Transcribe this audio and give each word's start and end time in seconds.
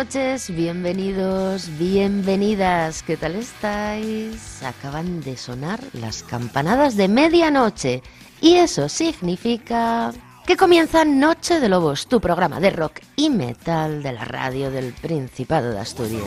Noches, 0.00 0.48
bienvenidos, 0.56 1.68
bienvenidas. 1.78 3.02
¿Qué 3.02 3.18
tal 3.18 3.34
estáis? 3.36 4.62
Acaban 4.62 5.20
de 5.20 5.36
sonar 5.36 5.78
las 5.92 6.22
campanadas 6.22 6.96
de 6.96 7.06
medianoche 7.06 8.02
y 8.40 8.54
eso 8.54 8.88
significa 8.88 10.14
que 10.46 10.56
comienza 10.56 11.04
Noche 11.04 11.60
de 11.60 11.68
Lobos, 11.68 12.06
tu 12.06 12.18
programa 12.18 12.60
de 12.60 12.70
rock 12.70 13.00
y 13.14 13.28
metal 13.28 14.02
de 14.02 14.12
la 14.14 14.24
radio 14.24 14.70
del 14.70 14.94
Principado 14.94 15.70
de 15.70 15.80
Asturias. 15.80 16.24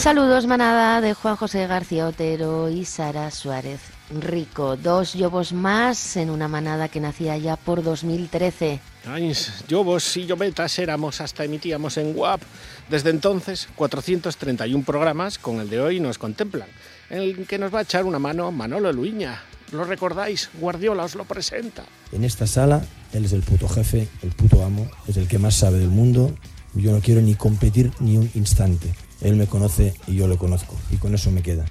Saludos 0.00 0.46
manada 0.46 1.02
de 1.02 1.12
Juan 1.12 1.36
José 1.36 1.66
García 1.66 2.06
Otero 2.06 2.70
y 2.70 2.86
Sara 2.86 3.30
Suárez 3.30 3.80
Rico. 4.08 4.78
Dos 4.78 5.14
lobos 5.14 5.52
más 5.52 6.16
en 6.16 6.30
una 6.30 6.48
manada 6.48 6.88
que 6.88 7.00
nacía 7.00 7.36
ya 7.36 7.56
por 7.56 7.82
2013. 7.82 8.80
Ay, 9.04 9.34
lobos 9.68 10.16
y 10.16 10.24
llobetas 10.24 10.78
éramos 10.78 11.20
hasta 11.20 11.44
emitíamos 11.44 11.98
en 11.98 12.16
WAP. 12.16 12.40
Desde 12.88 13.10
entonces, 13.10 13.68
431 13.76 14.86
programas 14.86 15.36
con 15.36 15.60
el 15.60 15.68
de 15.68 15.82
hoy 15.82 16.00
nos 16.00 16.16
contemplan, 16.16 16.70
en 17.10 17.18
el 17.18 17.46
que 17.46 17.58
nos 17.58 17.72
va 17.72 17.80
a 17.80 17.82
echar 17.82 18.06
una 18.06 18.18
mano 18.18 18.50
Manolo 18.50 18.94
Luiña. 18.94 19.42
¿Lo 19.70 19.84
recordáis? 19.84 20.48
Guardiola 20.58 21.04
os 21.04 21.14
lo 21.14 21.26
presenta. 21.26 21.84
En 22.10 22.24
esta 22.24 22.46
sala, 22.46 22.82
él 23.12 23.26
es 23.26 23.34
el 23.34 23.42
puto 23.42 23.68
jefe, 23.68 24.08
el 24.22 24.30
puto 24.30 24.64
amo, 24.64 24.90
es 25.06 25.18
el 25.18 25.28
que 25.28 25.38
más 25.38 25.56
sabe 25.56 25.78
del 25.78 25.90
mundo. 25.90 26.34
Yo 26.72 26.90
no 26.90 27.00
quiero 27.00 27.20
ni 27.20 27.34
competir 27.34 27.92
ni 28.00 28.16
un 28.16 28.30
instante. 28.34 28.94
Él 29.20 29.36
me 29.36 29.46
conoce 29.46 29.94
y 30.06 30.16
yo 30.16 30.26
lo 30.26 30.38
conozco, 30.38 30.76
y 30.90 30.96
con 30.96 31.14
eso 31.14 31.30
me 31.30 31.42
queda. 31.42 31.66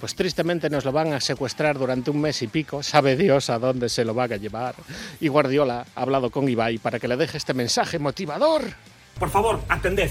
Pues 0.00 0.14
tristemente 0.14 0.68
nos 0.68 0.84
lo 0.84 0.92
van 0.92 1.14
a 1.14 1.20
secuestrar 1.20 1.78
durante 1.78 2.10
un 2.10 2.20
mes 2.20 2.42
y 2.42 2.46
pico, 2.46 2.82
sabe 2.82 3.16
Dios 3.16 3.48
a 3.48 3.58
dónde 3.58 3.88
se 3.88 4.04
lo 4.04 4.12
van 4.12 4.34
a 4.34 4.36
llevar. 4.36 4.74
Y 5.18 5.28
Guardiola 5.28 5.86
ha 5.94 6.02
hablado 6.02 6.30
con 6.30 6.46
Ibai 6.46 6.76
para 6.76 7.00
que 7.00 7.08
le 7.08 7.16
deje 7.16 7.38
este 7.38 7.54
mensaje 7.54 7.98
motivador. 7.98 8.62
Por 9.18 9.30
favor, 9.30 9.62
atended. 9.68 10.10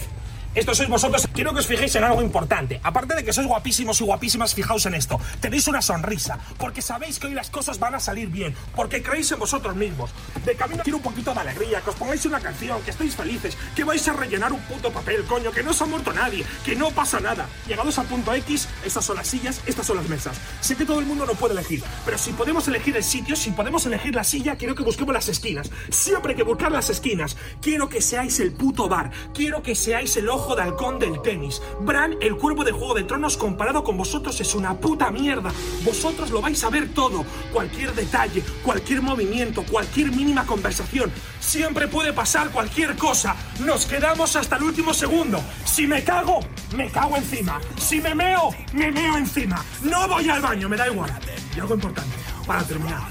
Esto 0.55 0.75
sois 0.75 0.87
vosotros. 0.87 1.27
Quiero 1.33 1.51
que 1.51 1.59
os 1.61 1.67
fijéis 1.67 1.95
en 1.95 2.03
algo 2.03 2.21
importante. 2.21 2.79
Aparte 2.83 3.15
de 3.15 3.23
que 3.23 3.33
sois 3.33 3.47
guapísimos 3.47 3.99
y 3.99 4.03
guapísimas, 4.03 4.53
fijaos 4.53 4.85
en 4.85 4.93
esto. 4.93 5.19
Tenéis 5.41 5.67
una 5.67 5.81
sonrisa. 5.81 6.37
Porque 6.59 6.83
sabéis 6.83 7.17
que 7.17 7.25
hoy 7.25 7.33
las 7.33 7.49
cosas 7.49 7.79
van 7.79 7.95
a 7.95 7.99
salir 7.99 8.29
bien. 8.29 8.53
Porque 8.75 9.01
creéis 9.01 9.31
en 9.31 9.39
vosotros 9.39 9.75
mismos. 9.75 10.11
De 10.45 10.55
camino 10.55 10.83
quiero 10.83 10.97
un 10.97 11.03
poquito 11.03 11.33
de 11.33 11.39
alegría. 11.39 11.81
Que 11.81 11.89
os 11.89 11.95
pongáis 11.95 12.23
una 12.25 12.39
canción. 12.39 12.79
Que 12.83 12.91
estéis 12.91 13.15
felices. 13.15 13.57
Que 13.75 13.83
vais 13.83 14.07
a 14.07 14.13
rellenar 14.13 14.53
un 14.53 14.61
puto 14.61 14.91
papel, 14.91 15.23
coño. 15.23 15.51
Que 15.51 15.63
no 15.63 15.73
se 15.73 15.85
ha 15.85 15.87
muerto 15.87 16.13
nadie. 16.13 16.45
Que 16.63 16.75
no 16.75 16.91
pasa 16.91 17.19
nada. 17.19 17.47
Llegados 17.67 17.97
al 17.97 18.05
punto 18.05 18.31
X, 18.31 18.67
estas 18.85 19.05
son 19.05 19.15
las 19.15 19.27
sillas, 19.27 19.61
estas 19.65 19.87
son 19.87 19.97
las 19.97 20.07
mesas. 20.07 20.37
Sé 20.61 20.75
que 20.75 20.85
todo 20.85 20.99
el 20.99 21.07
mundo 21.07 21.25
no 21.25 21.33
puede 21.33 21.53
elegir. 21.53 21.83
Pero 22.05 22.17
si 22.19 22.31
podemos 22.31 22.67
elegir 22.67 22.95
el 22.95 23.03
sitio, 23.03 23.35
si 23.35 23.49
podemos 23.51 23.87
elegir 23.87 24.13
la 24.13 24.23
silla, 24.23 24.55
quiero 24.55 24.75
que 24.75 24.83
busquemos 24.83 25.15
las 25.15 25.29
esquinas. 25.29 25.71
Siempre 25.89 26.33
hay 26.33 26.37
que 26.37 26.43
buscar 26.43 26.71
las 26.71 26.91
esquinas. 26.91 27.37
Quiero 27.59 27.89
que 27.89 28.01
seáis 28.01 28.39
el 28.39 28.53
puto 28.53 28.87
bar. 28.87 29.09
Quiero 29.33 29.63
que 29.63 29.73
seáis 29.73 30.15
el 30.17 30.29
ojo 30.29 30.42
de 30.43 30.61
halcón 30.61 30.99
del 30.99 31.21
tenis. 31.21 31.61
Bran, 31.79 32.17
el 32.21 32.35
cuervo 32.35 32.65
de 32.65 32.73
Juego 32.73 32.93
de 32.93 33.05
Tronos 33.05 33.37
comparado 33.37 33.83
con 33.83 33.97
vosotros 33.97 34.39
es 34.41 34.53
una 34.53 34.77
puta 34.77 35.09
mierda. 35.09 35.51
Vosotros 35.83 36.31
lo 36.31 36.41
vais 36.41 36.61
a 36.63 36.69
ver 36.69 36.93
todo. 36.93 37.23
Cualquier 37.51 37.95
detalle, 37.95 38.43
cualquier 38.61 39.01
movimiento, 39.01 39.63
cualquier 39.63 40.11
mínima 40.11 40.45
conversación. 40.45 41.11
Siempre 41.39 41.87
puede 41.87 42.11
pasar 42.11 42.49
cualquier 42.51 42.97
cosa. 42.97 43.35
Nos 43.61 43.85
quedamos 43.85 44.35
hasta 44.35 44.57
el 44.57 44.63
último 44.63 44.93
segundo. 44.93 45.41
Si 45.63 45.87
me 45.87 46.03
cago, 46.03 46.41
me 46.75 46.91
cago 46.91 47.15
encima. 47.15 47.61
Si 47.77 48.01
me 48.01 48.13
meo, 48.13 48.49
me 48.73 48.91
meo 48.91 49.17
encima. 49.17 49.63
No 49.81 50.07
voy 50.09 50.29
al 50.29 50.41
baño, 50.41 50.67
me 50.67 50.75
da 50.75 50.87
igual. 50.87 51.11
Y 51.55 51.59
algo 51.61 51.75
importante, 51.75 52.15
para 52.45 52.63
terminar. 52.63 53.01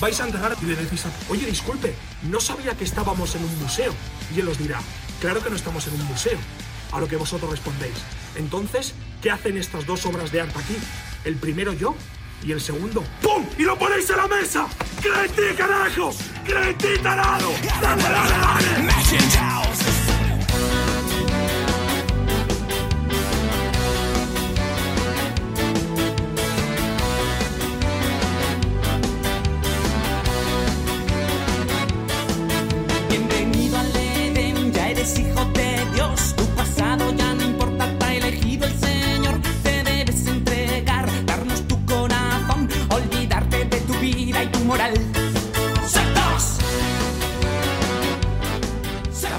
Vais 0.00 0.20
a 0.20 0.26
entregar 0.26 0.54
y 0.60 0.66
le 0.66 0.76
decís. 0.76 1.04
Oye, 1.30 1.46
disculpe, 1.46 1.94
no 2.24 2.40
sabía 2.40 2.76
que 2.76 2.84
estábamos 2.84 3.34
en 3.34 3.44
un 3.44 3.58
museo. 3.60 3.94
Y 4.34 4.40
él 4.40 4.48
os 4.48 4.58
dirá, 4.58 4.80
claro 5.20 5.42
que 5.42 5.50
no 5.50 5.56
estamos 5.56 5.86
en 5.86 5.94
un 5.94 6.04
museo 6.06 6.38
a 6.92 7.00
lo 7.00 7.08
que 7.08 7.16
vosotros 7.16 7.50
respondéis. 7.50 7.96
Entonces, 8.36 8.94
¿qué 9.22 9.30
hacen 9.30 9.56
estas 9.56 9.86
dos 9.86 10.06
obras 10.06 10.30
de 10.32 10.40
arte 10.40 10.58
aquí? 10.58 10.76
El 11.24 11.36
primero 11.36 11.72
yo 11.72 11.94
y 12.42 12.52
el 12.52 12.60
segundo 12.60 13.02
¡pum! 13.22 13.46
¡Y 13.58 13.62
lo 13.62 13.78
ponéis 13.78 14.08
en 14.10 14.16
la 14.16 14.28
mesa! 14.28 14.66
¡Cretí, 15.00 15.54
carajo! 15.56 16.14
¡Cretí, 16.44 16.98
tarado! 17.02 17.50
¡Dale, 17.80 18.02
dale, 18.02 18.38
dale! 18.38 18.96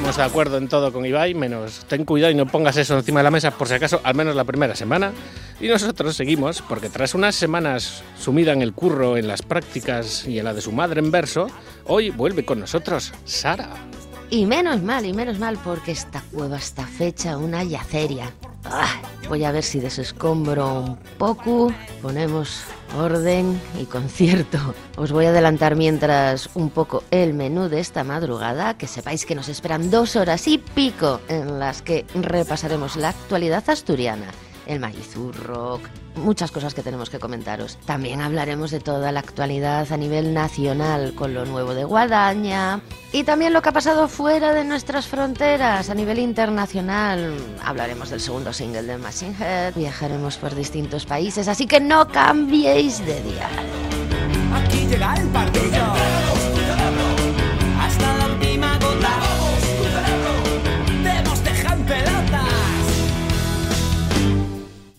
Estamos 0.07 0.25
de 0.25 0.31
acuerdo 0.31 0.57
en 0.57 0.69
todo 0.69 0.93
con 0.93 1.05
Ibai, 1.05 1.33
menos 1.33 1.83
ten 1.89 2.05
cuidado 2.05 2.31
y 2.31 2.35
no 2.35 2.45
pongas 2.45 2.77
eso 2.77 2.97
encima 2.97 3.19
de 3.19 3.25
la 3.25 3.29
mesa 3.29 3.51
por 3.51 3.67
si 3.67 3.73
acaso, 3.73 3.99
al 4.05 4.15
menos 4.15 4.37
la 4.37 4.45
primera 4.45 4.73
semana. 4.73 5.11
Y 5.59 5.67
nosotros 5.67 6.15
seguimos, 6.15 6.61
porque 6.61 6.87
tras 6.87 7.13
unas 7.13 7.35
semanas 7.35 8.03
sumida 8.17 8.53
en 8.53 8.61
el 8.61 8.71
curro, 8.71 9.17
en 9.17 9.27
las 9.27 9.41
prácticas 9.41 10.25
y 10.25 10.39
en 10.39 10.45
la 10.45 10.53
de 10.53 10.61
su 10.61 10.71
madre 10.71 11.01
en 11.01 11.11
verso, 11.11 11.47
hoy 11.87 12.09
vuelve 12.09 12.45
con 12.45 12.61
nosotros 12.61 13.11
Sara. 13.25 13.67
Y 14.29 14.45
menos 14.45 14.81
mal, 14.81 15.05
y 15.05 15.11
menos 15.11 15.39
mal, 15.39 15.59
porque 15.61 15.91
esta 15.91 16.23
cueva 16.31 16.55
está 16.55 16.87
fecha 16.87 17.35
una 17.35 17.65
yaceria. 17.65 18.31
Ah, 18.71 19.01
voy 19.29 19.43
a 19.43 19.51
ver 19.51 19.63
si 19.63 19.79
desescombro 19.79 20.81
un 20.81 20.97
poco, 21.17 21.71
ponemos 22.01 22.63
orden 22.97 23.59
y 23.79 23.85
concierto. 23.85 24.57
Os 24.95 25.11
voy 25.11 25.25
a 25.25 25.29
adelantar 25.29 25.75
mientras 25.75 26.49
un 26.53 26.69
poco 26.69 27.03
el 27.11 27.33
menú 27.33 27.69
de 27.69 27.79
esta 27.79 28.03
madrugada, 28.03 28.77
que 28.77 28.87
sepáis 28.87 29.25
que 29.25 29.35
nos 29.35 29.49
esperan 29.49 29.89
dos 29.91 30.15
horas 30.15 30.47
y 30.47 30.57
pico 30.57 31.21
en 31.27 31.59
las 31.59 31.81
que 31.81 32.05
repasaremos 32.15 32.95
la 32.95 33.09
actualidad 33.09 33.69
asturiana 33.69 34.27
el 34.67 34.79
Maizurro, 34.79 35.79
muchas 36.15 36.51
cosas 36.51 36.73
que 36.73 36.83
tenemos 36.83 37.09
que 37.09 37.19
comentaros. 37.19 37.77
También 37.85 38.21
hablaremos 38.21 38.71
de 38.71 38.79
toda 38.79 39.11
la 39.11 39.21
actualidad 39.21 39.91
a 39.91 39.97
nivel 39.97 40.33
nacional 40.33 41.13
con 41.15 41.33
lo 41.33 41.45
nuevo 41.45 41.73
de 41.73 41.85
Guadaña 41.85 42.81
y 43.11 43.23
también 43.23 43.53
lo 43.53 43.61
que 43.61 43.69
ha 43.69 43.73
pasado 43.73 44.07
fuera 44.07 44.53
de 44.53 44.63
nuestras 44.63 45.07
fronteras 45.07 45.89
a 45.89 45.95
nivel 45.95 46.19
internacional. 46.19 47.33
Hablaremos 47.63 48.09
del 48.09 48.19
segundo 48.19 48.53
single 48.53 48.83
de 48.83 48.97
Machine 48.97 49.35
Head, 49.39 49.75
viajaremos 49.75 50.37
por 50.37 50.53
distintos 50.53 51.05
países, 51.05 51.47
así 51.47 51.65
que 51.65 51.79
no 51.79 52.07
cambiéis 52.09 52.99
de 53.05 53.21
dial. 53.21 53.65
Aquí 54.53 54.85
llega 54.87 55.15
el 55.15 55.27
partido. 55.29 56.36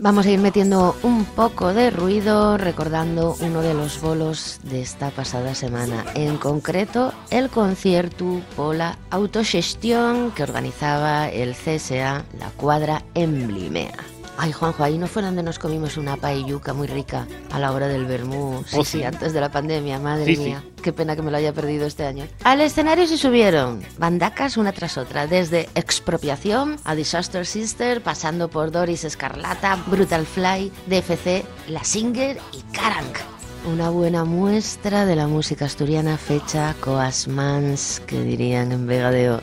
Vamos 0.09 0.25
a 0.25 0.31
ir 0.31 0.39
metiendo 0.39 0.97
un 1.03 1.27
poco 1.27 1.75
de 1.75 1.91
ruido 1.91 2.57
recordando 2.57 3.37
uno 3.41 3.61
de 3.61 3.75
los 3.75 4.01
bolos 4.01 4.59
de 4.63 4.81
esta 4.81 5.11
pasada 5.11 5.55
semana, 5.55 6.03
en 6.15 6.39
concreto 6.39 7.13
el 7.29 7.51
concierto 7.51 8.41
Pola 8.57 8.97
Autogestión 9.11 10.31
que 10.31 10.45
organizaba 10.45 11.29
el 11.29 11.55
CSA 11.55 12.25
La 12.39 12.49
Cuadra 12.57 13.05
Emblimea. 13.13 14.18
Ay, 14.41 14.53
Juanjo, 14.53 14.85
ahí 14.85 14.99
no 14.99 15.09
fue 15.09 15.21
donde 15.23 15.43
nos 15.43 15.59
comimos 15.59 15.97
una 15.97 16.17
paelluca 16.17 16.73
muy 16.73 16.87
rica 16.87 17.27
a 17.51 17.59
la 17.59 17.73
hora 17.73 17.89
del 17.89 18.07
vermú. 18.07 18.63
Sí, 18.69 18.77
Oh, 18.79 18.85
sí, 18.85 18.99
sí. 18.99 19.03
antes 19.05 19.33
de 19.33 19.41
la 19.41 19.51
pandemia, 19.51 19.99
madre 19.99 20.27
Sí, 20.37 20.41
mía. 20.41 20.63
Qué 20.81 20.93
pena 20.93 21.17
que 21.17 21.23
me 21.23 21.33
lo 21.33 21.37
haya 21.39 21.53
perdido 21.53 21.87
este 21.87 22.07
año. 22.07 22.25
Al 22.45 22.61
escenario 22.61 23.09
se 23.09 23.19
subieron 23.19 23.83
bandacas 23.99 24.57
una 24.57 24.71
tras 24.71 24.97
otra, 24.97 25.27
desde 25.27 25.69
Expropiación 25.75 26.77
a 26.85 26.95
Disaster 26.95 27.45
Sister, 27.47 28.01
pasando 28.01 28.49
por 28.49 28.71
Doris 28.71 29.03
Escarlata, 29.03 29.77
Brutal 29.89 30.25
Fly, 30.25 30.71
DFC, 30.87 31.45
La 31.67 31.83
Singer 31.83 32.39
y 32.53 32.63
Karank. 32.73 33.19
Una 33.67 33.91
buena 33.91 34.25
muestra 34.25 35.05
de 35.05 35.17
la 35.17 35.27
música 35.27 35.65
asturiana 35.65 36.17
fecha 36.17 36.77
coas 36.81 37.27
mans, 37.27 38.01
que 38.07 38.23
dirían 38.23 38.71
en 38.71 38.87
Vega 38.87 39.11
de 39.11 39.31
O. 39.33 39.41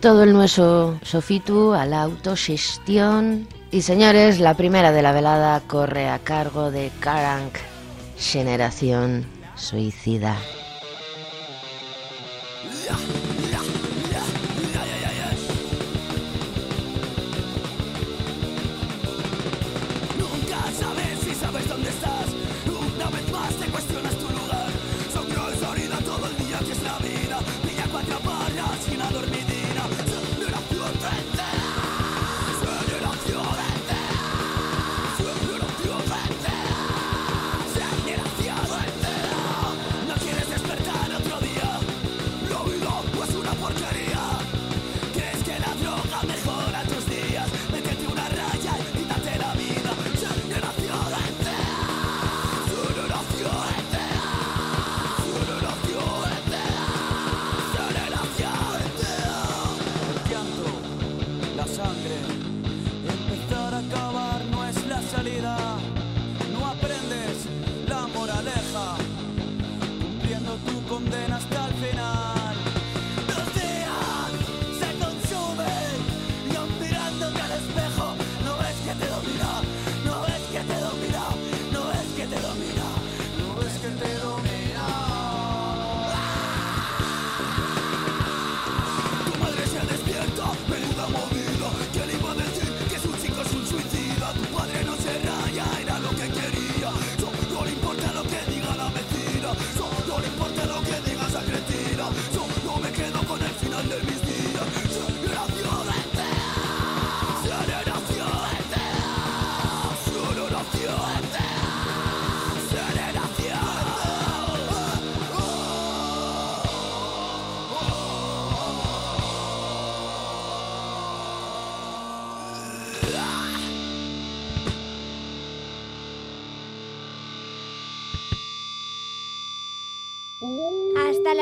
Todo 0.00 0.22
el 0.22 0.32
nuestro 0.32 0.98
sofitu 1.02 1.72
a 1.72 1.86
la 1.86 2.02
autogestión. 2.02 3.48
Y 3.70 3.82
señores, 3.82 4.40
la 4.40 4.54
primera 4.54 4.92
de 4.92 5.02
la 5.02 5.12
velada 5.12 5.60
corre 5.66 6.08
a 6.08 6.18
cargo 6.18 6.70
de 6.70 6.90
Karank 7.00 7.56
Generación 8.16 9.26
suicida. 9.56 10.36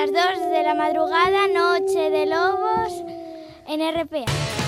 Las 0.07 0.39
2 0.39 0.51
de 0.51 0.63
la 0.63 0.75
madrugada, 0.75 1.47
Noche 1.49 2.11
de 2.11 2.27
Lobos 2.27 3.05
en 3.67 3.81
RPA. 3.81 4.64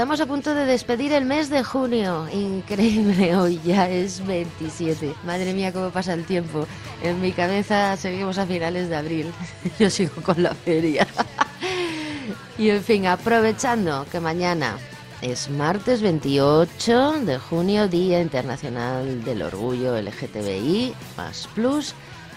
Estamos 0.00 0.22
a 0.22 0.26
punto 0.26 0.54
de 0.54 0.64
despedir 0.64 1.12
el 1.12 1.26
mes 1.26 1.50
de 1.50 1.62
junio. 1.62 2.26
Increíble, 2.32 3.36
hoy 3.36 3.60
ya 3.62 3.86
es 3.86 4.26
27. 4.26 5.14
Madre 5.26 5.52
mía, 5.52 5.74
cómo 5.74 5.90
pasa 5.90 6.14
el 6.14 6.24
tiempo. 6.24 6.66
En 7.02 7.20
mi 7.20 7.32
cabeza 7.32 7.98
seguimos 7.98 8.38
a 8.38 8.46
finales 8.46 8.88
de 8.88 8.96
abril. 8.96 9.30
Yo 9.78 9.90
sigo 9.90 10.22
con 10.22 10.42
la 10.42 10.54
feria. 10.54 11.06
Y 12.56 12.70
en 12.70 12.82
fin, 12.82 13.06
aprovechando 13.06 14.06
que 14.10 14.20
mañana 14.20 14.78
es 15.20 15.50
martes 15.50 16.00
28 16.00 17.20
de 17.26 17.38
junio, 17.38 17.86
Día 17.86 18.22
Internacional 18.22 19.22
del 19.22 19.42
Orgullo 19.42 20.00
LGTBI 20.00 20.94
más 21.18 21.46
Plus, 21.54 21.94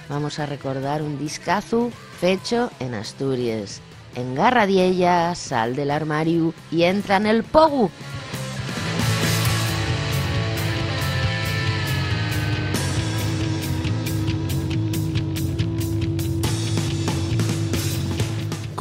vamos 0.10 0.40
a 0.40 0.46
recordar 0.46 1.02
un 1.02 1.18
discazo 1.18 1.92
fecho 2.20 2.72
en 2.82 2.94
Asturias. 2.94 3.82
Engarra 4.16 4.68
ella, 4.82 5.34
sal 5.36 5.76
del 5.76 5.90
armario 5.90 6.54
y 6.72 6.84
entra 6.84 7.18
en 7.18 7.26
el 7.26 7.44
pogu. 7.44 7.90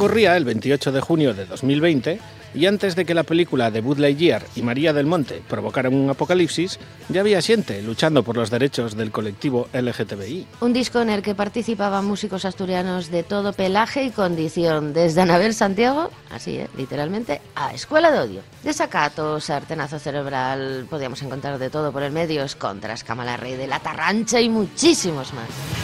Corría 0.03 0.35
el 0.35 0.43
28 0.43 0.91
de 0.91 0.99
junio 0.99 1.33
de 1.33 1.45
2020 1.45 2.19
y 2.53 2.65
antes 2.65 2.93
de 2.97 3.05
que 3.05 3.13
la 3.13 3.23
película 3.23 3.71
de 3.71 3.79
Bud 3.79 3.99
Lightyear 3.99 4.45
y 4.53 4.61
María 4.61 4.91
del 4.91 5.05
Monte 5.05 5.41
provocaran 5.47 5.93
un 5.93 6.09
apocalipsis, 6.09 6.77
ya 7.07 7.21
había 7.21 7.41
gente 7.41 7.81
luchando 7.81 8.21
por 8.21 8.35
los 8.35 8.49
derechos 8.49 8.97
del 8.97 9.11
colectivo 9.11 9.69
LGTBI. 9.71 10.45
Un 10.59 10.73
disco 10.73 10.99
en 10.99 11.09
el 11.09 11.21
que 11.21 11.35
participaban 11.35 12.03
músicos 12.03 12.43
asturianos 12.43 13.11
de 13.11 13.23
todo 13.23 13.53
pelaje 13.53 14.03
y 14.03 14.09
condición, 14.09 14.91
desde 14.91 15.21
Anabel 15.21 15.53
Santiago, 15.53 16.11
así 16.29 16.57
eh, 16.57 16.69
literalmente, 16.75 17.39
a 17.55 17.73
Escuela 17.73 18.11
de 18.11 18.19
Odio. 18.19 18.41
Desacato, 18.61 19.39
sartenazo 19.39 19.99
cerebral, 19.99 20.85
podíamos 20.89 21.21
encontrar 21.21 21.59
de 21.59 21.69
todo 21.69 21.93
por 21.93 22.03
el 22.03 22.11
medio, 22.11 22.45
contras, 22.59 23.05
Camala 23.05 23.37
Rey 23.37 23.55
de 23.55 23.67
la 23.67 23.79
Tarrancha 23.79 24.41
y 24.41 24.49
muchísimos 24.49 25.33
más. 25.33 25.82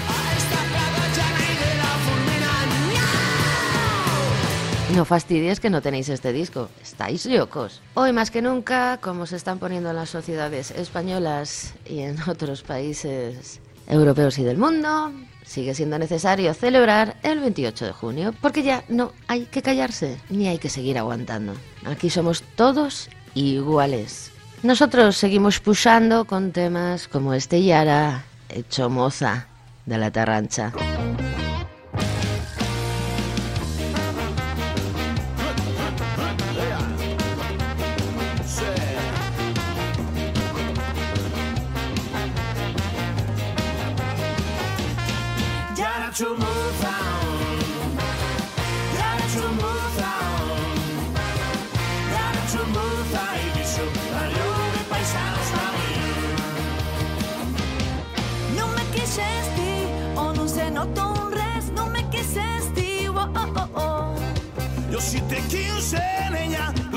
No 4.96 5.06
fastidies 5.06 5.60
que 5.60 5.70
no 5.70 5.82
tenéis 5.82 6.10
este 6.10 6.34
disco, 6.34 6.68
estáis 6.82 7.28
locos. 7.28 7.82
Hoy 7.94 8.12
más 8.12 8.32
que 8.32 8.42
nunca, 8.42 8.98
como 8.98 9.28
se 9.28 9.36
están 9.36 9.60
poniendo 9.60 9.92
en 9.92 9.96
las 9.96 10.10
sociedades 10.10 10.72
españolas 10.72 11.76
y 11.86 12.00
en 12.00 12.18
otros 12.28 12.64
países 12.64 13.60
europeos 13.88 14.40
y 14.40 14.44
del 14.44 14.58
mundo, 14.58 15.12
sigue 15.46 15.76
siendo 15.76 16.00
necesario 16.00 16.54
celebrar 16.56 17.18
el 17.22 17.40
28 17.40 17.86
de 17.86 17.92
junio, 17.92 18.34
porque 18.42 18.64
ya 18.64 18.84
no 18.90 19.14
hay 19.28 19.46
que 19.46 19.62
callarse, 19.62 20.18
ni 20.30 20.48
hay 20.48 20.58
que 20.58 20.70
seguir 20.70 20.98
aguantando. 20.98 21.54
Aquí 21.86 22.10
somos 22.10 22.42
todos 22.56 23.10
iguales. 23.36 24.32
Nosotros 24.64 25.18
seguimos 25.18 25.60
pushando 25.60 26.26
con 26.26 26.52
temas 26.52 27.08
como 27.08 27.36
este 27.36 27.64
Yara, 27.64 28.26
hecho 28.50 28.90
moza 28.90 29.48
de 29.86 29.98
la 30.00 30.12
Tarrancha. 30.12 30.74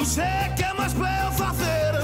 Niña, 0.02 0.04
no 0.04 0.04
sé 0.04 0.52
qué 0.56 0.66
más 0.76 0.94
puedo 0.94 1.48
hacer. 1.48 1.94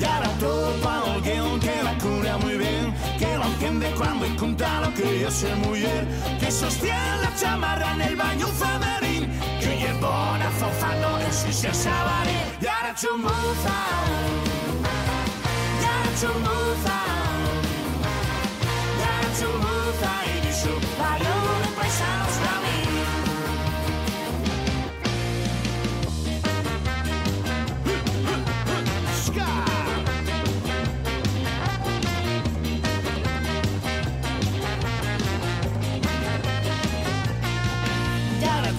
Y 0.00 0.04
ahora 0.04 0.28
topa 0.40 1.14
alguien 1.14 1.60
que 1.60 1.82
la 1.82 1.98
cura 1.98 2.36
muy 2.38 2.56
bien, 2.56 2.94
que 3.18 3.36
lo 3.36 3.44
entiende 3.44 3.90
cuando 3.96 4.26
cuenta 4.38 4.80
lo 4.80 4.94
que 4.94 5.20
yo 5.20 5.30
sé 5.30 5.54
muy 5.56 5.80
bien, 5.80 6.08
que 6.40 6.50
sostiene 6.50 7.22
la 7.22 7.34
chamarra 7.36 7.94
en 7.94 8.02
el 8.02 8.16
baño 8.16 8.46
femenil, 8.48 9.28
que 9.60 9.68
oye 9.68 9.92
bona 10.00 10.50
fofando 10.58 11.18
en 11.20 11.32
su 11.32 11.52
sabarín. 11.72 12.36
Y 12.60 12.66
ahora 12.66 12.94
chumuza, 12.94 13.34
move 13.36 13.66
on. 13.66 14.46
Got 15.80 16.18
to 16.20 16.28
move 16.38 16.86
on. 16.86 17.06
I 20.02 20.40
dice 20.40 20.70
Varione 20.98 21.68
paisanos 21.76 22.36
da 22.40 22.65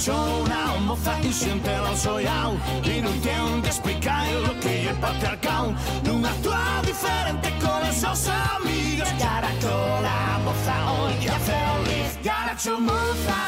ragiona 0.08 0.74
un 0.78 0.86
moza 0.86 1.18
insieme 1.22 1.78
lo 1.78 1.96
soiau 1.96 2.58
E 2.84 3.02
non 3.02 3.62
a 3.66 3.72
spiegare 3.72 4.40
lo 4.40 4.56
che 4.60 4.90
è 4.90 4.94
patriarcal 4.94 5.76
Non 6.04 6.24
attua 6.24 6.80
differente 6.82 7.52
con 7.60 7.82
le 7.82 7.92
sue 7.92 8.32
amiche 8.56 9.16
Gara 9.18 9.50
con 9.60 10.02
la 10.02 10.40
moza 10.44 10.92
hoy 10.92 11.14
ya 11.20 11.38
feliz. 11.40 12.18
Gara 12.22 12.56
to 12.56 12.80
move 12.80 13.28
on 13.28 13.48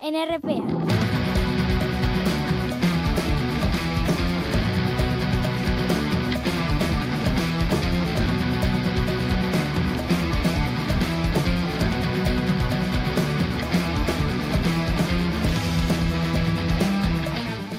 en 0.00 0.14
RPA. 0.14 0.98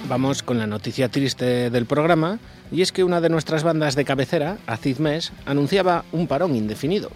Vamos 0.09 0.41
con 0.41 0.57
la 0.57 0.65
noticia 0.65 1.09
triste 1.09 1.69
del 1.69 1.85
programa, 1.85 2.39
y 2.71 2.81
es 2.81 2.91
que 2.91 3.03
una 3.03 3.21
de 3.21 3.29
nuestras 3.29 3.63
bandas 3.63 3.95
de 3.95 4.05
cabecera, 4.05 4.57
Acid 4.65 4.97
Mes, 4.97 5.31
anunciaba 5.45 6.03
un 6.11 6.25
parón 6.25 6.55
indefinido. 6.55 7.11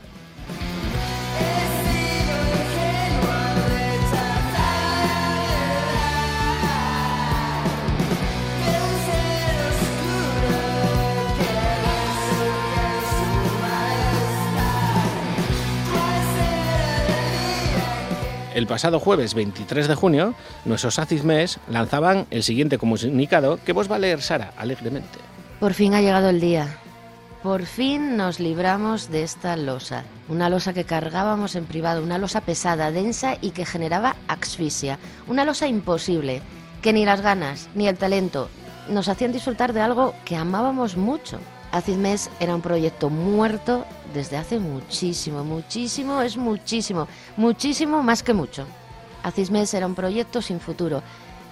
El 18.63 18.67
pasado 18.67 19.01
jueves 19.01 19.34
23 19.34 19.89
de 19.89 19.96
junio, 19.96 20.36
nuestros 20.63 20.98
Acid 20.98 21.24
Mes 21.24 21.60
lanzaban 21.70 22.27
el 22.32 22.43
siguiente 22.43 22.77
comunicado 22.77 23.60
que 23.65 23.74
vos 23.74 23.91
va 23.91 23.98
a 23.98 24.00
leer 24.00 24.22
Sara 24.22 24.53
alegremente. 24.55 25.20
Por 25.60 25.74
fin 25.74 25.93
ha 25.93 26.00
llegado 26.00 26.29
el 26.29 26.39
día. 26.39 26.77
Por 27.43 27.65
fin 27.65 28.15
nos 28.15 28.39
libramos 28.39 29.12
de 29.12 29.24
esta 29.24 29.58
losa. 29.58 30.05
Una 30.29 30.50
losa 30.50 30.72
que 30.72 30.86
cargábamos 30.86 31.58
en 31.58 31.65
privado, 31.65 32.01
una 32.01 32.17
losa 32.17 32.39
pesada, 32.39 32.89
densa 32.89 33.36
y 33.41 33.50
que 33.50 33.65
generaba 33.65 34.15
asfixia. 34.29 34.98
Una 35.27 35.43
losa 35.43 35.67
imposible, 35.67 36.41
que 36.82 36.93
ni 36.93 37.03
las 37.03 37.20
ganas 37.20 37.67
ni 37.75 37.89
el 37.89 37.98
talento 37.98 38.48
nos 38.88 39.10
hacían 39.10 39.34
disfrutar 39.34 39.74
de 39.74 39.82
algo 39.82 40.15
que 40.24 40.38
amábamos 40.38 40.96
mucho. 40.96 41.38
Acid 41.74 41.98
Mes 41.98 42.29
era 42.39 42.55
un 42.55 42.62
proyecto 42.62 43.10
muerto 43.10 43.86
desde 44.13 44.38
hace 44.38 44.60
muchísimo, 44.60 45.43
muchísimo, 45.43 46.22
es 46.22 46.38
muchísimo, 46.38 47.08
muchísimo 47.38 48.03
más 48.03 48.24
que 48.24 48.34
mucho. 48.34 48.65
Acid 49.24 49.50
Mes 49.50 49.74
era 49.74 49.88
un 49.88 49.96
proyecto 49.96 50.41
sin 50.41 50.60
futuro, 50.60 51.01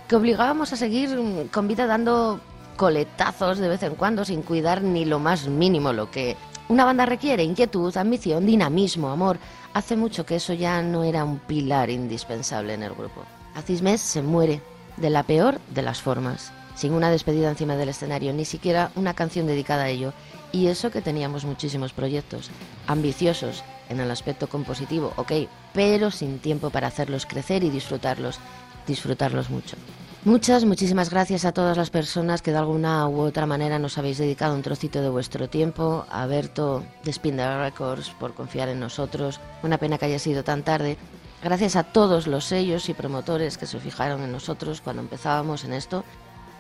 que 0.08 0.16
obligábamos 0.16 0.74
a 0.74 0.78
seguir 0.78 1.50
con 1.52 1.68
vida 1.68 1.88
dando 1.88 2.40
coletazos 2.76 3.60
de 3.60 3.70
vez 3.70 3.84
en 3.84 3.96
cuando 3.96 4.26
sin 4.26 4.42
cuidar 4.42 4.82
ni 4.82 5.06
lo 5.06 5.20
más 5.20 5.48
mínimo 5.48 5.94
lo 5.94 6.10
que 6.10 6.36
una 6.68 6.86
banda 6.86 7.06
requiere, 7.06 7.44
inquietud, 7.44 7.96
ambición, 7.98 8.46
dinamismo, 8.46 9.10
amor. 9.10 9.38
Hace 9.74 9.98
mucho 9.98 10.26
que 10.26 10.38
eso 10.38 10.54
ya 10.54 10.82
no 10.82 11.04
era 11.04 11.26
un 11.26 11.40
pilar 11.40 11.90
indispensable 11.90 12.74
en 12.74 12.84
el 12.84 12.94
grupo. 12.94 13.24
Acid 13.56 13.82
Mes 13.82 14.00
se 14.00 14.22
muere 14.22 14.62
de 14.98 15.10
la 15.10 15.24
peor 15.24 15.60
de 15.70 15.82
las 15.82 16.02
formas, 16.02 16.54
sin 16.76 16.94
una 16.94 17.12
despedida 17.12 17.50
encima 17.50 17.76
del 17.76 17.90
escenario, 17.90 18.32
ni 18.32 18.46
siquiera 18.46 18.92
una 18.96 19.14
canción 19.14 19.48
dedicada 19.48 19.84
a 19.84 19.90
ello. 19.90 20.14
Y 20.52 20.68
eso 20.68 20.92
que 20.92 21.02
teníamos 21.02 21.46
muchísimos 21.46 21.94
proyectos, 21.94 22.50
ambiciosos 22.88 23.64
en 23.90 24.00
el 24.00 24.12
aspecto 24.12 24.48
compositivo, 24.48 25.14
ok, 25.16 25.32
pero 25.74 26.12
sin 26.12 26.40
tiempo 26.40 26.70
para 26.70 26.88
hacerlos 26.88 27.26
crecer 27.26 27.64
y 27.64 27.70
disfrutarlos, 27.70 28.40
disfrutarlos 28.88 29.50
mucho. 29.50 29.78
Muchas, 30.24 30.66
muchísimas 30.66 31.10
gracias 31.10 31.46
a 31.46 31.52
todas 31.52 31.78
las 31.78 31.90
personas 31.90 32.44
que 32.44 32.52
de 32.52 32.58
alguna 32.58 33.08
u 33.08 33.22
otra 33.22 33.48
manera 33.48 33.80
nos 33.80 33.98
habéis 33.98 34.20
dedicado 34.20 34.54
un 34.54 34.62
trocito 34.62 35.02
de 35.02 35.10
vuestro 35.10 35.50
tiempo, 35.50 36.06
a 36.12 36.28
Berto 36.28 36.84
de 37.04 37.12
Spindle 37.12 37.58
Records 37.58 38.12
por 38.20 38.36
confiar 38.36 38.70
en 38.70 38.80
nosotros, 38.80 39.40
una 39.64 39.80
pena 39.80 39.98
que 39.98 40.06
haya 40.06 40.20
sido 40.20 40.44
tan 40.44 40.62
tarde. 40.62 40.98
Gracias 41.44 41.76
a 41.76 41.82
todos 41.82 42.28
los 42.28 42.46
sellos 42.46 42.88
y 42.88 42.94
promotores 42.94 43.58
que 43.58 43.66
se 43.66 43.80
fijaron 43.80 44.22
en 44.22 44.32
nosotros 44.32 44.82
cuando 44.82 45.02
empezábamos 45.02 45.64
en 45.64 45.74
esto, 45.74 46.04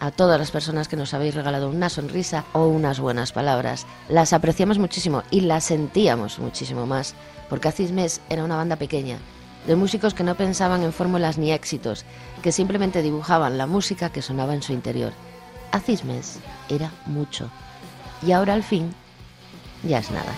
a 0.02 0.10
todas 0.10 0.40
las 0.40 0.50
personas 0.50 0.88
que 0.88 0.98
nos 0.98 1.14
habéis 1.14 1.36
regalado 1.36 1.70
una 1.70 1.88
sonrisa 1.88 2.44
o 2.54 2.66
unas 2.66 3.00
buenas 3.00 3.32
palabras. 3.32 3.86
Las 4.10 4.34
apreciamos 4.34 4.80
muchísimo 4.80 5.22
y 5.30 5.42
las 5.42 5.66
sentíamos 5.66 6.40
muchísimo 6.40 6.88
más, 6.88 7.14
porque 7.50 7.68
Acismes 7.68 8.20
era 8.28 8.44
una 8.44 8.56
banda 8.56 8.78
pequeña, 8.78 9.20
de 9.68 9.76
músicos 9.76 10.16
que 10.16 10.24
no 10.24 10.34
pensaban 10.34 10.82
en 10.82 10.92
fórmulas 10.92 11.38
ni 11.38 11.52
éxitos, 11.52 12.04
que 12.42 12.52
simplemente 12.52 13.04
dibujaban 13.04 13.60
la 13.60 13.68
música 13.68 14.12
que 14.12 14.24
sonaba 14.24 14.56
en 14.56 14.64
su 14.64 14.74
interior. 14.74 15.14
Acismes 15.72 16.40
era 16.68 16.92
mucho. 17.06 17.52
Y 18.26 18.32
ahora 18.32 18.56
al 18.56 18.64
fin, 18.64 18.96
ya 19.84 20.00
es 20.00 20.10
nada. 20.10 20.34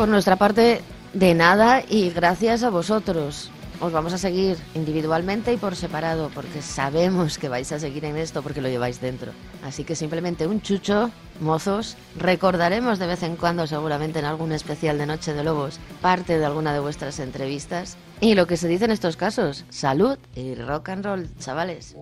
Por 0.00 0.08
nuestra 0.08 0.36
parte, 0.36 0.80
de 1.12 1.34
nada 1.34 1.82
y 1.86 2.08
gracias 2.08 2.62
a 2.62 2.70
vosotros. 2.70 3.50
Os 3.80 3.92
vamos 3.92 4.14
a 4.14 4.18
seguir 4.18 4.56
individualmente 4.74 5.52
y 5.52 5.58
por 5.58 5.76
separado, 5.76 6.30
porque 6.34 6.62
sabemos 6.62 7.36
que 7.36 7.50
vais 7.50 7.70
a 7.70 7.78
seguir 7.78 8.06
en 8.06 8.16
esto 8.16 8.42
porque 8.42 8.62
lo 8.62 8.70
lleváis 8.70 9.02
dentro. 9.02 9.32
Así 9.62 9.84
que 9.84 9.94
simplemente 9.94 10.46
un 10.46 10.62
chucho, 10.62 11.10
mozos. 11.38 11.98
Recordaremos 12.16 12.98
de 12.98 13.08
vez 13.08 13.22
en 13.22 13.36
cuando, 13.36 13.66
seguramente 13.66 14.20
en 14.20 14.24
algún 14.24 14.52
especial 14.52 14.96
de 14.96 15.04
Noche 15.04 15.34
de 15.34 15.44
Lobos, 15.44 15.78
parte 16.00 16.38
de 16.38 16.46
alguna 16.46 16.72
de 16.72 16.80
vuestras 16.80 17.18
entrevistas. 17.18 17.98
Y 18.22 18.34
lo 18.36 18.46
que 18.46 18.56
se 18.56 18.68
dice 18.68 18.86
en 18.86 18.92
estos 18.92 19.18
casos, 19.18 19.66
salud 19.68 20.16
y 20.34 20.54
rock 20.54 20.88
and 20.88 21.04
roll, 21.04 21.28
chavales. 21.38 21.94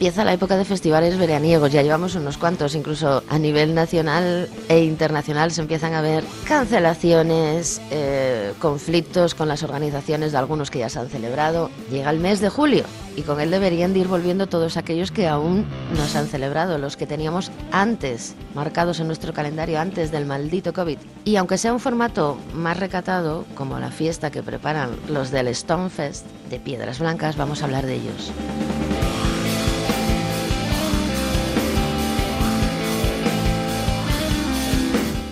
Empieza 0.00 0.24
la 0.24 0.32
época 0.32 0.56
de 0.56 0.64
festivales 0.64 1.18
veraniegos. 1.18 1.72
Ya 1.72 1.82
llevamos 1.82 2.14
unos 2.14 2.38
cuantos, 2.38 2.74
incluso 2.74 3.22
a 3.28 3.38
nivel 3.38 3.74
nacional 3.74 4.48
e 4.70 4.82
internacional 4.82 5.50
se 5.50 5.60
empiezan 5.60 5.92
a 5.92 6.00
ver 6.00 6.24
cancelaciones, 6.44 7.82
eh, 7.90 8.54
conflictos 8.60 9.34
con 9.34 9.46
las 9.46 9.62
organizaciones 9.62 10.32
de 10.32 10.38
algunos 10.38 10.70
que 10.70 10.78
ya 10.78 10.88
se 10.88 11.00
han 11.00 11.10
celebrado. 11.10 11.68
Llega 11.90 12.08
el 12.08 12.18
mes 12.18 12.40
de 12.40 12.48
julio 12.48 12.84
y 13.14 13.20
con 13.20 13.40
él 13.42 13.50
deberían 13.50 13.92
de 13.92 13.98
ir 13.98 14.08
volviendo 14.08 14.46
todos 14.46 14.78
aquellos 14.78 15.10
que 15.10 15.28
aún 15.28 15.66
no 15.94 16.06
se 16.06 16.16
han 16.16 16.28
celebrado, 16.28 16.78
los 16.78 16.96
que 16.96 17.06
teníamos 17.06 17.52
antes, 17.70 18.36
marcados 18.54 19.00
en 19.00 19.06
nuestro 19.06 19.34
calendario 19.34 19.78
antes 19.78 20.10
del 20.10 20.24
maldito 20.24 20.72
COVID. 20.72 20.96
Y 21.26 21.36
aunque 21.36 21.58
sea 21.58 21.74
un 21.74 21.80
formato 21.80 22.38
más 22.54 22.80
recatado, 22.80 23.44
como 23.54 23.78
la 23.78 23.90
fiesta 23.90 24.30
que 24.30 24.42
preparan 24.42 24.96
los 25.10 25.30
del 25.30 25.54
Stonefest 25.54 26.24
de 26.48 26.58
Piedras 26.58 27.00
Blancas, 27.00 27.36
vamos 27.36 27.60
a 27.60 27.66
hablar 27.66 27.84
de 27.84 27.96
ellos. 27.96 28.32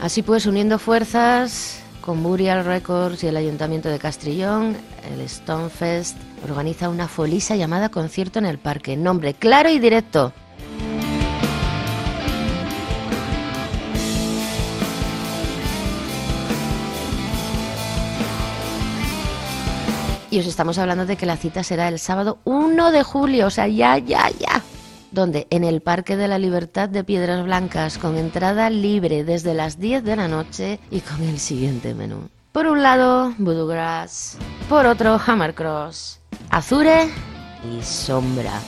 Así 0.08 0.22
pues, 0.22 0.46
uniendo 0.46 0.78
fuerzas 0.78 1.82
con 2.00 2.22
Burial 2.22 2.64
Records 2.64 3.22
y 3.24 3.26
el 3.26 3.36
Ayuntamiento 3.36 3.90
de 3.90 3.98
Castrillón, 3.98 4.74
el 5.12 5.28
Stonefest 5.28 6.16
organiza 6.48 6.88
una 6.88 7.08
folisa 7.08 7.56
llamada 7.56 7.90
Concierto 7.90 8.38
en 8.38 8.46
el 8.46 8.56
Parque. 8.56 8.96
Nombre 8.96 9.34
claro 9.34 9.68
y 9.68 9.78
directo. 9.78 10.32
Y 20.30 20.38
os 20.40 20.46
estamos 20.46 20.78
hablando 20.78 21.04
de 21.04 21.18
que 21.18 21.26
la 21.26 21.36
cita 21.36 21.62
será 21.62 21.86
el 21.88 21.98
sábado 21.98 22.38
1 22.44 22.92
de 22.92 23.02
julio, 23.02 23.48
o 23.48 23.50
sea, 23.50 23.68
ya, 23.68 23.98
ya, 23.98 24.30
ya. 24.30 24.62
Donde 25.10 25.46
en 25.50 25.64
el 25.64 25.80
Parque 25.80 26.16
de 26.16 26.28
la 26.28 26.38
Libertad 26.38 26.88
de 26.88 27.04
Piedras 27.04 27.44
Blancas, 27.44 27.98
con 27.98 28.16
entrada 28.16 28.70
libre 28.70 29.24
desde 29.24 29.54
las 29.54 29.78
10 29.78 30.04
de 30.04 30.16
la 30.16 30.28
noche 30.28 30.80
y 30.90 31.00
con 31.00 31.22
el 31.22 31.38
siguiente 31.38 31.94
menú. 31.94 32.28
Por 32.52 32.66
un 32.66 32.82
lado, 32.82 33.34
Voodoo 33.38 33.66
Grass. 33.66 34.36
Por 34.68 34.86
otro, 34.86 35.20
Hammercross. 35.24 36.20
Azure 36.50 37.08
y 37.64 37.82
Sombra. 37.82 38.60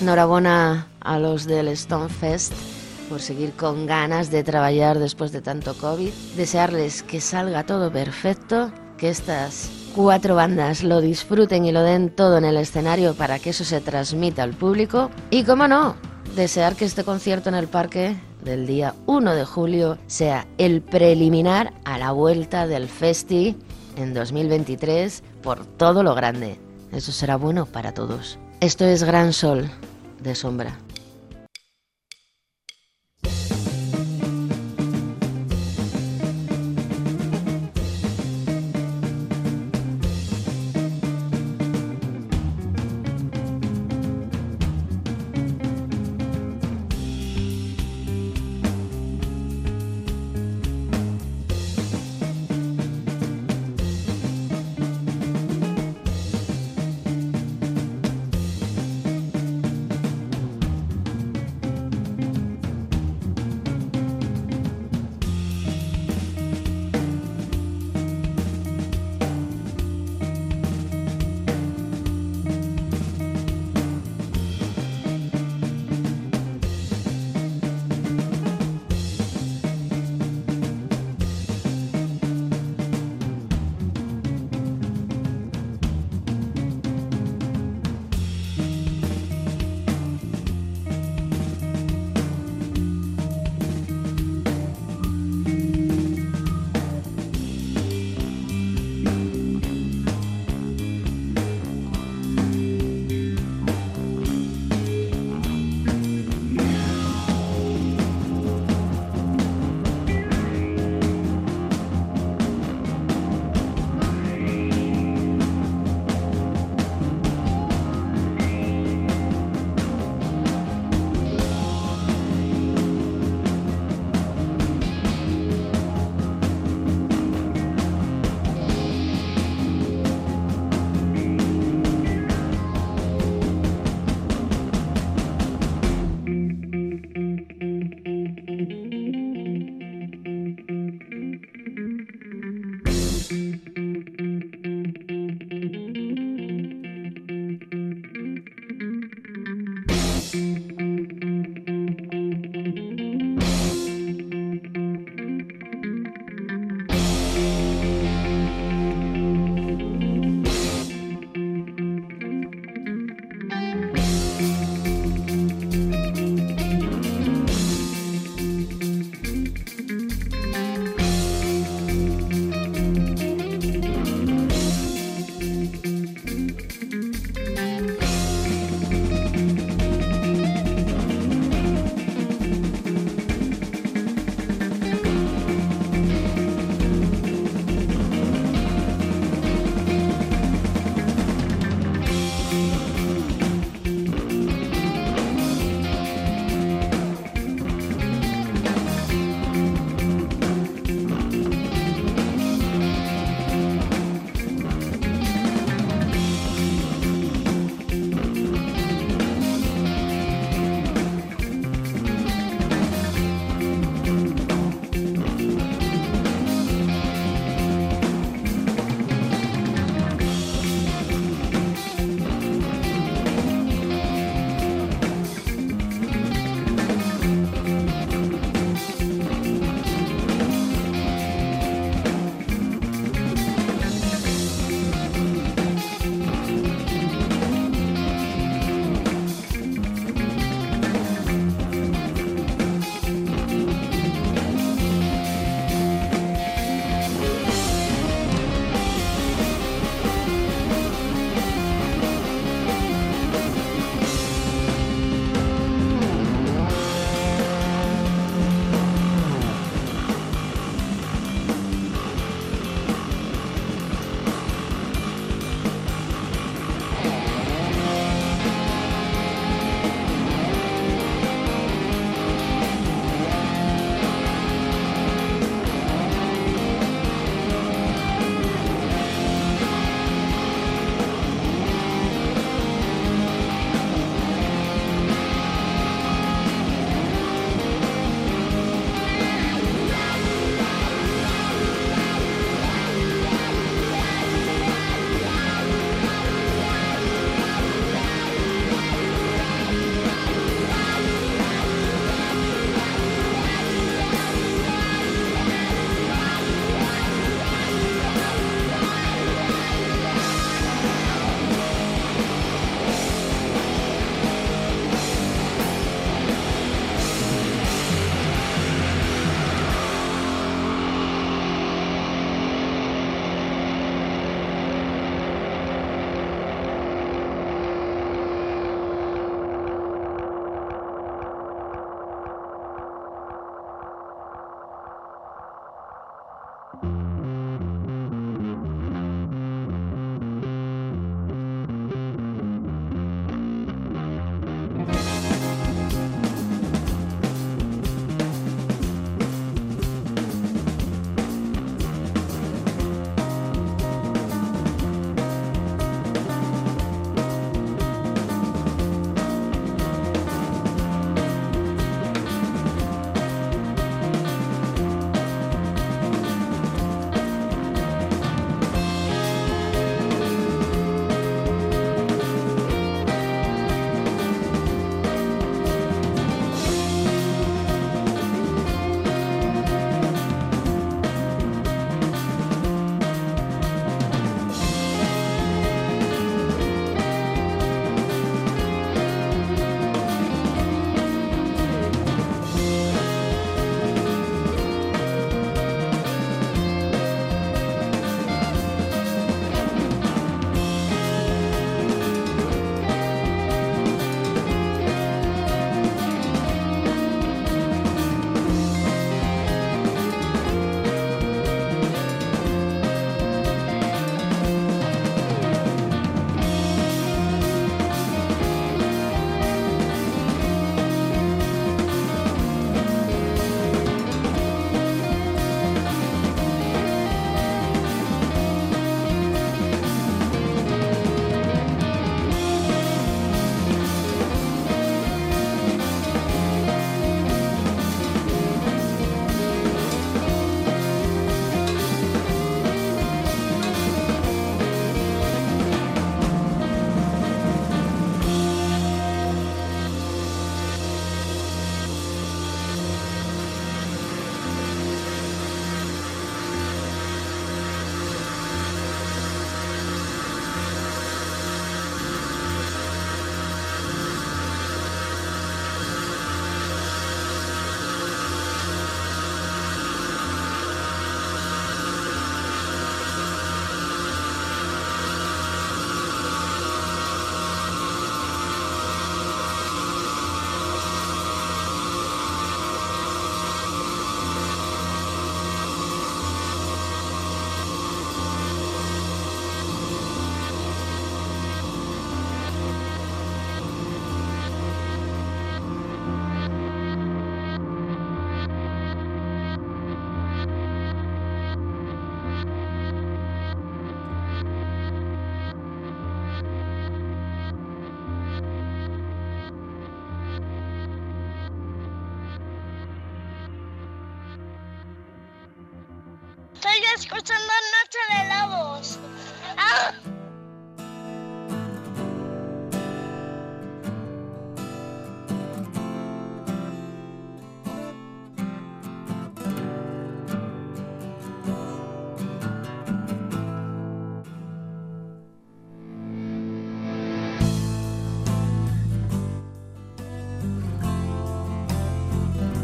Enhorabuena 0.00 0.88
a 1.00 1.18
los 1.18 1.46
del 1.46 1.76
Stonefest 1.76 2.52
por 3.08 3.20
seguir 3.20 3.52
con 3.52 3.86
ganas 3.86 4.30
de 4.30 4.42
trabajar 4.42 4.98
después 4.98 5.32
de 5.32 5.42
tanto 5.42 5.74
COVID. 5.74 6.12
Desearles 6.36 7.02
que 7.02 7.20
salga 7.20 7.64
todo 7.64 7.92
perfecto, 7.92 8.72
que 9.02 9.08
estas 9.08 9.68
cuatro 9.96 10.36
bandas 10.36 10.84
lo 10.84 11.00
disfruten 11.00 11.64
y 11.64 11.72
lo 11.72 11.82
den 11.82 12.08
todo 12.08 12.38
en 12.38 12.44
el 12.44 12.56
escenario 12.56 13.14
para 13.14 13.40
que 13.40 13.50
eso 13.50 13.64
se 13.64 13.80
transmita 13.80 14.44
al 14.44 14.52
público. 14.52 15.10
Y 15.28 15.42
como 15.42 15.66
no, 15.66 15.96
desear 16.36 16.76
que 16.76 16.84
este 16.84 17.02
concierto 17.02 17.48
en 17.48 17.56
el 17.56 17.66
parque 17.66 18.14
del 18.44 18.64
día 18.64 18.94
1 19.06 19.34
de 19.34 19.44
julio 19.44 19.98
sea 20.06 20.46
el 20.56 20.82
preliminar 20.82 21.72
a 21.84 21.98
la 21.98 22.12
vuelta 22.12 22.68
del 22.68 22.88
Festi 22.88 23.56
en 23.96 24.14
2023 24.14 25.24
por 25.42 25.66
todo 25.66 26.04
lo 26.04 26.14
grande. 26.14 26.60
Eso 26.92 27.10
será 27.10 27.34
bueno 27.34 27.66
para 27.66 27.94
todos. 27.94 28.38
Esto 28.60 28.84
es 28.84 29.02
Gran 29.02 29.32
Sol 29.32 29.68
de 30.20 30.36
Sombra. 30.36 30.78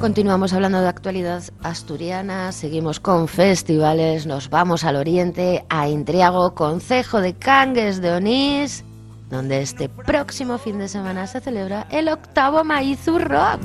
Continuamos 0.08 0.54
hablando 0.54 0.80
de 0.80 0.88
actualidad 0.88 1.42
asturiana, 1.62 2.50
seguimos 2.52 2.98
con 2.98 3.28
festivales, 3.28 4.24
nos 4.24 4.48
vamos 4.48 4.84
al 4.84 4.96
oriente, 4.96 5.66
a 5.68 5.86
Intriago, 5.86 6.54
concejo 6.54 7.20
de 7.20 7.34
Cangues 7.34 8.00
de 8.00 8.12
Onís, 8.12 8.86
donde 9.28 9.60
este 9.60 9.90
próximo 9.90 10.56
fin 10.56 10.78
de 10.78 10.88
semana 10.88 11.26
se 11.26 11.42
celebra 11.42 11.86
el 11.90 12.08
octavo 12.08 12.64
Maizu 12.64 13.18
Rock. 13.18 13.60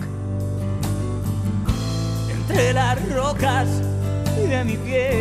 entre 2.42 2.74
las 2.74 3.14
rocas 3.14 3.70
y 4.38 4.48
de 4.48 4.66
mi 4.66 4.76
piel. 4.76 5.14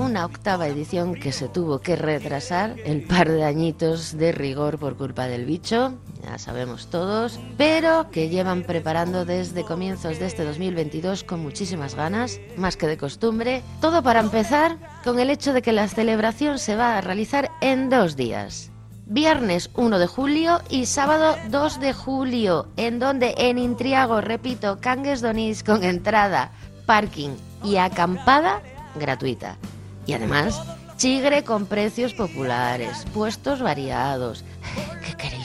Una 0.00 0.24
octava 0.24 0.68
edición 0.68 1.14
que 1.14 1.32
se 1.32 1.48
tuvo 1.48 1.80
que 1.80 1.96
retrasar, 1.96 2.76
el 2.86 3.02
par 3.02 3.28
de 3.28 3.44
añitos 3.44 4.16
de 4.16 4.32
rigor 4.32 4.78
por 4.78 4.96
culpa 4.96 5.26
del 5.26 5.44
bicho, 5.44 5.92
ya 6.32 6.38
sabemos 6.38 6.86
todos, 6.86 7.38
pero 7.58 8.10
que 8.10 8.30
llevan 8.30 8.62
preparando 8.62 9.26
desde 9.26 9.64
comienzos 9.64 10.18
de 10.18 10.24
este 10.24 10.44
2022 10.44 11.24
con 11.24 11.40
muchísimas 11.40 11.94
ganas, 11.94 12.40
más 12.56 12.78
que 12.78 12.86
de 12.86 12.96
costumbre. 12.96 13.62
Todo 13.82 14.02
para 14.02 14.20
empezar 14.20 14.78
con 15.04 15.20
el 15.20 15.28
hecho 15.28 15.52
de 15.52 15.60
que 15.60 15.72
la 15.72 15.88
celebración 15.88 16.58
se 16.58 16.74
va 16.74 16.96
a 16.96 17.02
realizar 17.02 17.50
en 17.60 17.90
dos 17.90 18.16
días. 18.16 18.70
Viernes 19.04 19.68
1 19.74 19.98
de 19.98 20.06
julio 20.06 20.62
y 20.70 20.86
sábado 20.86 21.36
2 21.50 21.80
de 21.80 21.92
julio, 21.92 22.68
en 22.78 22.98
donde 22.98 23.34
en 23.36 23.58
Intriago, 23.58 24.22
repito, 24.22 24.78
Cangues 24.80 25.20
Donís 25.20 25.62
con 25.62 25.84
entrada, 25.84 26.50
parking 26.86 27.36
y 27.62 27.76
acampada 27.76 28.62
gratuita. 28.94 29.58
Y 30.06 30.14
además, 30.14 30.58
chigre 30.96 31.44
con 31.44 31.66
precios 31.66 32.14
populares, 32.14 33.04
puestos 33.12 33.60
variados. 33.60 34.46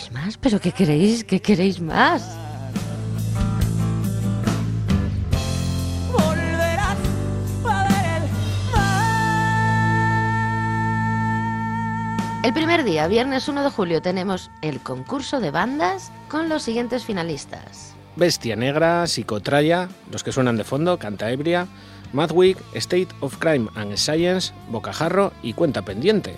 ¿Qué 0.08 0.14
queréis 0.14 0.26
más? 0.26 0.38
¿Pero 0.38 0.60
qué 0.60 0.72
queréis? 0.72 1.24
¿Qué 1.24 1.42
queréis 1.42 1.82
más? 1.82 2.38
El 12.44 12.54
primer 12.54 12.86
día, 12.86 13.08
viernes 13.08 13.50
1 13.50 13.64
de 13.64 13.70
julio, 13.70 14.02
tenemos 14.02 14.50
el 14.62 14.80
concurso 14.80 15.42
de 15.42 15.52
bandas 15.52 16.12
con 16.30 16.48
los 16.48 16.64
siguientes 16.64 17.04
finalistas. 17.04 17.94
Bestia 18.16 18.56
Negra, 18.56 19.06
Psicotraya, 19.08 19.90
los 20.12 20.24
que 20.24 20.32
suenan 20.32 20.56
de 20.56 20.64
fondo, 20.64 20.98
Canta 20.98 21.30
Ebria, 21.30 21.68
Madwig, 22.14 22.58
State 22.74 23.10
of 23.20 23.38
Crime 23.40 23.68
and 23.76 23.98
Science, 23.98 24.54
Bocajarro 24.70 25.34
y 25.44 25.52
Cuenta 25.52 25.82
Pendiente. 25.82 26.38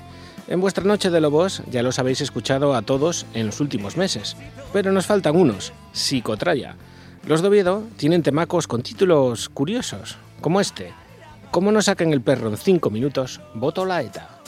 En 0.50 0.62
vuestra 0.62 0.84
noche 0.84 1.12
de 1.12 1.22
lobos 1.22 1.62
ya 1.70 1.84
los 1.84 2.00
habéis 2.00 2.22
escuchado 2.22 2.74
a 2.74 2.82
todos 2.82 3.28
en 3.36 3.46
los 3.46 3.60
últimos 3.60 3.98
meses, 3.98 4.36
pero 4.74 4.92
nos 4.92 5.06
faltan 5.06 5.36
unos, 5.36 5.74
Psicotraya. 5.94 6.76
Los 7.28 7.44
de 7.44 7.84
tienen 7.98 8.24
temacos 8.24 8.66
con 8.66 8.82
títulos 8.82 9.48
curiosos, 9.48 10.18
como 10.42 10.60
este. 10.60 10.92
Como 11.52 11.72
no 11.72 11.84
saquen 11.84 12.14
el 12.14 12.22
perro 12.22 12.50
en 12.50 12.58
5 12.58 12.90
minutos, 12.90 13.42
voto 13.54 13.86
la 13.86 14.02
ETA. 14.02 14.39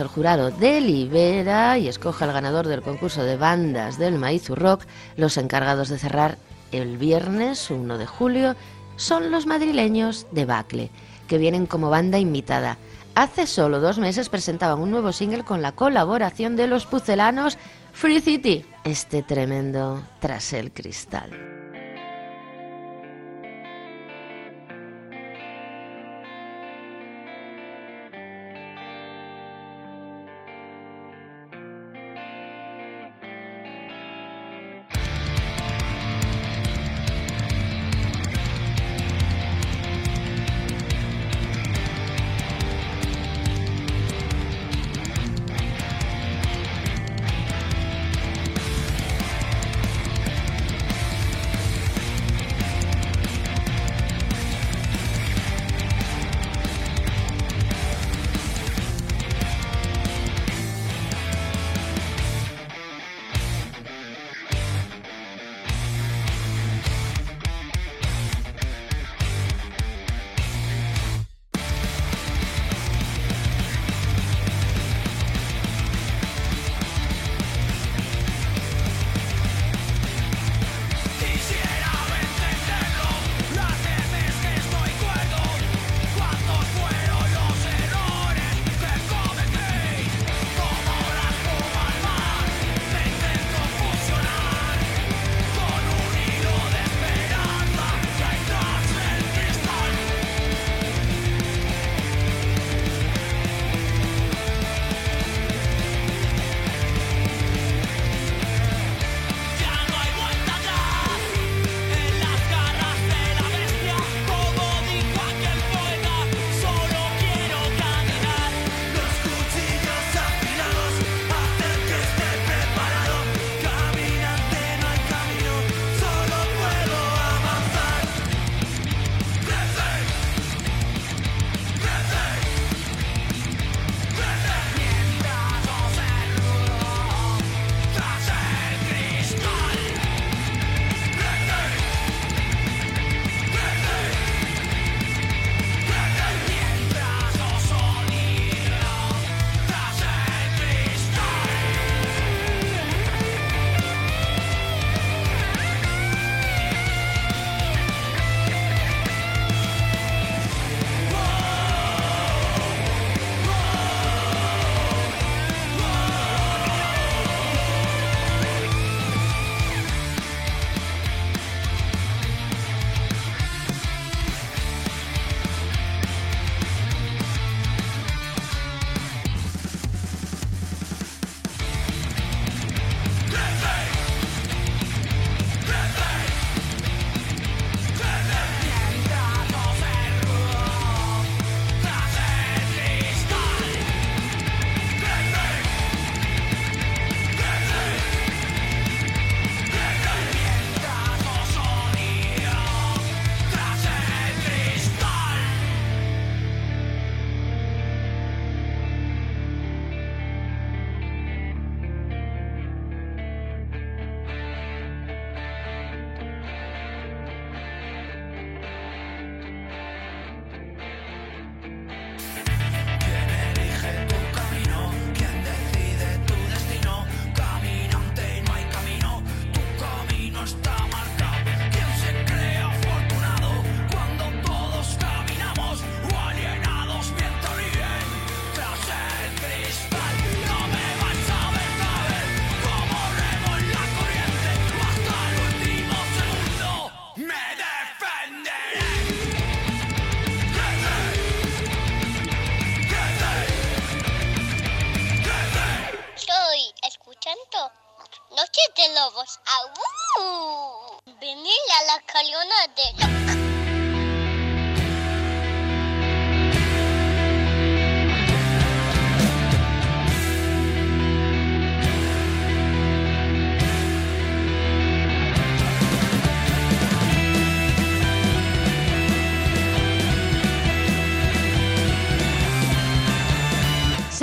El 0.00 0.08
jurado 0.08 0.50
delibera 0.50 1.78
y 1.78 1.88
escoge 1.88 2.24
al 2.24 2.32
ganador 2.32 2.66
del 2.66 2.82
concurso 2.82 3.22
de 3.24 3.36
bandas 3.36 3.98
del 3.98 4.18
Maizu 4.18 4.54
Rock, 4.54 4.84
los 5.16 5.36
encargados 5.36 5.88
de 5.88 5.98
cerrar 5.98 6.38
el 6.72 6.98
viernes 6.98 7.70
1 7.70 7.98
de 7.98 8.06
julio 8.06 8.56
son 8.96 9.30
los 9.30 9.46
madrileños 9.46 10.26
de 10.32 10.44
Bacle, 10.44 10.90
que 11.28 11.38
vienen 11.38 11.66
como 11.66 11.90
banda 11.90 12.18
invitada. 12.18 12.78
Hace 13.14 13.46
solo 13.46 13.80
dos 13.80 13.98
meses 13.98 14.28
presentaban 14.28 14.80
un 14.80 14.90
nuevo 14.90 15.12
single 15.12 15.44
con 15.44 15.62
la 15.62 15.72
colaboración 15.72 16.56
de 16.56 16.66
los 16.66 16.86
pucelanos 16.86 17.58
Free 17.92 18.20
City, 18.20 18.64
este 18.84 19.22
tremendo 19.22 20.02
Tras 20.20 20.52
el 20.52 20.72
Cristal. 20.72 21.55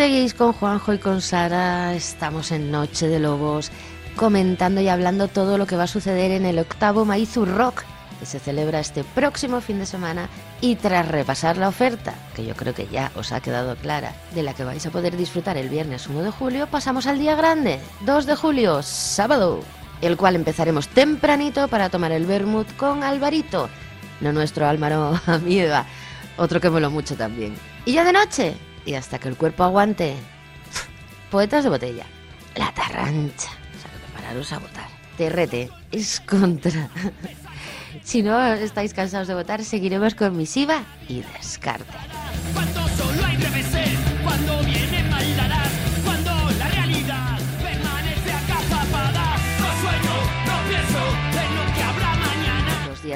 Seguís 0.04 0.34
con 0.34 0.52
Juanjo 0.52 0.94
y 0.94 0.98
con 0.98 1.22
Sara, 1.22 1.94
estamos 1.94 2.52
en 2.52 2.72
Noche 2.72 3.08
de 3.08 3.22
Lobos, 3.22 3.72
comentando 4.18 4.82
y 4.82 4.90
hablando 4.90 5.30
todo 5.30 5.58
lo 5.58 5.66
que 5.66 5.78
va 5.78 5.84
a 5.84 5.88
suceder 5.88 6.32
en 6.32 6.46
el 6.46 6.60
octavo 6.60 7.06
Maizu 7.06 7.46
Rock, 7.46 7.86
que 8.20 8.26
se 8.26 8.40
celebra 8.40 8.82
este 8.82 9.06
próximo 9.06 9.62
fin 9.62 9.80
de 9.80 9.86
semana, 9.86 10.28
y 10.60 10.76
tras 10.76 11.08
repasar 11.08 11.56
la 11.56 11.70
oferta, 11.70 12.16
que 12.36 12.44
yo 12.44 12.54
creo 12.54 12.74
que 12.74 12.88
ya 12.88 13.14
os 13.16 13.32
ha 13.32 13.40
quedado 13.40 13.78
clara, 13.78 14.14
de 14.36 14.44
la 14.44 14.54
que 14.54 14.66
vais 14.66 14.86
a 14.86 14.92
poder 14.92 15.16
disfrutar 15.16 15.56
el 15.56 15.70
viernes 15.70 16.06
1 16.06 16.22
de 16.22 16.32
julio, 16.32 16.68
pasamos 16.68 17.08
al 17.08 17.18
día 17.18 17.38
grande, 17.38 17.80
2 18.02 18.26
de 18.26 18.36
julio, 18.36 18.84
sábado, 18.84 19.62
el 20.02 20.18
cual 20.18 20.36
empezaremos 20.36 20.90
tempranito 20.90 21.70
para 21.70 21.88
tomar 21.88 22.12
el 22.12 22.26
vermut 22.26 22.68
con 22.76 23.06
Alvarito, 23.06 23.70
no 24.20 24.34
nuestro 24.34 24.68
Álvaro 24.68 25.18
Amiga, 25.28 25.86
otro 26.36 26.60
que 26.60 26.70
moló 26.70 26.92
mucho 26.92 27.16
también. 27.16 27.56
Y 27.86 27.94
ya 27.94 28.04
de 28.04 28.12
noche, 28.12 28.58
y 28.86 28.94
hasta 28.96 29.20
que 29.20 29.30
el 29.30 29.38
cuerpo 29.38 29.64
aguante. 29.64 30.16
Poetas 31.32 31.64
de 31.64 31.70
botella. 31.70 32.06
La 32.56 32.72
tarrancha. 32.74 33.50
O 33.50 33.82
sea, 33.82 33.92
prepararos 34.06 34.52
a 34.54 34.60
votar. 34.60 34.88
Terrete 35.18 35.70
es 35.92 36.20
contra. 36.20 36.90
si 38.04 38.22
no 38.22 38.42
estáis 38.54 38.94
cansados 38.94 39.28
de 39.28 39.36
votar, 39.36 39.64
seguiremos 39.64 40.16
con 40.16 40.36
misiva 40.38 40.84
y 41.08 41.22
descarte. 41.22 41.94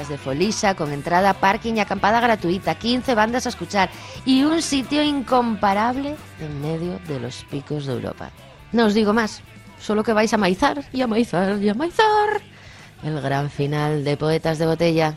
De 0.06 0.16
Folisa 0.16 0.76
con 0.76 0.92
entrada, 0.92 1.34
parking 1.34 1.74
y 1.74 1.80
acampada 1.80 2.20
gratuita, 2.20 2.76
15 2.76 3.16
bandas 3.16 3.46
a 3.46 3.48
escuchar 3.48 3.90
y 4.24 4.44
un 4.44 4.62
sitio 4.62 5.02
incomparable 5.02 6.14
en 6.40 6.60
medio 6.62 7.00
de 7.08 7.18
los 7.18 7.44
picos 7.50 7.86
de 7.86 7.94
Europa. 7.94 8.30
No 8.70 8.86
os 8.86 8.94
digo 8.94 9.12
más, 9.12 9.42
solo 9.80 10.04
que 10.04 10.12
vais 10.12 10.32
a 10.32 10.36
maizar 10.36 10.84
y 10.92 11.00
a 11.00 11.08
maizar 11.08 11.60
y 11.60 11.68
a 11.68 11.74
maizar. 11.74 12.40
El 13.02 13.20
gran 13.20 13.50
final 13.50 14.04
de 14.04 14.16
Poetas 14.16 14.58
de 14.58 14.66
Botella. 14.66 15.16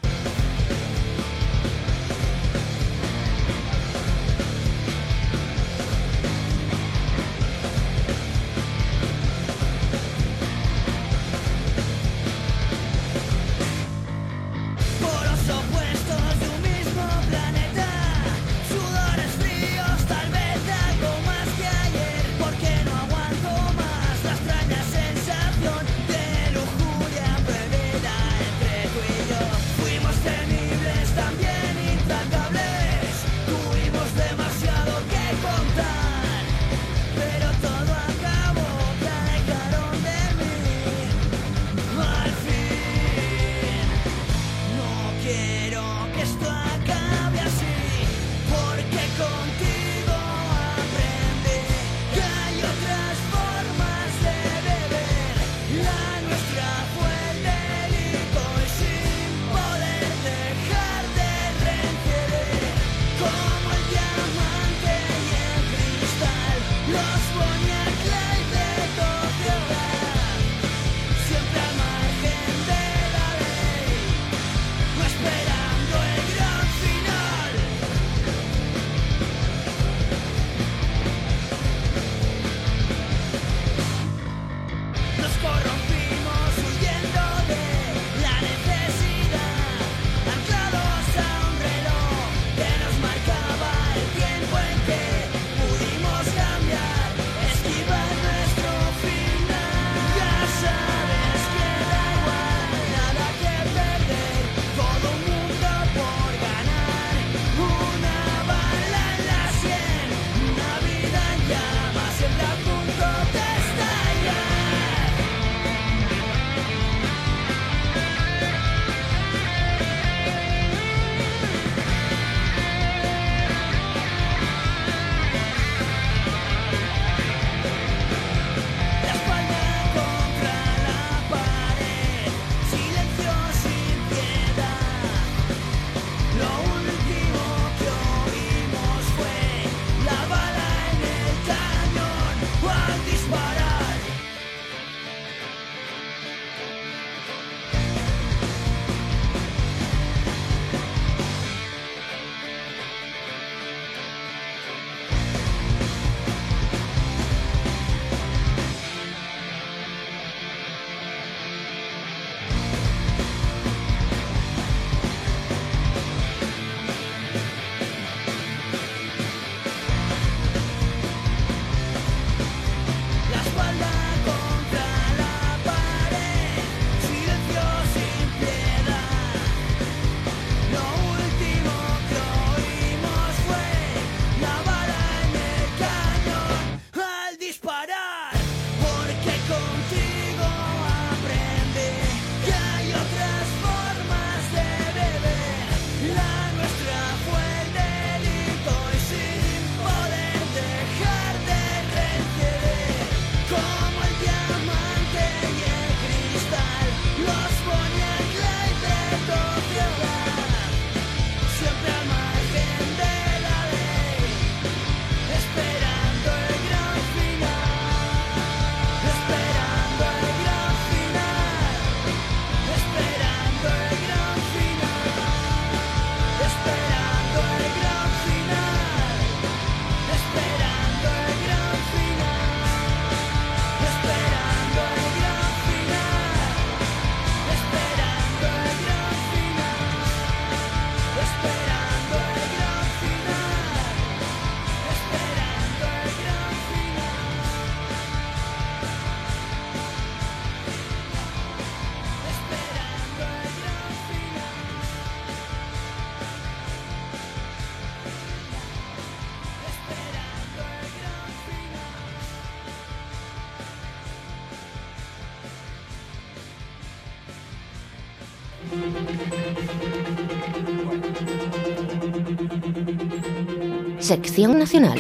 Sección 274.00 274.60
Nacional. 274.60 275.00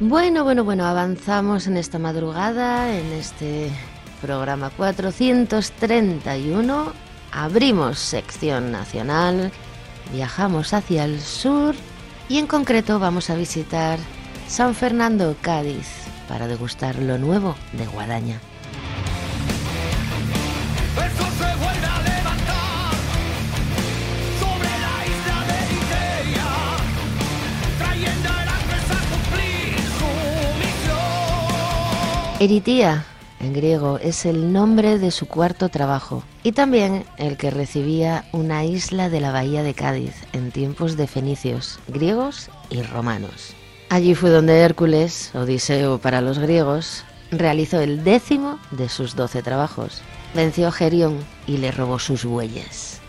Bueno, 0.00 0.44
bueno, 0.44 0.64
bueno, 0.64 0.84
avanzamos 0.84 1.66
en 1.66 1.76
esta 1.76 1.98
madrugada, 1.98 2.98
en 2.98 3.12
este 3.12 3.70
programa 4.20 4.70
431. 4.70 7.11
Abrimos 7.32 7.98
sección 7.98 8.70
nacional, 8.70 9.50
viajamos 10.12 10.74
hacia 10.74 11.06
el 11.06 11.18
sur 11.18 11.74
y 12.28 12.36
en 12.36 12.46
concreto 12.46 12.98
vamos 12.98 13.30
a 13.30 13.36
visitar 13.36 13.98
San 14.46 14.74
Fernando, 14.74 15.34
Cádiz, 15.40 15.88
para 16.28 16.46
degustar 16.46 16.96
lo 16.96 17.16
nuevo 17.16 17.56
de 17.72 17.86
Guadaña. 17.86 18.38
Eritía, 32.42 33.04
en 33.42 33.52
griego, 33.52 33.98
es 33.98 34.24
el 34.24 34.52
nombre 34.52 34.98
de 34.98 35.10
su 35.10 35.26
cuarto 35.26 35.68
trabajo 35.68 36.22
y 36.42 36.52
también 36.52 37.04
el 37.18 37.36
que 37.36 37.50
recibía 37.50 38.24
una 38.32 38.64
isla 38.64 39.10
de 39.10 39.20
la 39.20 39.32
bahía 39.32 39.62
de 39.62 39.74
Cádiz 39.74 40.14
en 40.32 40.52
tiempos 40.52 40.96
de 40.96 41.06
fenicios, 41.06 41.78
griegos 41.88 42.48
y 42.70 42.82
romanos. 42.82 43.54
Allí 43.90 44.14
fue 44.14 44.30
donde 44.30 44.60
Hércules, 44.60 45.34
Odiseo 45.34 45.98
para 45.98 46.22
los 46.22 46.38
griegos, 46.38 47.04
realizó 47.30 47.80
el 47.80 48.04
décimo 48.04 48.58
de 48.70 48.88
sus 48.88 49.16
doce 49.16 49.42
trabajos. 49.42 50.00
Venció 50.34 50.68
a 50.68 50.72
Gerión 50.72 51.18
y 51.46 51.58
le 51.58 51.72
robó 51.72 51.98
sus 51.98 52.24
bueyes. 52.24 53.01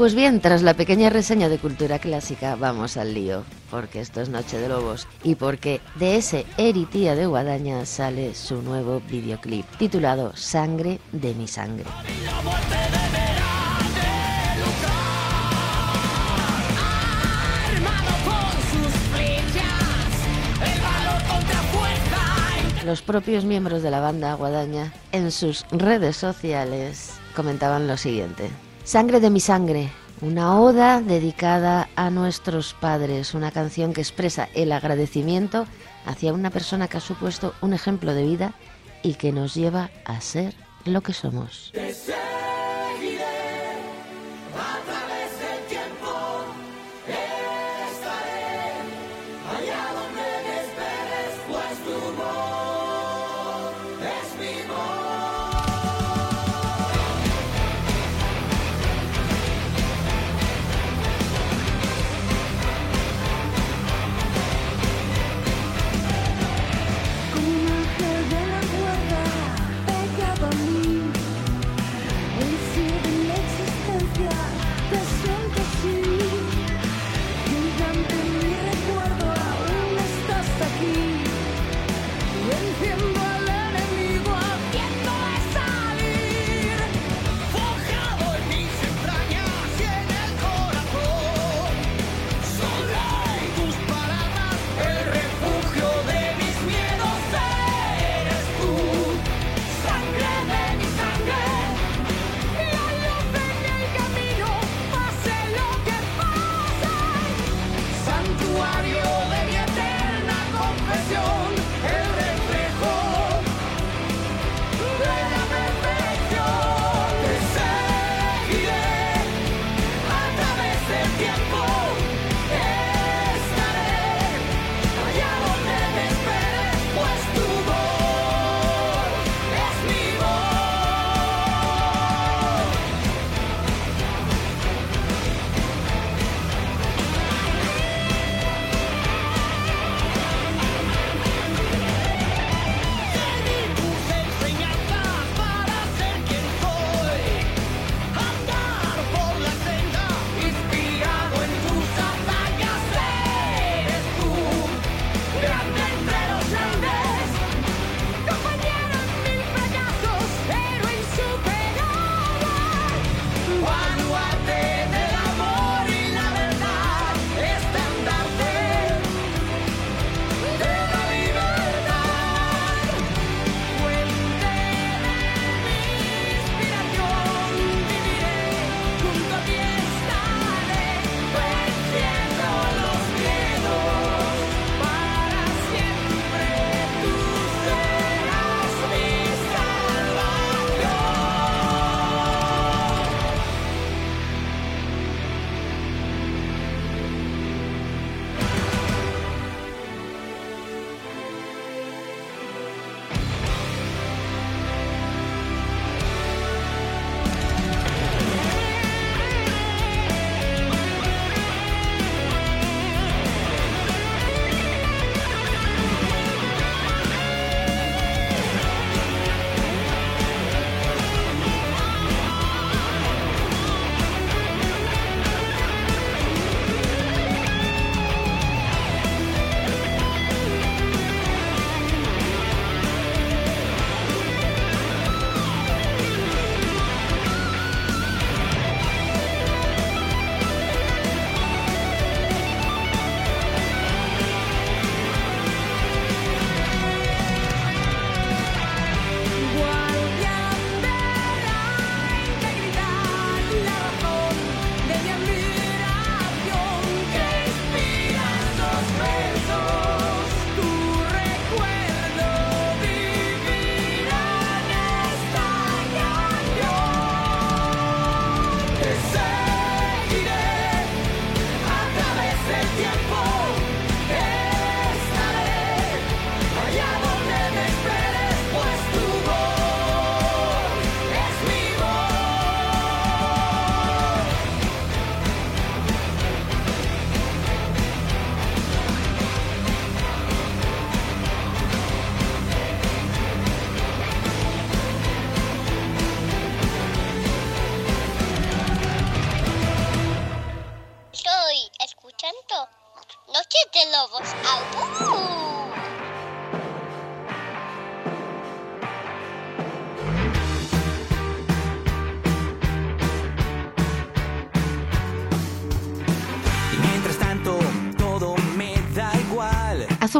Pues 0.00 0.14
bien, 0.14 0.40
tras 0.40 0.62
la 0.62 0.72
pequeña 0.72 1.10
reseña 1.10 1.50
de 1.50 1.58
cultura 1.58 1.98
clásica, 1.98 2.56
vamos 2.56 2.96
al 2.96 3.12
lío, 3.12 3.44
porque 3.70 4.00
esto 4.00 4.22
es 4.22 4.30
Noche 4.30 4.56
de 4.56 4.66
Lobos 4.66 5.06
y 5.22 5.34
porque 5.34 5.82
de 5.96 6.16
ese 6.16 6.46
Eritía 6.56 7.14
de 7.14 7.26
Guadaña 7.26 7.84
sale 7.84 8.34
su 8.34 8.62
nuevo 8.62 9.02
videoclip 9.10 9.66
titulado 9.76 10.34
Sangre 10.34 11.00
de 11.12 11.34
mi 11.34 11.46
sangre. 11.46 11.84
Los 22.86 23.02
propios 23.02 23.44
miembros 23.44 23.82
de 23.82 23.90
la 23.90 24.00
banda 24.00 24.32
Guadaña 24.32 24.94
en 25.12 25.30
sus 25.30 25.66
redes 25.70 26.16
sociales 26.16 27.10
comentaban 27.36 27.86
lo 27.86 27.98
siguiente. 27.98 28.48
Sangre 28.84 29.20
de 29.20 29.30
mi 29.30 29.40
sangre, 29.40 29.90
una 30.20 30.58
oda 30.60 31.00
dedicada 31.00 31.88
a 31.96 32.10
nuestros 32.10 32.74
padres, 32.74 33.34
una 33.34 33.50
canción 33.50 33.92
que 33.92 34.00
expresa 34.00 34.48
el 34.54 34.72
agradecimiento 34.72 35.66
hacia 36.06 36.32
una 36.32 36.50
persona 36.50 36.88
que 36.88 36.96
ha 36.96 37.00
supuesto 37.00 37.54
un 37.60 37.72
ejemplo 37.72 38.14
de 38.14 38.24
vida 38.24 38.54
y 39.02 39.14
que 39.14 39.32
nos 39.32 39.54
lleva 39.54 39.90
a 40.04 40.20
ser 40.20 40.54
lo 40.84 41.02
que 41.02 41.12
somos. 41.12 41.72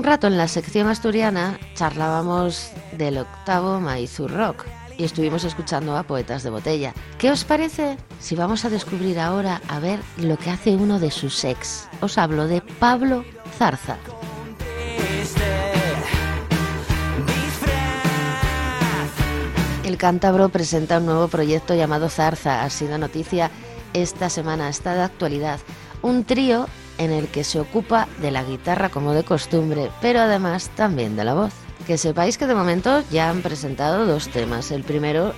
Un 0.01 0.05
rato 0.05 0.28
en 0.28 0.38
la 0.38 0.48
sección 0.48 0.88
asturiana 0.88 1.61
charlábamos 1.74 2.70
del 2.96 3.18
octavo 3.18 3.80
Maizur 3.80 4.30
Rock 4.30 4.64
y 4.96 5.05
estuvimos 5.05 5.44
escuchando 5.44 5.94
a 5.94 6.05
Poetas 6.05 6.42
de 6.42 6.48
Botella. 6.48 6.94
¿Qué 7.18 7.30
os 7.30 7.44
parece 7.44 7.98
si 8.18 8.34
vamos 8.34 8.64
a 8.64 8.70
descubrir 8.70 9.20
ahora 9.20 9.61
a 9.68 9.78
ver 9.78 10.01
lo 10.16 10.38
que 10.38 10.48
hace 10.48 10.74
uno 10.74 11.01
de 11.01 11.11
sus 11.11 11.44
ex? 11.44 11.86
Os 12.01 12.16
hablo 12.16 12.46
de 12.46 12.62
Pablo 12.62 13.26
Zarza. 13.59 13.98
El 19.84 19.98
cántabro 19.98 20.48
presenta 20.48 20.96
un 20.96 21.05
nuevo 21.05 21.28
proyecto 21.28 21.74
llamado 21.74 22.09
Zarza. 22.09 22.62
Ha 22.62 22.70
sido 22.70 22.96
noticia 22.96 23.51
esta 23.92 24.30
semana, 24.30 24.70
está 24.70 24.94
de 24.94 25.03
actualidad. 25.03 25.61
Un 26.01 26.24
trío 26.24 26.68
en 27.01 27.12
el 27.12 27.28
que 27.28 27.44
se 27.44 27.59
ocupa 27.59 28.07
de 28.20 28.30
la 28.30 28.44
guitarra 28.44 28.90
como 28.90 29.14
de 29.14 29.24
costumbre, 29.24 29.90
pero 30.03 30.20
además 30.20 30.70
también 30.76 31.16
de 31.16 31.24
la 31.24 31.34
voz. 31.34 31.53
Que 31.86 31.96
sepáis 31.96 32.36
que 32.36 32.46
de 32.46 32.55
momento 32.55 33.03
ya 33.11 33.30
han 33.30 33.40
presentado 33.40 34.05
dos 34.05 34.28
temas. 34.28 34.70
El 34.70 34.84
primero 34.84 35.32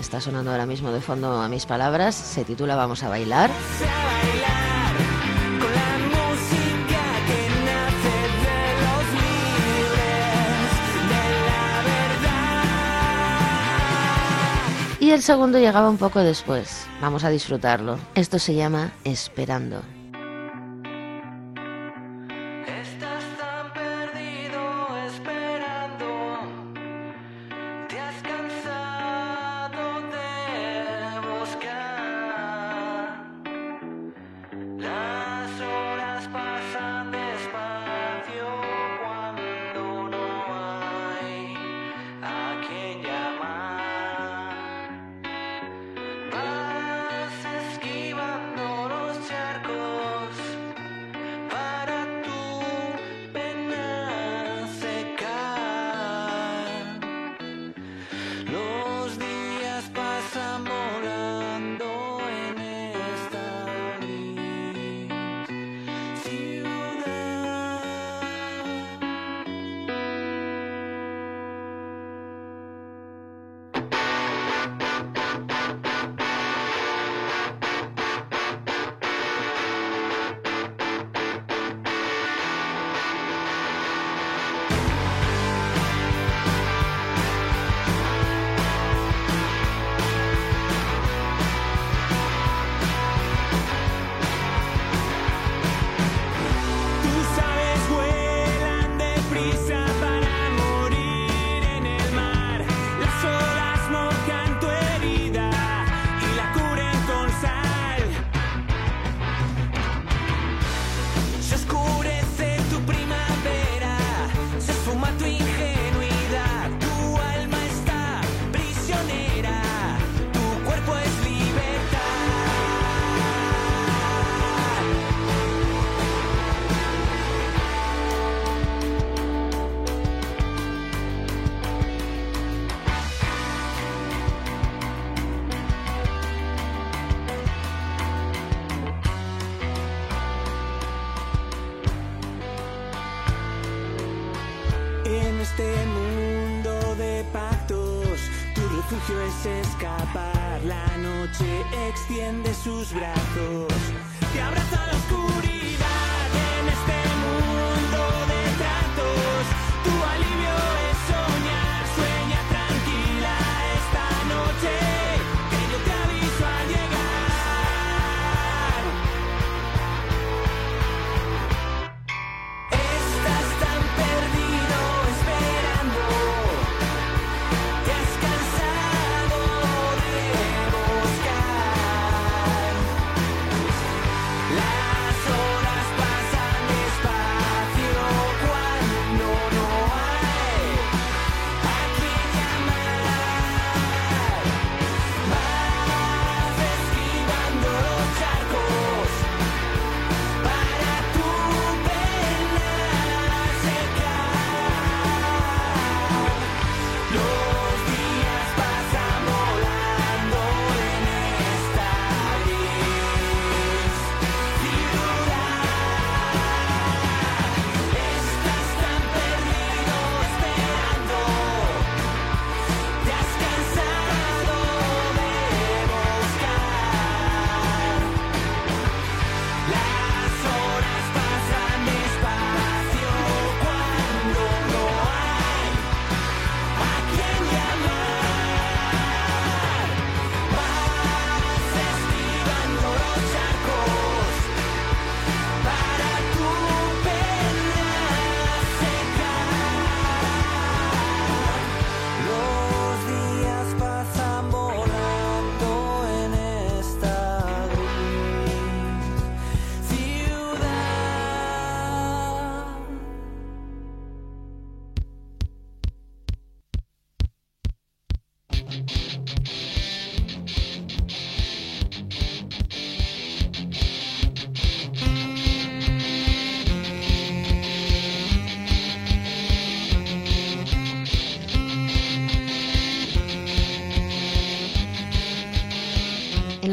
está 0.00 0.20
sonando 0.20 0.52
ahora 0.52 0.64
mismo 0.64 0.92
de 0.92 1.00
fondo 1.00 1.42
a 1.42 1.48
mis 1.48 1.66
palabras, 1.66 2.14
se 2.14 2.44
titula 2.44 2.76
Vamos 2.76 3.02
a 3.02 3.08
bailar. 3.08 3.50
Y 15.00 15.10
el 15.10 15.20
segundo 15.20 15.58
llegaba 15.58 15.90
un 15.90 15.98
poco 15.98 16.20
después. 16.20 16.86
Vamos 17.00 17.24
a 17.24 17.28
disfrutarlo. 17.28 17.98
Esto 18.14 18.38
se 18.38 18.54
llama 18.54 18.92
Esperando. 19.02 19.82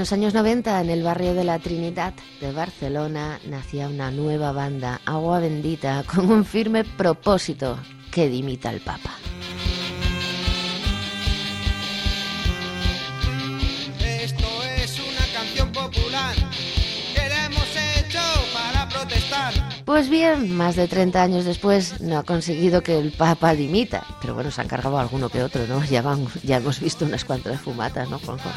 Los 0.09 0.13
años 0.13 0.33
90, 0.33 0.81
en 0.81 0.89
el 0.89 1.03
barrio 1.03 1.35
de 1.35 1.43
la 1.43 1.59
Trinidad 1.59 2.15
de 2.41 2.51
Barcelona, 2.51 3.39
nacía 3.45 3.87
una 3.87 4.09
nueva 4.09 4.51
banda, 4.51 4.99
Agua 5.05 5.39
Bendita, 5.39 6.03
con 6.03 6.31
un 6.31 6.45
firme 6.45 6.83
propósito, 6.83 7.77
que 8.09 8.27
dimita 8.27 8.69
al 8.69 8.79
Papa. 8.79 9.11
Esto 13.99 14.47
es 14.77 14.99
una 14.99 15.25
canción 15.31 15.71
popular 15.71 16.35
que 17.13 17.29
la 17.29 17.45
hemos 17.45 17.67
hecho 17.75 18.19
para 18.51 18.89
protestar. 18.89 19.53
Pues 19.85 20.09
bien, 20.09 20.51
más 20.57 20.75
de 20.75 20.87
30 20.87 21.21
años 21.21 21.45
después 21.45 22.01
no 22.01 22.17
ha 22.17 22.23
conseguido 22.23 22.81
que 22.81 22.97
el 22.97 23.11
Papa 23.11 23.53
dimita. 23.53 24.07
Pero 24.21 24.33
bueno, 24.33 24.49
se 24.49 24.59
han 24.59 24.67
cargado 24.67 24.97
alguno 24.97 25.29
que 25.29 25.43
otro, 25.43 25.67
¿no? 25.67 25.83
Ya, 25.85 26.01
van, 26.01 26.25
ya 26.41 26.57
hemos 26.57 26.79
visto 26.79 27.05
unas 27.05 27.25
cuantas 27.25 27.61
fumatas, 27.61 28.09
¿no, 28.09 28.17
Juanjo? 28.17 28.49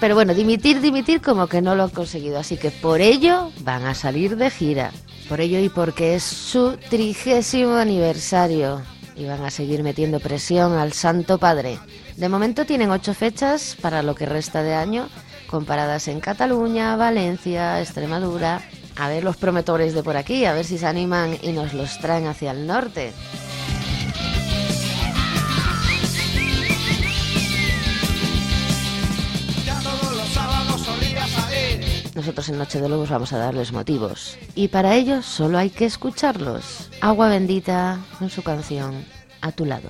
Pero 0.00 0.14
bueno, 0.14 0.34
dimitir, 0.34 0.80
dimitir 0.80 1.20
como 1.20 1.46
que 1.46 1.60
no 1.60 1.74
lo 1.74 1.84
han 1.84 1.90
conseguido. 1.90 2.38
Así 2.38 2.56
que 2.56 2.70
por 2.70 3.02
ello 3.02 3.52
van 3.60 3.84
a 3.84 3.94
salir 3.94 4.36
de 4.36 4.50
gira. 4.50 4.92
Por 5.28 5.42
ello 5.42 5.60
y 5.60 5.68
porque 5.68 6.14
es 6.14 6.24
su 6.24 6.76
trigésimo 6.88 7.76
aniversario. 7.76 8.82
Y 9.14 9.26
van 9.26 9.44
a 9.44 9.50
seguir 9.50 9.82
metiendo 9.82 10.18
presión 10.18 10.72
al 10.72 10.94
Santo 10.94 11.36
Padre. 11.36 11.78
De 12.16 12.30
momento 12.30 12.64
tienen 12.64 12.90
ocho 12.90 13.12
fechas 13.12 13.76
para 13.80 14.02
lo 14.02 14.14
que 14.14 14.24
resta 14.24 14.62
de 14.62 14.74
año, 14.74 15.08
comparadas 15.46 16.08
en 16.08 16.20
Cataluña, 16.20 16.96
Valencia, 16.96 17.80
Extremadura. 17.80 18.62
A 18.96 19.08
ver 19.08 19.22
los 19.22 19.36
prometores 19.36 19.94
de 19.94 20.02
por 20.02 20.16
aquí, 20.16 20.46
a 20.46 20.54
ver 20.54 20.64
si 20.64 20.78
se 20.78 20.86
animan 20.86 21.36
y 21.42 21.52
nos 21.52 21.74
los 21.74 21.98
traen 21.98 22.26
hacia 22.26 22.52
el 22.52 22.66
norte. 22.66 23.12
Nosotros 32.20 32.50
en 32.50 32.58
Noche 32.58 32.82
de 32.82 32.86
Lobos 32.90 33.08
vamos 33.08 33.32
a 33.32 33.38
darles 33.38 33.72
motivos. 33.72 34.36
Y 34.54 34.68
para 34.68 34.94
ello 34.94 35.22
solo 35.22 35.56
hay 35.56 35.70
que 35.70 35.86
escucharlos. 35.86 36.90
Agua 37.00 37.30
bendita 37.30 37.98
con 38.18 38.28
su 38.28 38.42
canción 38.42 39.06
A 39.40 39.52
tu 39.52 39.64
lado. 39.64 39.88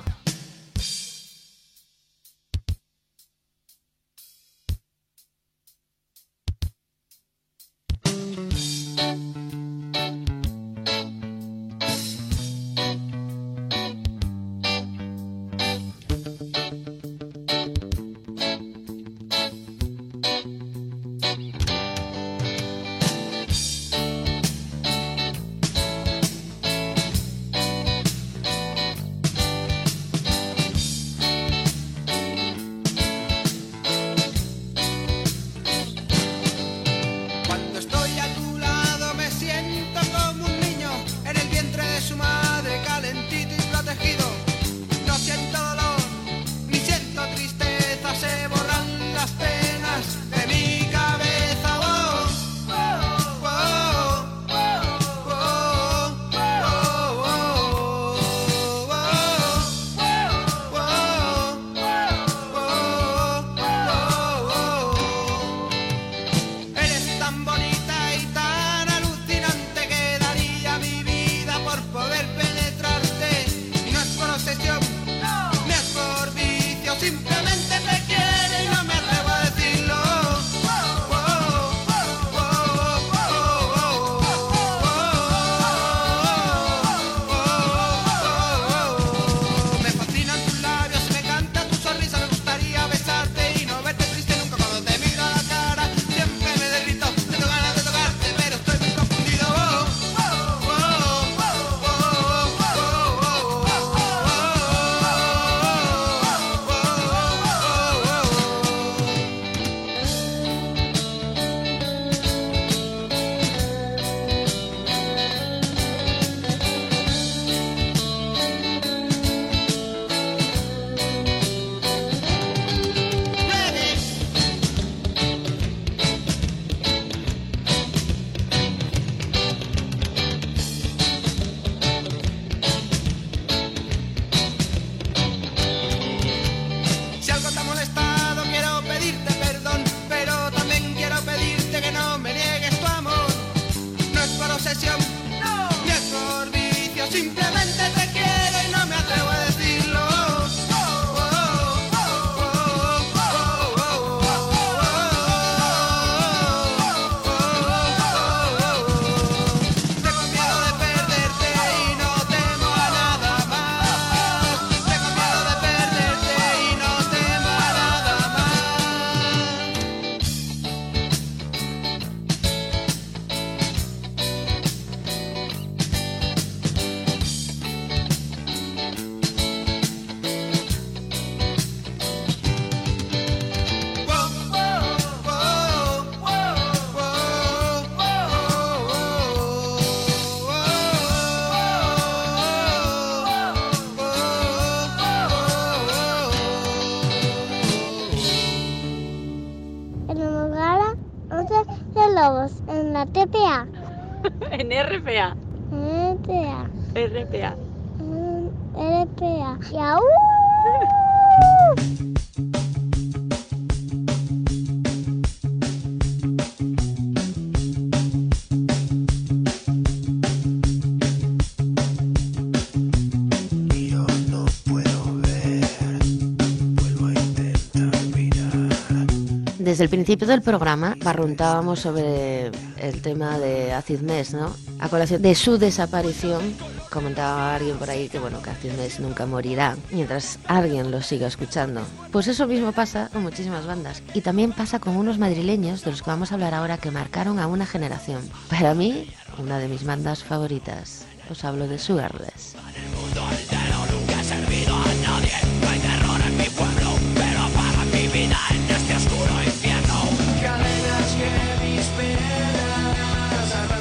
Desde 229.80 229.96
el 229.96 229.98
principio 230.02 230.26
del 230.26 230.42
programa 230.42 230.94
barruntábamos 231.02 231.80
sobre 231.80 232.48
el 232.76 233.00
tema 233.00 233.38
de 233.38 233.72
Acid 233.72 234.02
Mes, 234.02 234.34
¿no? 234.34 234.54
A 234.78 234.90
colación 234.90 235.22
de 235.22 235.34
su 235.34 235.56
desaparición, 235.56 236.54
comentaba 236.90 237.54
alguien 237.54 237.78
por 237.78 237.88
ahí 237.88 238.10
que, 238.10 238.18
bueno, 238.18 238.42
que 238.42 238.50
Acid 238.50 238.72
nunca 238.98 239.24
morirá 239.24 239.78
mientras 239.90 240.38
alguien 240.46 240.90
lo 240.90 241.00
siga 241.00 241.28
escuchando. 241.28 241.80
Pues 242.12 242.28
eso 242.28 242.46
mismo 242.46 242.72
pasa 242.72 243.08
con 243.10 243.22
muchísimas 243.22 243.64
bandas 243.64 244.02
y 244.12 244.20
también 244.20 244.52
pasa 244.52 244.80
con 244.80 244.98
unos 244.98 245.16
madrileños 245.16 245.82
de 245.82 245.92
los 245.92 246.02
que 246.02 246.10
vamos 246.10 246.30
a 246.30 246.34
hablar 246.34 246.52
ahora 246.52 246.76
que 246.76 246.90
marcaron 246.90 247.38
a 247.38 247.46
una 247.46 247.64
generación. 247.64 248.20
Para 248.50 248.74
mí, 248.74 249.08
una 249.38 249.58
de 249.58 249.68
mis 249.68 249.84
bandas 249.84 250.22
favoritas. 250.22 251.06
Os 251.30 251.42
hablo 251.42 251.68
de 251.68 251.78
Sugar 251.78 252.19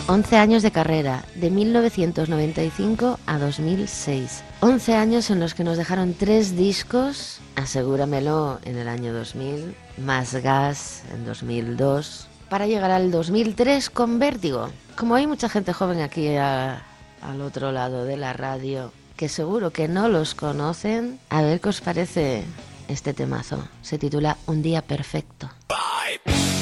11 0.09 0.37
años 0.37 0.63
de 0.63 0.71
carrera, 0.71 1.23
de 1.35 1.51
1995 1.51 3.19
a 3.27 3.37
2006. 3.37 4.43
11 4.59 4.95
años 4.95 5.29
en 5.29 5.39
los 5.39 5.53
que 5.53 5.63
nos 5.63 5.77
dejaron 5.77 6.15
tres 6.15 6.57
discos, 6.57 7.39
asegúramelo, 7.55 8.59
en 8.65 8.79
el 8.79 8.87
año 8.87 9.13
2000, 9.13 9.75
más 10.03 10.33
gas 10.33 11.03
en 11.13 11.25
2002, 11.25 12.27
para 12.49 12.65
llegar 12.65 12.89
al 12.89 13.11
2003 13.11 13.91
con 13.91 14.17
vértigo. 14.17 14.71
Como 14.97 15.13
hay 15.13 15.27
mucha 15.27 15.47
gente 15.47 15.73
joven 15.73 16.01
aquí 16.01 16.35
al 16.35 17.41
otro 17.43 17.71
lado 17.71 18.03
de 18.03 18.17
la 18.17 18.33
radio, 18.33 18.91
que 19.15 19.29
seguro 19.29 19.69
que 19.69 19.87
no 19.87 20.09
los 20.09 20.33
conocen, 20.33 21.19
a 21.29 21.43
ver 21.43 21.61
qué 21.61 21.69
os 21.69 21.81
parece 21.81 22.45
este 22.87 23.13
temazo. 23.13 23.63
Se 23.83 23.99
titula 23.99 24.37
Un 24.47 24.63
día 24.63 24.81
perfecto. 24.81 25.51
Bye. 25.67 26.58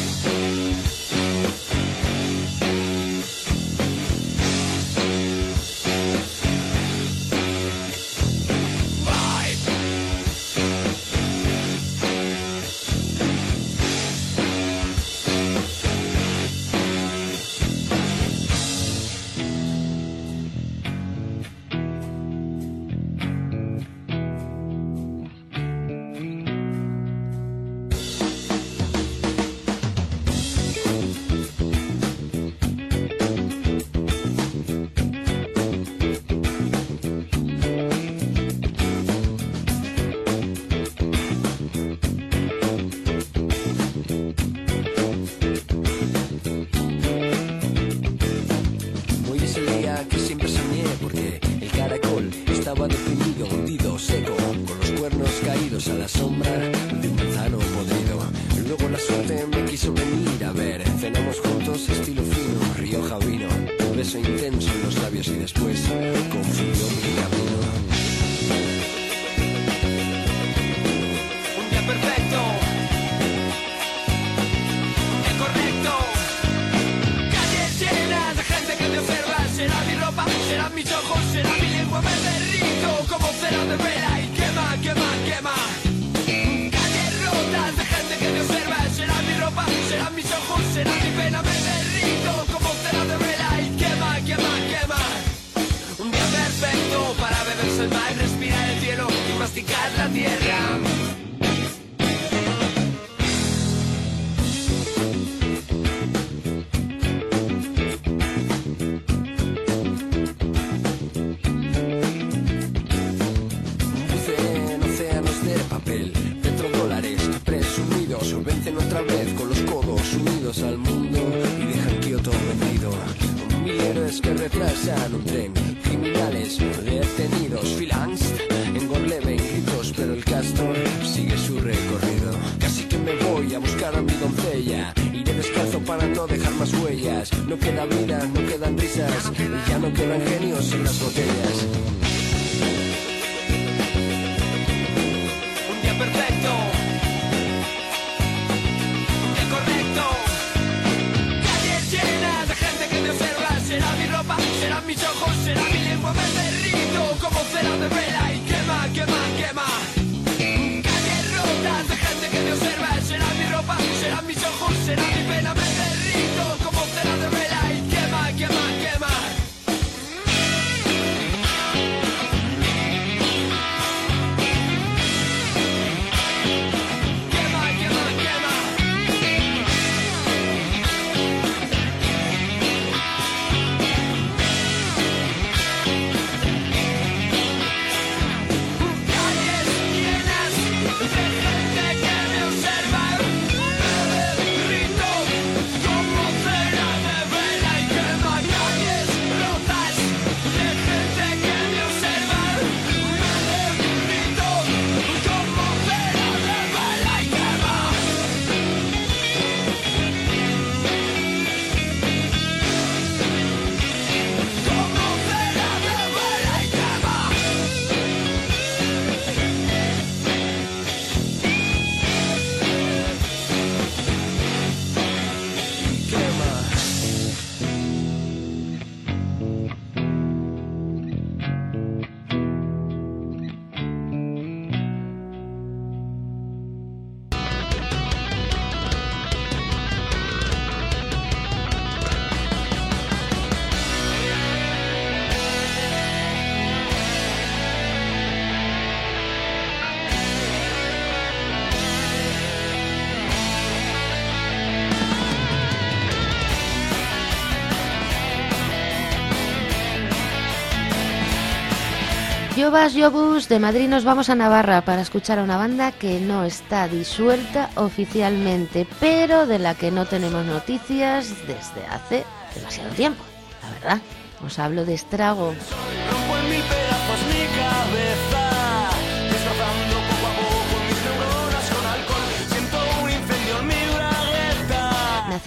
Jovas 262.67 263.47
de 263.47 263.59
Madrid 263.59 263.87
nos 263.87 264.03
vamos 264.03 264.29
a 264.29 264.35
Navarra 264.35 264.81
para 264.81 265.01
escuchar 265.01 265.39
a 265.39 265.43
una 265.43 265.55
banda 265.55 265.93
que 265.93 266.19
no 266.19 266.43
está 266.43 266.89
disuelta 266.89 267.69
oficialmente, 267.75 268.85
pero 268.99 269.45
de 269.45 269.57
la 269.57 269.73
que 269.73 269.89
no 269.89 270.05
tenemos 270.05 270.45
noticias 270.45 271.29
desde 271.47 271.87
hace 271.89 272.25
demasiado 272.53 272.89
tiempo, 272.89 273.23
la 273.63 273.69
verdad. 273.69 274.01
Os 274.45 274.59
hablo 274.59 274.83
de 274.83 274.95
Estrago. 274.95 275.55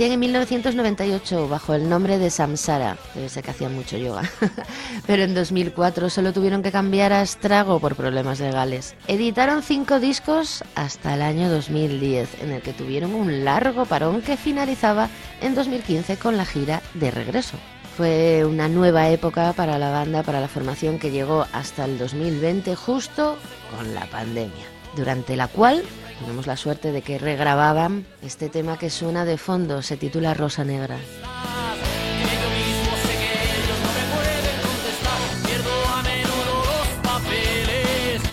Nacían 0.01 0.14
en 0.14 0.20
1998 0.20 1.47
bajo 1.47 1.74
el 1.74 1.86
nombre 1.86 2.16
de 2.16 2.31
Samsara, 2.31 2.97
debe 3.14 3.28
ser 3.28 3.44
que 3.44 3.51
hacían 3.51 3.74
mucho 3.74 3.98
yoga, 3.98 4.22
pero 5.06 5.24
en 5.24 5.35
2004 5.35 6.09
solo 6.09 6.32
tuvieron 6.32 6.62
que 6.62 6.72
cambiar 6.72 7.12
a 7.12 7.20
Estrago 7.20 7.81
por 7.81 7.97
problemas 7.97 8.40
legales. 8.40 8.94
Editaron 9.09 9.62
cinco 9.62 10.01
discos 10.01 10.64
hasta 10.74 11.12
el 11.12 11.20
año 11.20 11.51
2010, 11.51 12.40
en 12.40 12.52
el 12.52 12.62
que 12.62 12.72
tuvieron 12.72 13.14
un 13.14 13.44
largo 13.44 13.85
parón 13.85 14.22
que 14.22 14.39
finalizaba 14.39 15.10
en 15.43 15.55
2015 15.55 16.16
con 16.16 16.39
la 16.39 16.47
gira 16.47 16.81
de 16.94 17.10
regreso. 17.10 17.59
Fue 17.94 18.47
una 18.47 18.68
nueva 18.68 19.10
época 19.10 19.52
para 19.52 19.78
la 19.78 19.90
banda, 19.90 20.22
para 20.22 20.40
la 20.40 20.48
formación 20.48 20.98
que 20.98 21.10
llegó 21.10 21.47
hasta 21.52 21.85
el 21.85 21.98
2020 21.98 22.74
justo 22.74 23.36
con 23.77 23.94
la 23.94 24.06
pandemia, 24.06 24.64
durante 24.97 25.36
la 25.36 25.47
cual 25.47 25.85
tenemos 26.20 26.47
la 26.47 26.56
suerte 26.56 26.92
de 26.92 27.02
que 27.02 27.18
regrababan 27.18 28.06
este 28.22 28.48
tema 28.48 28.78
que 28.78 28.90
suena 28.90 29.24
de 29.24 29.38
fondo, 29.38 29.82
se 29.82 29.97
titula 29.97 30.34
Rosa 30.34 30.64
Negra. 30.64 30.98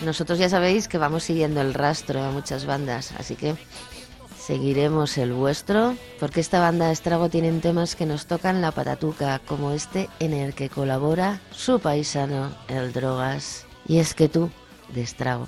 Nosotros 0.06 0.40
ya 0.40 0.48
sabéis 0.48 0.88
que 0.88 0.98
vamos 0.98 1.24
siguiendo 1.24 1.60
el 1.60 1.74
rastro 1.74 2.24
a 2.24 2.32
muchas 2.32 2.66
bandas, 2.66 3.12
así 3.18 3.36
que 3.36 3.56
seguiremos 4.40 5.18
el 5.18 5.34
vuestro, 5.34 5.96
porque 6.20 6.40
esta 6.40 6.62
banda 6.62 6.92
Estrago 6.92 7.28
tienen 7.30 7.60
temas 7.60 7.96
que 7.98 8.06
nos 8.06 8.26
tocan 8.26 8.62
la 8.62 8.72
patatuca, 8.72 9.40
como 9.40 9.72
este 9.72 10.08
en 10.20 10.34
el 10.34 10.54
que 10.54 10.70
colabora 10.70 11.42
su 11.52 11.80
paisano, 11.82 12.56
el 12.70 12.94
Drogas. 12.94 13.66
Y 13.86 14.00
es 14.00 14.14
que 14.14 14.30
tú, 14.30 14.50
de 14.94 15.02
Estrago. 15.02 15.48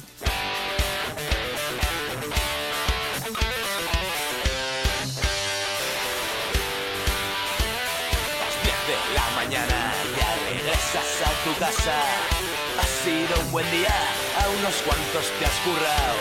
Ha 11.88 12.84
sido 13.06 13.40
un 13.40 13.52
buen 13.54 13.72
día, 13.72 13.96
a 14.38 14.50
unos 14.50 14.76
cuantos 14.84 15.32
te 15.40 15.46
has 15.46 15.58
currado. 15.64 16.20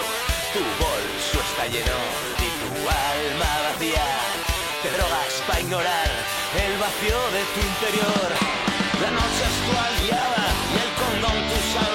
Tu 0.53 0.61
bolso 0.79 1.41
está 1.51 1.67
lleno 1.67 1.99
y 2.39 2.49
tu 2.63 2.89
alma 2.89 3.71
vacía. 3.73 4.07
Te 4.85 4.91
drogas 4.93 5.43
para 5.49 5.61
ignorar 5.61 6.11
el 6.55 6.79
vacío 6.79 7.19
de 7.35 7.43
tu 7.55 7.61
interior. 7.67 8.31
La 9.03 9.11
noche 9.11 9.43
es 9.51 9.57
tu 9.67 9.73
aliada 9.75 10.47
y 10.71 10.77
el 10.79 10.91
condón 10.95 11.49
tu. 11.49 11.88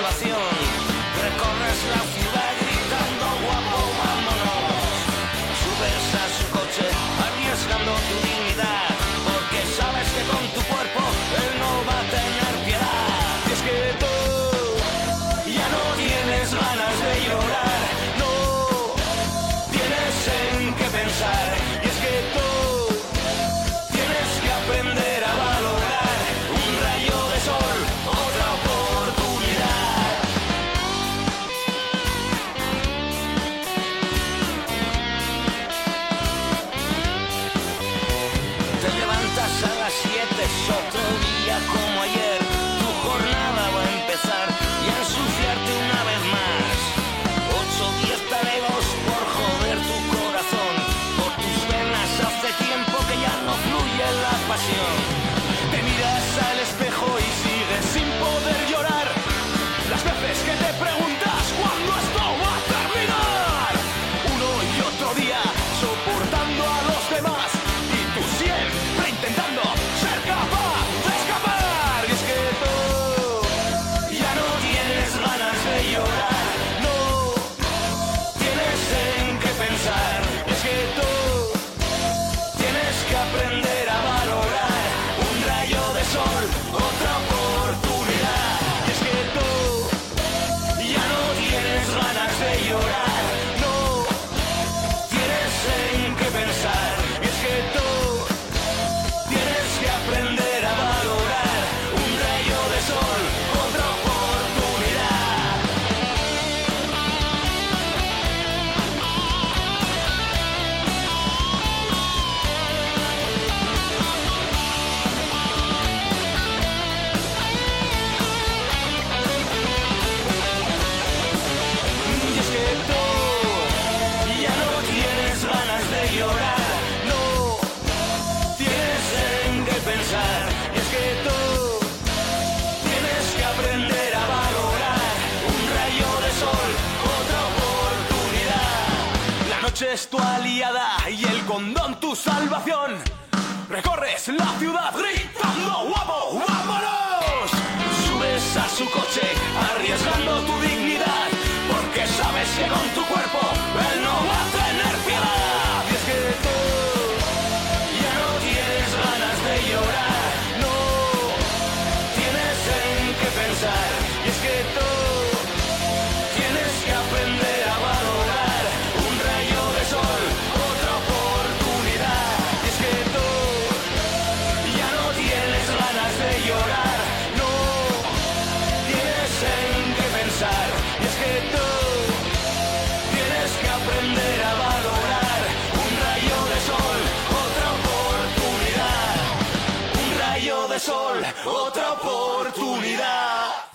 Con 152.61 152.87
tu 152.93 153.03
cuerpo 153.11 153.92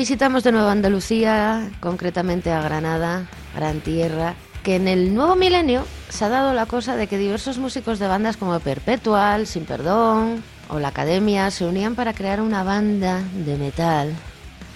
Visitamos 0.00 0.44
de 0.44 0.52
nuevo 0.52 0.68
Andalucía, 0.68 1.70
concretamente 1.78 2.50
a 2.50 2.62
Granada, 2.62 3.28
gran 3.54 3.80
tierra, 3.80 4.34
que 4.62 4.76
en 4.76 4.88
el 4.88 5.14
nuevo 5.14 5.36
milenio 5.36 5.84
se 6.08 6.24
ha 6.24 6.30
dado 6.30 6.54
la 6.54 6.64
cosa 6.64 6.96
de 6.96 7.06
que 7.06 7.18
diversos 7.18 7.58
músicos 7.58 7.98
de 7.98 8.08
bandas 8.08 8.38
como 8.38 8.58
Perpetual, 8.60 9.46
Sin 9.46 9.66
Perdón 9.66 10.42
o 10.70 10.78
La 10.78 10.88
Academia 10.88 11.50
se 11.50 11.66
unían 11.66 11.96
para 11.96 12.14
crear 12.14 12.40
una 12.40 12.62
banda 12.62 13.20
de 13.44 13.58
metal 13.58 14.14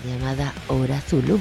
llamada 0.04 0.52
Hora 0.68 1.00
Zulu. 1.00 1.40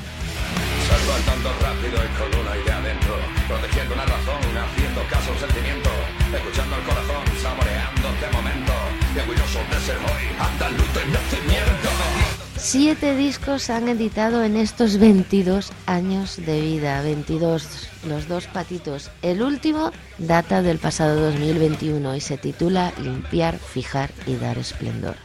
Salgo 0.87 1.13
andando 1.19 1.49
rápido 1.59 1.99
y 1.99 2.09
con 2.15 2.39
una 2.39 2.55
idea 2.55 2.77
adentro 2.77 3.15
Protegiendo 3.47 3.95
una 3.95 4.05
razón, 4.05 4.39
haciendo 4.63 5.01
caso 5.09 5.29
a 5.29 5.33
un 5.33 5.39
sentimiento 5.39 5.89
Escuchando 6.31 6.75
el 6.75 6.83
corazón, 6.83 7.23
saboreando 7.41 8.07
este 8.15 8.27
momento 8.31 8.73
Y 9.15 9.19
orgulloso 9.19 9.59
de 9.71 9.79
ser 9.79 9.97
hoy 9.97 10.23
andaluz 10.39 10.87
nacimiento 11.11 11.42
Siete 12.73 13.15
discos 13.15 13.69
han 13.69 13.87
editado 13.87 14.43
en 14.43 14.57
estos 14.57 14.97
22 14.97 15.71
años 15.85 16.37
de 16.43 16.59
vida, 16.59 17.03
22, 17.03 17.67
los 18.07 18.27
dos 18.27 18.47
patitos. 18.47 19.11
El 19.21 19.43
último 19.43 19.91
data 20.17 20.63
del 20.63 20.79
pasado 20.79 21.21
2021 21.21 22.15
y 22.15 22.19
se 22.19 22.39
titula 22.39 22.91
Limpiar, 22.99 23.59
fijar 23.59 24.09
y 24.25 24.37
dar 24.37 24.57
esplendor. 24.57 25.17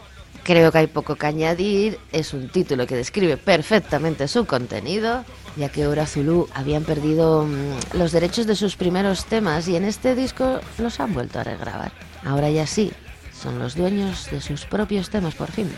Creo 0.43 0.71
que 0.71 0.77
hay 0.77 0.89
poco 0.89 1.17
que 1.17 1.27
añadir, 1.27 1.99
es 2.13 2.35
un 2.35 2.51
título 2.51 2.87
que 2.87 2.97
describe 2.97 3.39
perfectamente 3.39 4.29
su 4.29 4.45
contenido, 4.45 5.25
ya 5.57 5.71
que 5.71 5.87
Hora 5.87 6.05
Zulu 6.05 6.51
habían 6.53 6.85
perdido 6.85 7.47
mm, 7.47 7.97
los 7.97 8.13
derechos 8.13 8.47
de 8.47 8.57
sus 8.57 8.77
primeros 8.77 9.25
temas 9.25 9.67
y 9.69 9.77
en 9.77 9.87
este 9.87 10.15
disco 10.15 10.61
los 10.77 11.01
han 11.01 11.15
vuelto 11.15 11.39
a 11.39 11.45
regrabar. 11.45 11.93
Ahora 12.27 12.51
ya 12.51 12.67
sí, 12.67 12.93
son 13.33 13.59
los 13.59 13.75
dueños 13.75 14.31
de 14.31 14.43
sus 14.43 14.67
propios 14.67 15.09
temas 15.09 15.35
por 15.35 15.51
fin. 15.51 15.71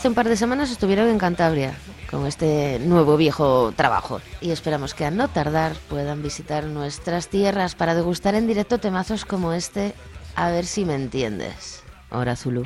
Hace 0.00 0.08
un 0.08 0.14
par 0.14 0.30
de 0.30 0.36
semanas 0.38 0.70
estuvieron 0.70 1.10
en 1.10 1.18
Cantabria 1.18 1.74
con 2.10 2.26
este 2.26 2.78
nuevo 2.78 3.18
viejo 3.18 3.74
trabajo 3.76 4.22
y 4.40 4.50
esperamos 4.50 4.94
que 4.94 5.04
a 5.04 5.10
no 5.10 5.28
tardar 5.28 5.74
puedan 5.90 6.22
visitar 6.22 6.64
nuestras 6.64 7.28
tierras 7.28 7.74
para 7.74 7.94
degustar 7.94 8.34
en 8.34 8.46
directo 8.46 8.78
temazos 8.78 9.26
como 9.26 9.52
este 9.52 9.92
A 10.36 10.48
ver 10.48 10.64
si 10.64 10.86
me 10.86 10.94
entiendes. 10.94 11.82
Hora 12.08 12.34
Zulu. 12.34 12.64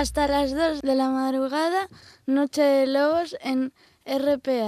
Hasta 0.00 0.26
las 0.26 0.54
2 0.54 0.80
de 0.80 0.94
la 0.94 1.10
madrugada, 1.10 1.86
Noche 2.24 2.62
de 2.62 2.86
Lobos 2.86 3.36
en 3.42 3.74
RPA. 4.06 4.66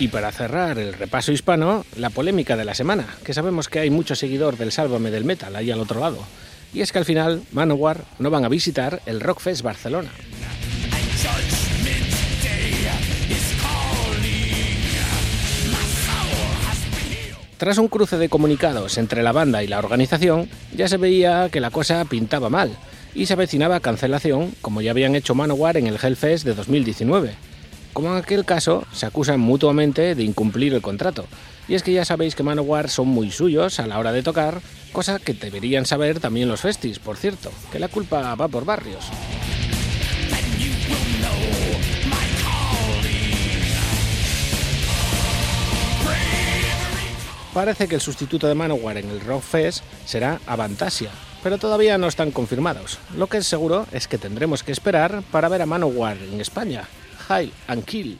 Y 0.00 0.08
para 0.08 0.32
cerrar 0.32 0.78
el 0.78 0.92
repaso 0.92 1.30
hispano, 1.30 1.84
la 1.96 2.10
polémica 2.10 2.56
de 2.56 2.64
la 2.64 2.74
semana, 2.74 3.06
que 3.22 3.32
sabemos 3.32 3.68
que 3.68 3.78
hay 3.78 3.90
mucho 3.90 4.16
seguidor 4.16 4.56
del 4.56 4.72
Sálvame 4.72 5.12
del 5.12 5.24
Metal 5.24 5.54
ahí 5.54 5.70
al 5.70 5.80
otro 5.80 6.00
lado. 6.00 6.18
Y 6.72 6.80
es 6.80 6.92
que 6.92 6.98
al 6.98 7.04
final 7.04 7.42
Manowar 7.52 8.04
no 8.18 8.30
van 8.30 8.44
a 8.44 8.48
visitar 8.48 9.00
el 9.06 9.20
Rockfest 9.20 9.62
Barcelona. 9.62 10.10
Tras 17.58 17.78
un 17.78 17.88
cruce 17.88 18.18
de 18.18 18.28
comunicados 18.28 18.98
entre 18.98 19.24
la 19.24 19.32
banda 19.32 19.64
y 19.64 19.66
la 19.66 19.80
organización, 19.80 20.48
ya 20.72 20.86
se 20.86 20.96
veía 20.96 21.48
que 21.50 21.60
la 21.60 21.72
cosa 21.72 22.04
pintaba 22.04 22.48
mal 22.48 22.70
y 23.16 23.26
se 23.26 23.32
avecinaba 23.32 23.80
cancelación, 23.80 24.54
como 24.60 24.80
ya 24.80 24.92
habían 24.92 25.16
hecho 25.16 25.34
Manowar 25.34 25.76
en 25.76 25.88
el 25.88 25.98
Hellfest 26.00 26.44
de 26.44 26.54
2019. 26.54 27.32
Como 27.92 28.12
en 28.12 28.18
aquel 28.18 28.44
caso, 28.44 28.84
se 28.92 29.06
acusan 29.06 29.40
mutuamente 29.40 30.14
de 30.14 30.22
incumplir 30.22 30.72
el 30.72 30.82
contrato. 30.82 31.24
Y 31.68 31.74
es 31.74 31.82
que 31.82 31.92
ya 31.92 32.04
sabéis 32.04 32.34
que 32.34 32.42
Manowar 32.42 32.88
son 32.88 33.08
muy 33.08 33.30
suyos 33.30 33.78
a 33.78 33.86
la 33.86 33.98
hora 33.98 34.12
de 34.12 34.22
tocar, 34.22 34.62
cosa 34.92 35.18
que 35.18 35.34
deberían 35.34 35.84
saber 35.84 36.18
también 36.18 36.48
los 36.48 36.62
festis, 36.62 36.98
por 36.98 37.18
cierto, 37.18 37.52
que 37.70 37.78
la 37.78 37.88
culpa 37.88 38.34
va 38.34 38.48
por 38.48 38.64
barrios. 38.64 39.04
Parece 47.52 47.88
que 47.88 47.96
el 47.96 48.00
sustituto 48.00 48.46
de 48.46 48.54
Manowar 48.54 48.98
en 48.98 49.10
el 49.10 49.20
Rockfest 49.20 49.82
será 50.06 50.40
Avantasia, 50.46 51.10
pero 51.42 51.58
todavía 51.58 51.98
no 51.98 52.06
están 52.06 52.30
confirmados. 52.30 52.98
Lo 53.16 53.26
que 53.26 53.38
es 53.38 53.46
seguro 53.46 53.86
es 53.92 54.06
que 54.06 54.16
tendremos 54.16 54.62
que 54.62 54.72
esperar 54.72 55.22
para 55.30 55.48
ver 55.48 55.62
a 55.62 55.66
Manowar 55.66 56.16
en 56.18 56.40
España. 56.40 56.84
High 57.26 57.52
and 57.66 57.84
Kill. 57.84 58.18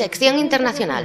Sección 0.00 0.38
internacional. 0.38 1.04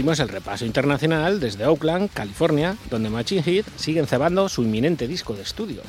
Abrimos 0.00 0.20
el 0.20 0.30
repaso 0.30 0.64
internacional 0.64 1.40
desde 1.40 1.66
Oakland, 1.66 2.08
California, 2.14 2.74
donde 2.88 3.10
Machine 3.10 3.42
Head 3.44 3.66
siguen 3.76 4.06
cebando 4.06 4.48
su 4.48 4.62
inminente 4.62 5.06
disco 5.06 5.34
de 5.34 5.42
estudio. 5.42 5.82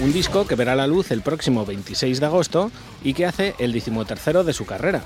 Un 0.00 0.12
disco 0.12 0.44
que 0.48 0.56
verá 0.56 0.74
la 0.74 0.88
luz 0.88 1.12
el 1.12 1.22
próximo 1.22 1.64
26 1.64 2.18
de 2.18 2.26
agosto 2.26 2.72
y 3.04 3.14
que 3.14 3.26
hace 3.26 3.54
el 3.60 3.70
decimotercero 3.70 4.42
de 4.42 4.52
su 4.52 4.66
carrera. 4.66 5.04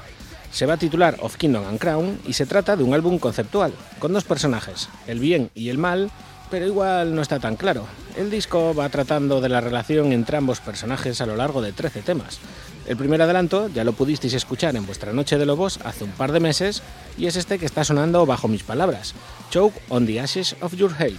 Se 0.50 0.64
va 0.64 0.74
a 0.74 0.78
titular 0.78 1.18
Of 1.20 1.36
Kingdom 1.36 1.66
and 1.66 1.78
Crown 1.78 2.18
y 2.26 2.32
se 2.32 2.46
trata 2.46 2.74
de 2.74 2.84
un 2.84 2.94
álbum 2.94 3.18
conceptual, 3.18 3.74
con 3.98 4.14
dos 4.14 4.24
personajes, 4.24 4.88
el 5.06 5.18
bien 5.18 5.50
y 5.54 5.68
el 5.68 5.76
mal, 5.76 6.10
pero 6.52 6.66
igual 6.66 7.14
no 7.14 7.22
está 7.22 7.40
tan 7.40 7.56
claro. 7.56 7.86
El 8.14 8.30
disco 8.30 8.74
va 8.74 8.90
tratando 8.90 9.40
de 9.40 9.48
la 9.48 9.62
relación 9.62 10.12
entre 10.12 10.36
ambos 10.36 10.60
personajes 10.60 11.22
a 11.22 11.26
lo 11.26 11.34
largo 11.34 11.62
de 11.62 11.72
13 11.72 12.02
temas. 12.02 12.40
El 12.86 12.98
primer 12.98 13.22
adelanto 13.22 13.68
ya 13.68 13.84
lo 13.84 13.94
pudisteis 13.94 14.34
escuchar 14.34 14.76
en 14.76 14.84
vuestra 14.84 15.14
Noche 15.14 15.38
de 15.38 15.46
Lobos 15.46 15.80
hace 15.82 16.04
un 16.04 16.10
par 16.10 16.30
de 16.30 16.40
meses 16.40 16.82
y 17.16 17.24
es 17.24 17.36
este 17.36 17.58
que 17.58 17.64
está 17.64 17.84
sonando 17.84 18.26
bajo 18.26 18.48
mis 18.48 18.64
palabras, 18.64 19.14
Choke 19.50 19.80
on 19.88 20.04
the 20.04 20.20
Ashes 20.20 20.54
of 20.60 20.74
Your 20.74 20.92
Hate. 20.98 21.16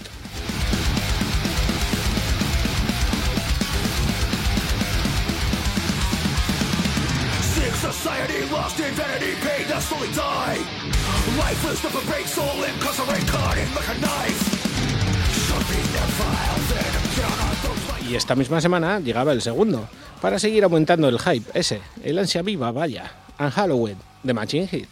Y 18.10 18.16
esta 18.16 18.36
misma 18.36 18.62
semana 18.62 19.00
llegaba 19.00 19.32
el 19.32 19.42
segundo, 19.42 19.88
para 20.22 20.40
seguir 20.40 20.64
aumentando 20.64 21.08
el 21.08 21.20
hype, 21.20 21.50
ese, 21.54 21.82
el 22.04 22.20
ansia 22.20 22.42
viva, 22.42 22.72
vaya, 22.72 23.12
and 23.38 23.52
Halloween, 23.52 23.98
de 24.24 24.34
Machine 24.34 24.70
Head. 24.72 24.88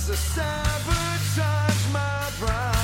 As 0.00 0.10
I 0.10 0.14
sabotage 0.14 1.92
my 1.92 2.30
pride. 2.38 2.79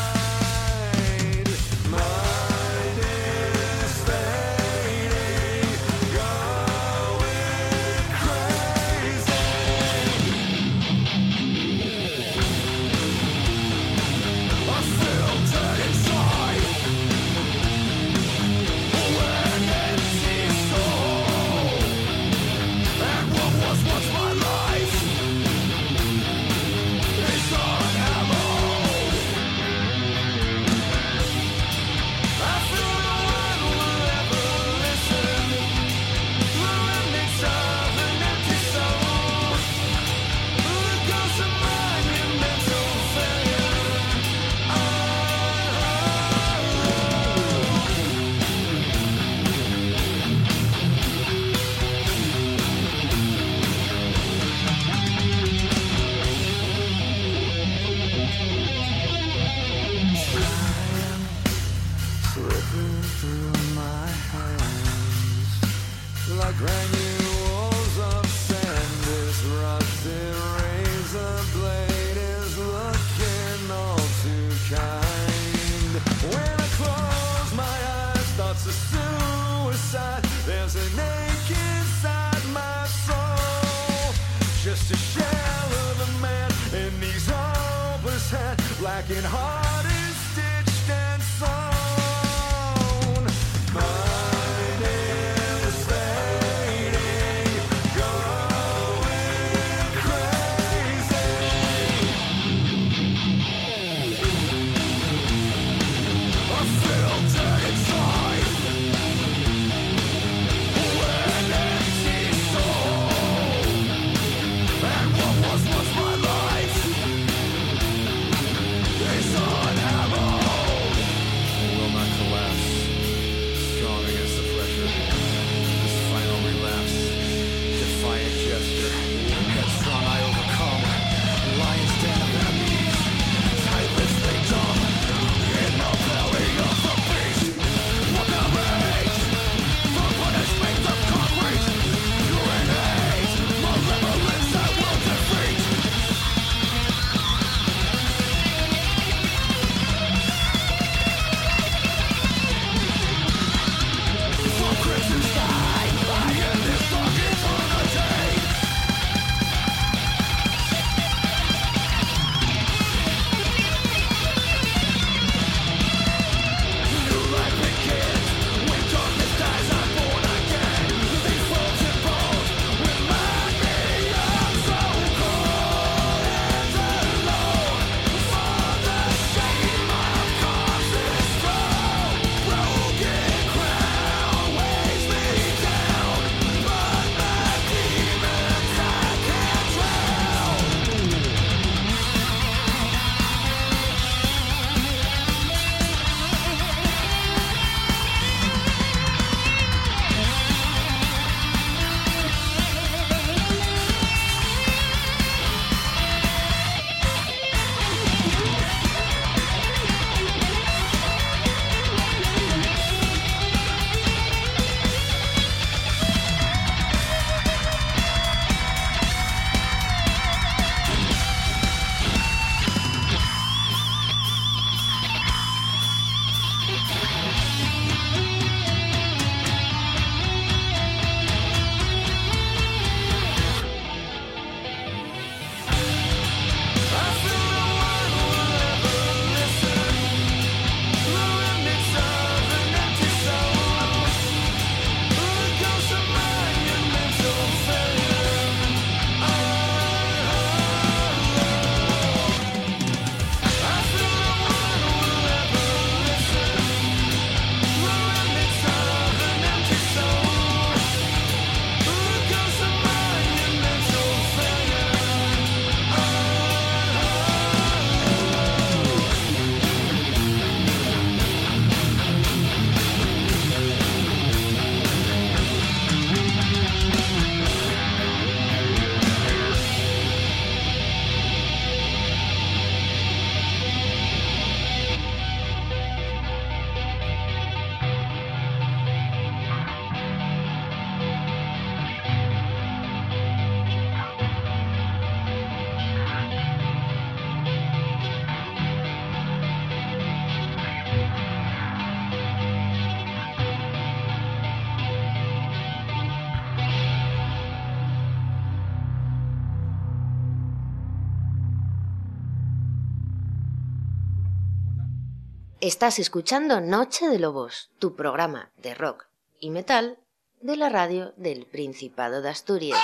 Estás 315.76 315.98
escuchando 315.98 316.62
Noche 316.62 317.06
de 317.06 317.18
Lobos, 317.18 317.68
tu 317.78 317.96
programa 317.96 318.50
de 318.56 318.74
rock 318.74 319.08
y 319.38 319.50
metal 319.50 319.98
de 320.40 320.56
la 320.56 320.70
radio 320.70 321.12
del 321.18 321.44
Principado 321.44 322.22
de 322.22 322.30
Asturias. 322.30 322.80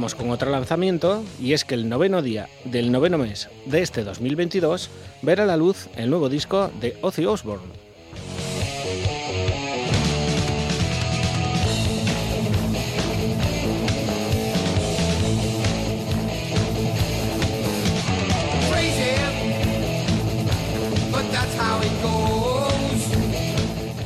Con 0.00 0.30
otro 0.30 0.50
lanzamiento 0.50 1.22
y 1.38 1.52
es 1.52 1.66
que 1.66 1.74
el 1.74 1.90
noveno 1.90 2.22
día 2.22 2.48
del 2.64 2.90
noveno 2.90 3.18
mes 3.18 3.50
de 3.66 3.82
este 3.82 4.02
2022 4.02 4.88
verá 5.20 5.44
la 5.44 5.58
luz 5.58 5.88
el 5.94 6.08
nuevo 6.08 6.30
disco 6.30 6.70
de 6.80 6.96
Ozzy 7.02 7.26
Osbourne. 7.26 7.79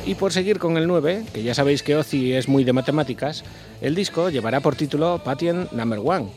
Y 0.05 0.13
por 0.13 0.31
seguir 0.31 0.59
con 0.59 0.77
el 0.77 0.85
9, 0.85 1.25
que 1.33 1.41
ya 1.41 1.55
sabéis 1.55 1.81
que 1.81 1.95
Ozzy 1.95 2.33
es 2.33 2.47
muy 2.47 2.63
de 2.63 2.73
matemáticas, 2.73 3.43
el 3.81 3.95
disco 3.95 4.29
llevará 4.29 4.59
por 4.59 4.75
título 4.75 5.19
Patient 5.23 5.71
Number 5.71 5.99
One, 6.03 6.27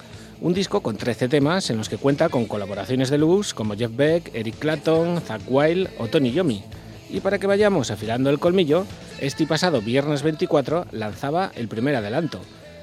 un 0.40 0.54
disco 0.54 0.80
con 0.80 0.96
13 0.96 1.28
temas 1.28 1.68
en 1.68 1.76
los 1.76 1.90
que 1.90 1.98
cuenta 1.98 2.30
con 2.30 2.46
colaboraciones 2.46 3.10
de 3.10 3.18
luz 3.18 3.52
como 3.52 3.76
Jeff 3.76 3.94
Beck, 3.94 4.34
Eric 4.34 4.58
Clapton, 4.58 5.20
Zach 5.20 5.42
Wild 5.46 5.90
o 5.98 6.08
Tony 6.08 6.32
Yomi. 6.32 6.62
Y 7.10 7.20
para 7.20 7.38
que 7.38 7.46
vayamos 7.46 7.90
afilando 7.90 8.30
el 8.30 8.38
colmillo, 8.38 8.86
este 9.20 9.46
pasado 9.46 9.82
viernes 9.82 10.22
24 10.22 10.86
lanzaba 10.92 11.52
el 11.54 11.68
primer 11.68 11.94
adelanto, 11.94 12.40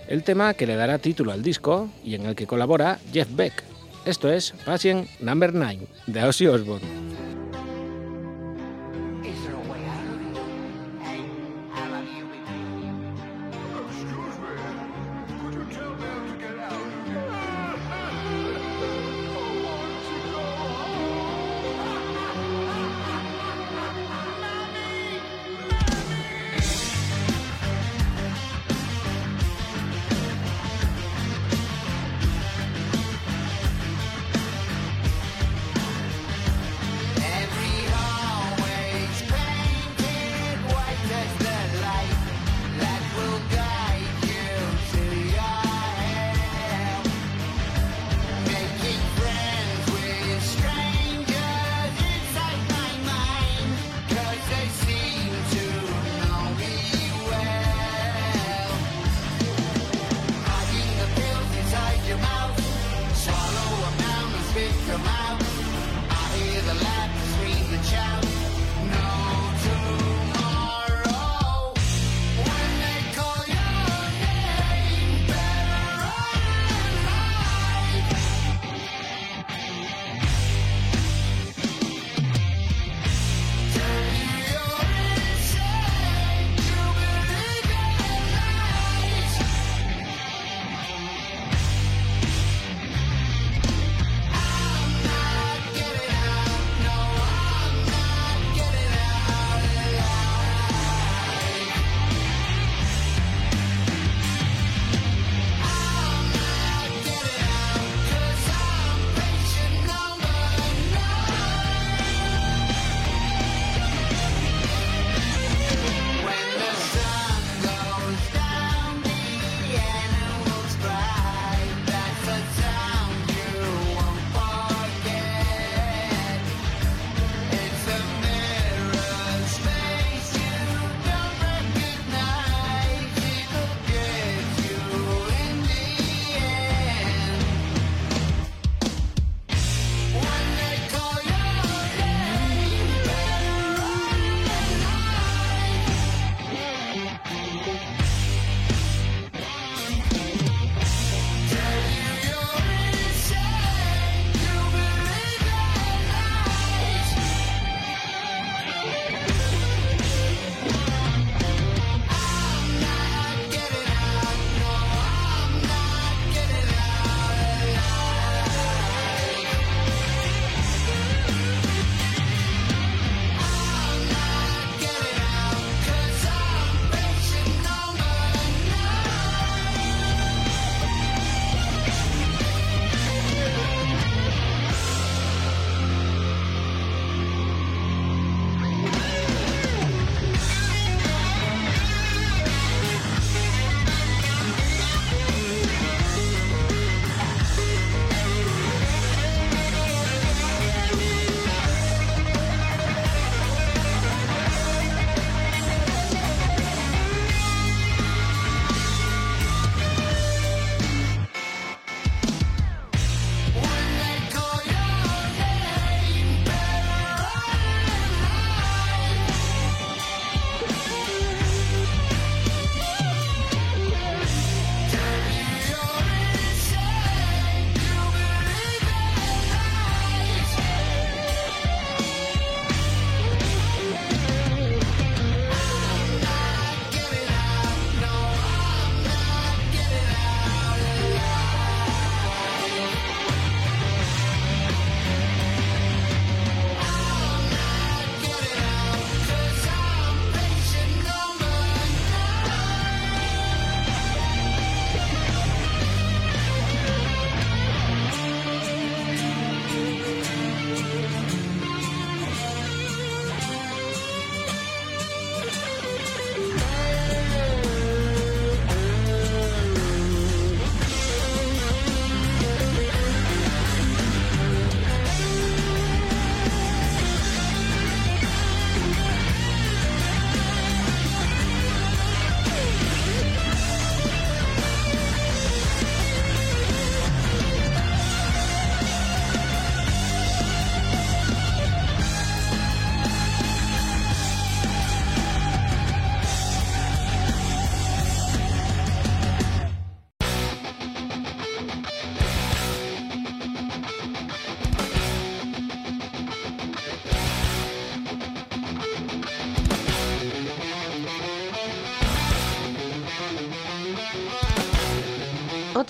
el 0.08 0.24
tema 0.24 0.54
que 0.54 0.68
le 0.68 0.76
dará 0.76 1.00
título 1.00 1.32
al 1.32 1.42
disco 1.42 1.90
y 2.04 2.14
en 2.14 2.28
el 2.28 2.36
que 2.36 2.46
colabora 2.46 3.00
Jeff 3.12 3.30
Beck. 3.36 3.64
Esto 4.06 4.32
es 4.32 4.54
Patient 4.66 5.10
Number 5.20 5.52
9 5.52 5.88
de 6.06 6.24
Ozzy 6.24 6.46
Osbourne. 6.46 7.25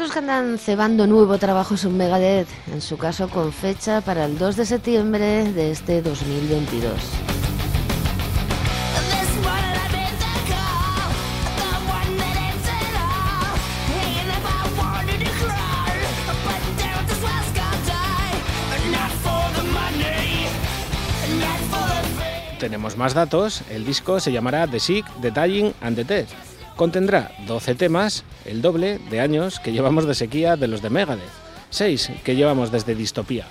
Otros 0.05 0.13
que 0.13 0.19
andan 0.19 0.59
cebando 0.59 1.07
nuevo 1.07 1.39
trabajo 1.39 1.77
son 1.77 1.97
Megadeth, 1.97 2.47
en 2.71 2.79
su 2.79 2.95
caso 2.95 3.27
con 3.27 3.51
fecha 3.51 4.01
para 4.01 4.25
el 4.25 4.37
2 4.37 4.55
de 4.55 4.65
septiembre 4.67 5.51
de 5.51 5.71
este 5.71 6.03
2022. 6.03 6.93
Tenemos 22.59 22.95
más 22.95 23.15
datos, 23.15 23.63
el 23.71 23.83
disco 23.83 24.19
se 24.19 24.31
llamará 24.31 24.67
The 24.67 24.79
Sick, 24.79 25.03
The 25.21 25.31
Dying 25.31 25.73
and 25.81 25.95
The 25.95 26.03
Dead. 26.03 26.54
Contendrá 26.75 27.31
12 27.47 27.75
temas, 27.75 28.25
el 28.43 28.61
doble 28.61 28.99
de 29.09 29.21
años 29.21 29.61
que 29.61 29.71
llevamos 29.71 30.05
de 30.05 30.13
sequía 30.13 30.57
de 30.57 30.67
los 30.67 30.81
de 30.81 30.89
Megadeth, 30.89 31.23
6 31.69 32.11
que 32.23 32.35
llevamos 32.35 32.69
desde 32.69 32.95
Distopía. 32.95 33.45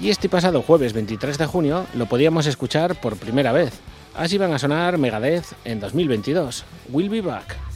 Y 0.00 0.10
este 0.10 0.28
pasado 0.28 0.62
jueves 0.62 0.92
23 0.92 1.38
de 1.38 1.46
junio 1.46 1.86
lo 1.94 2.06
podíamos 2.06 2.46
escuchar 2.46 3.00
por 3.00 3.16
primera 3.16 3.50
vez. 3.50 3.72
Así 4.14 4.38
van 4.38 4.52
a 4.52 4.60
sonar 4.60 4.96
Megadeth 4.96 5.46
en 5.64 5.80
2022. 5.80 6.64
We'll 6.90 7.10
be 7.10 7.20
back. 7.20 7.67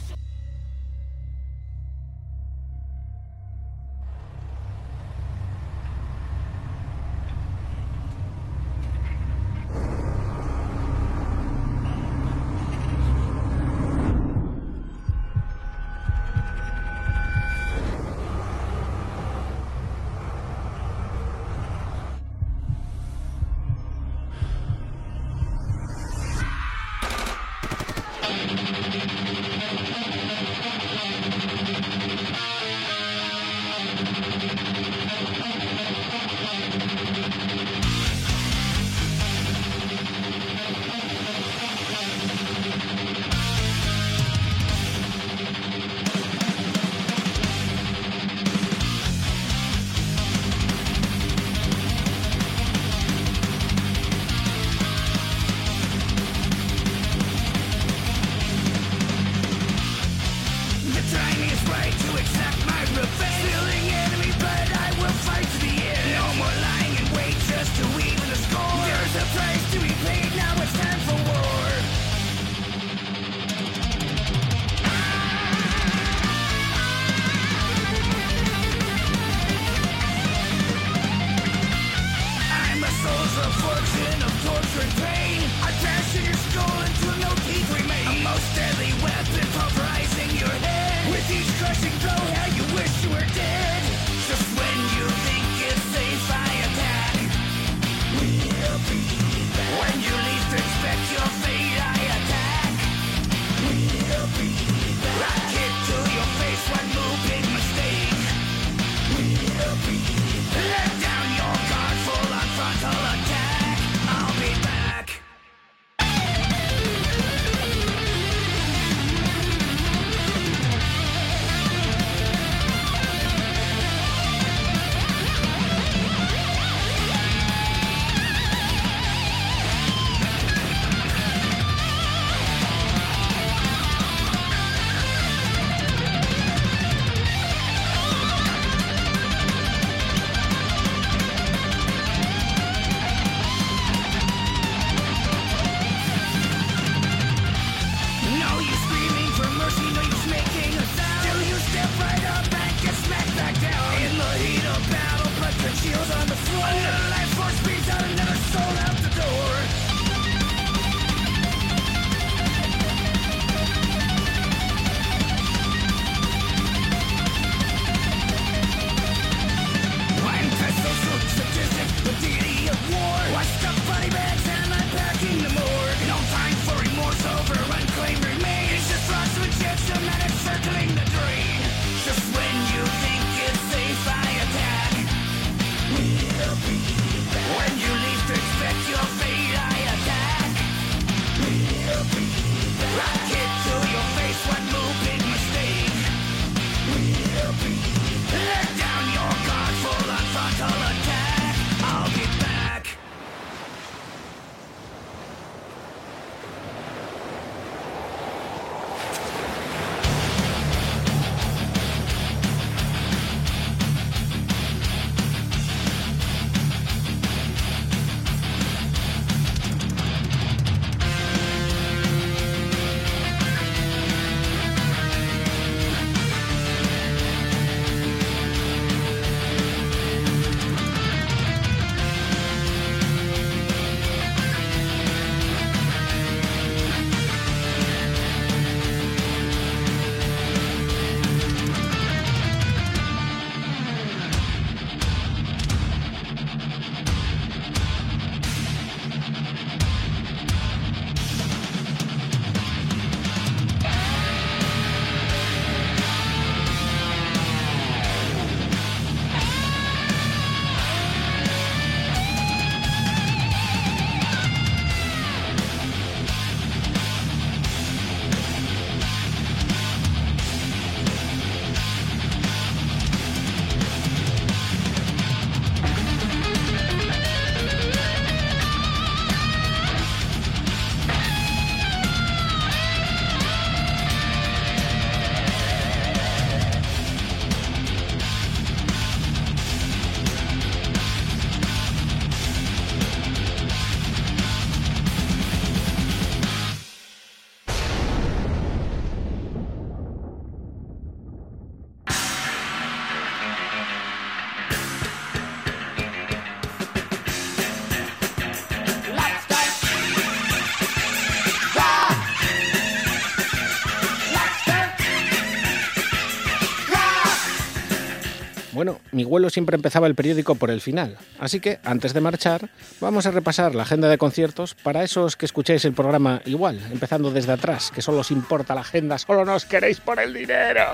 Mi 319.13 319.23
vuelo 319.23 319.49
siempre 319.49 319.75
empezaba 319.75 320.07
el 320.07 320.15
periódico 320.15 320.55
por 320.55 320.71
el 320.71 320.81
final, 320.81 321.17
así 321.39 321.59
que 321.59 321.79
antes 321.83 322.13
de 322.13 322.21
marchar 322.21 322.69
vamos 322.99 323.25
a 323.25 323.31
repasar 323.31 323.75
la 323.75 323.83
agenda 323.83 324.09
de 324.09 324.17
conciertos 324.17 324.75
para 324.75 325.03
esos 325.03 325.35
que 325.35 325.45
escuchéis 325.45 325.85
el 325.85 325.93
programa 325.93 326.41
igual, 326.45 326.79
empezando 326.91 327.31
desde 327.31 327.53
atrás, 327.53 327.91
que 327.91 328.01
solo 328.01 328.19
os 328.19 328.31
importa 328.31 328.75
la 328.75 328.81
agenda, 328.81 329.17
solo 329.17 329.45
nos 329.45 329.65
queréis 329.65 329.99
por 329.99 330.19
el 330.19 330.33
dinero. 330.33 330.85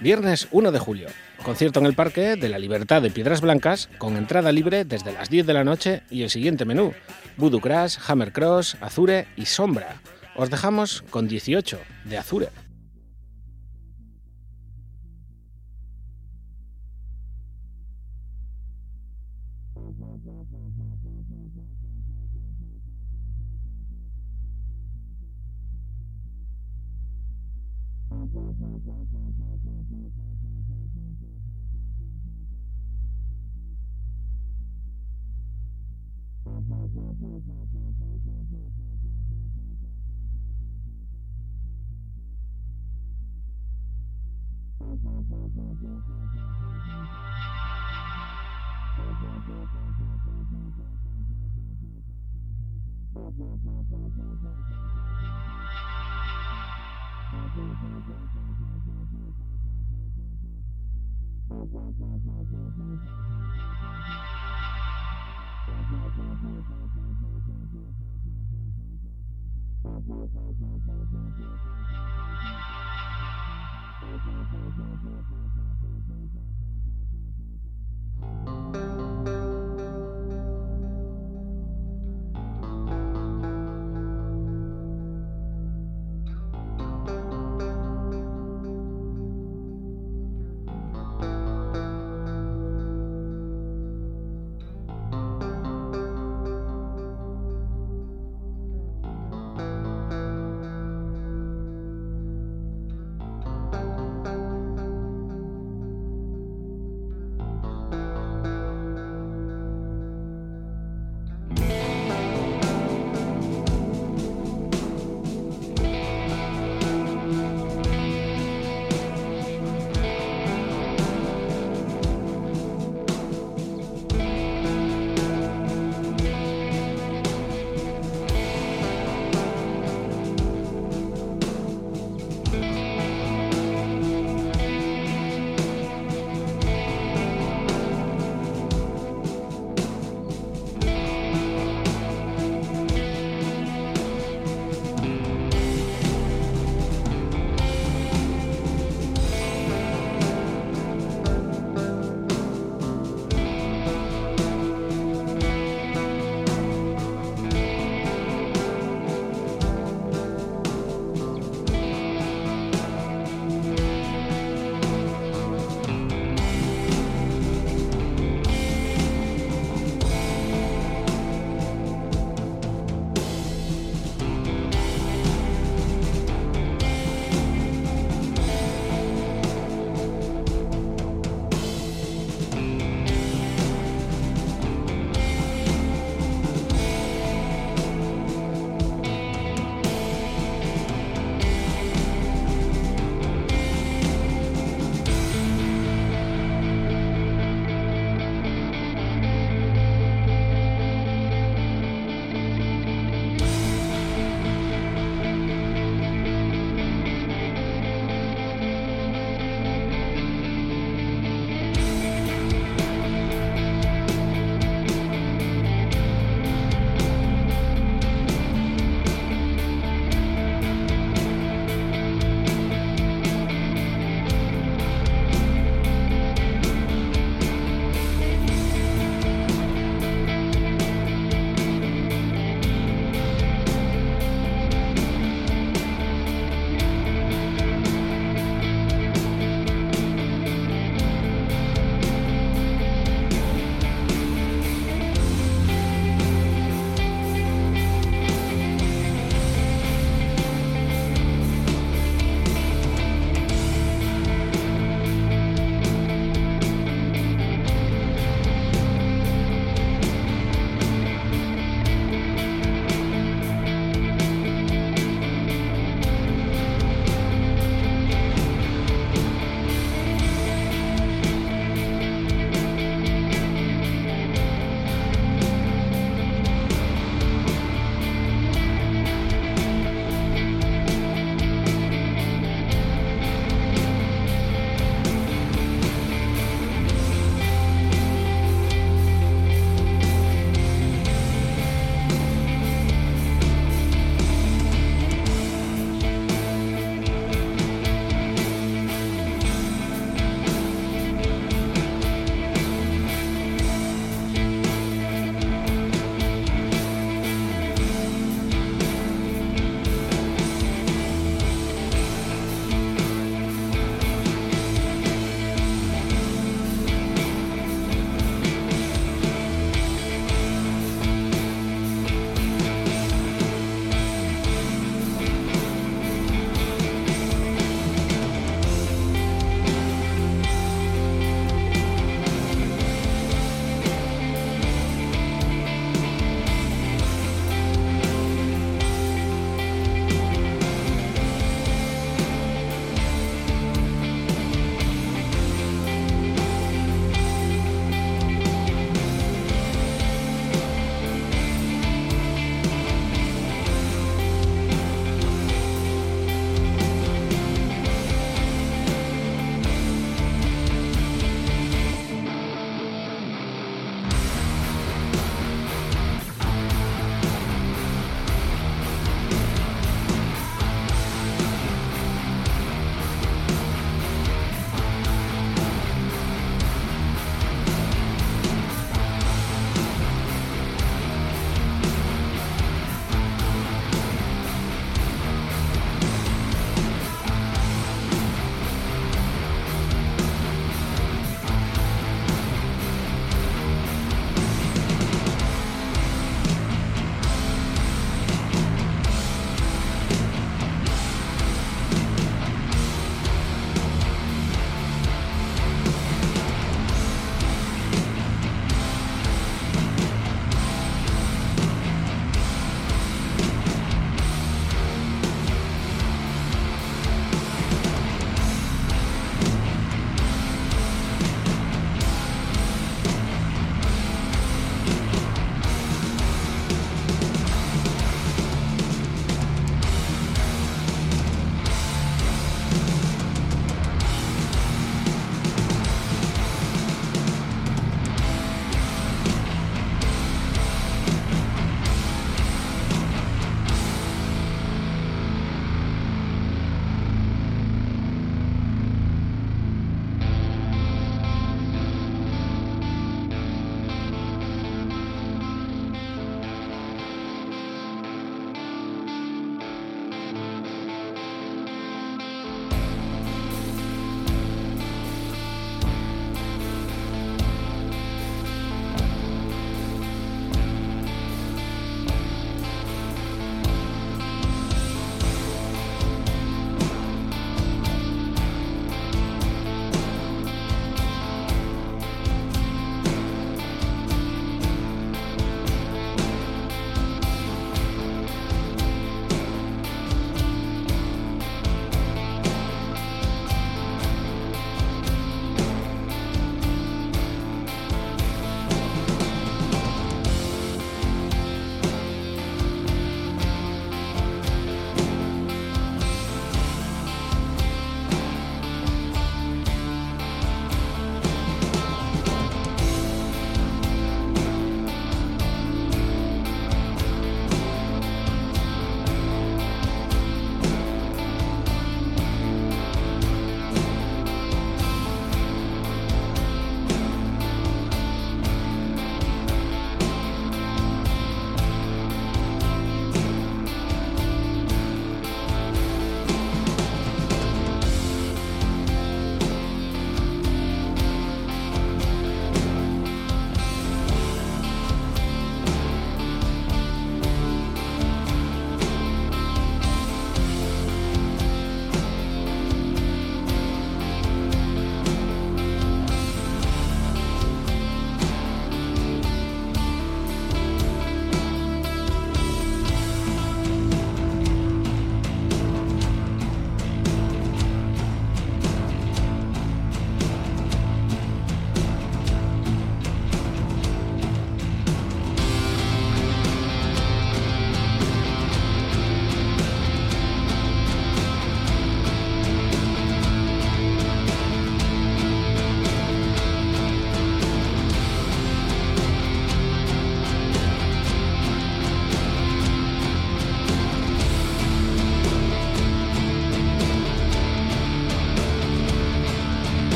Viernes 0.00 0.46
1 0.52 0.70
de 0.70 0.78
julio, 0.78 1.08
concierto 1.42 1.80
en 1.80 1.86
el 1.86 1.94
Parque 1.94 2.36
de 2.36 2.48
la 2.48 2.58
Libertad 2.58 3.02
de 3.02 3.10
Piedras 3.10 3.40
Blancas 3.40 3.88
con 3.98 4.16
entrada 4.16 4.52
libre 4.52 4.84
desde 4.84 5.12
las 5.12 5.28
10 5.28 5.46
de 5.46 5.54
la 5.54 5.64
noche 5.64 6.02
y 6.08 6.22
el 6.22 6.30
siguiente 6.30 6.64
menú, 6.64 6.94
Voodoo 7.36 7.60
Crash, 7.60 7.98
Hammer 8.06 8.32
Cross, 8.32 8.76
Azure 8.80 9.26
y 9.36 9.46
Sombra. 9.46 10.00
Os 10.38 10.50
dejamos 10.50 11.02
con 11.10 11.26
18 11.26 11.80
de 12.04 12.16
Azure. 12.16 12.67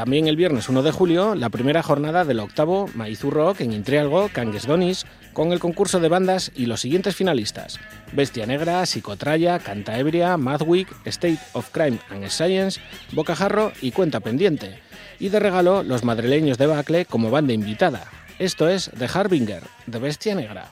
También 0.00 0.28
el 0.28 0.36
viernes 0.36 0.70
1 0.70 0.82
de 0.82 0.92
julio, 0.92 1.34
la 1.34 1.50
primera 1.50 1.82
jornada 1.82 2.24
del 2.24 2.40
octavo 2.40 2.88
Maizú 2.94 3.30
Rock 3.30 3.60
en 3.60 3.74
Intrialgo, 3.74 4.30
Cangues 4.32 4.66
Donis, 4.66 5.04
con 5.34 5.52
el 5.52 5.58
concurso 5.58 6.00
de 6.00 6.08
bandas 6.08 6.52
y 6.56 6.64
los 6.64 6.80
siguientes 6.80 7.14
finalistas: 7.14 7.78
Bestia 8.12 8.46
Negra, 8.46 8.86
Psicotraya, 8.86 9.58
Canta 9.58 9.98
Ebria, 9.98 10.38
Madwick, 10.38 10.88
State 11.04 11.40
of 11.52 11.68
Crime 11.70 11.98
and 12.08 12.28
Science, 12.28 12.80
Bocajarro 13.12 13.72
y 13.82 13.90
Cuenta 13.90 14.20
Pendiente. 14.20 14.78
Y 15.18 15.28
de 15.28 15.38
regalo, 15.38 15.82
los 15.82 16.02
madrileños 16.02 16.56
de 16.56 16.66
Bacle 16.66 17.04
como 17.04 17.30
banda 17.30 17.52
invitada. 17.52 18.06
Esto 18.38 18.70
es 18.70 18.90
The 18.98 19.06
Harbinger, 19.12 19.64
de 19.86 19.98
Bestia 19.98 20.34
Negra. 20.34 20.70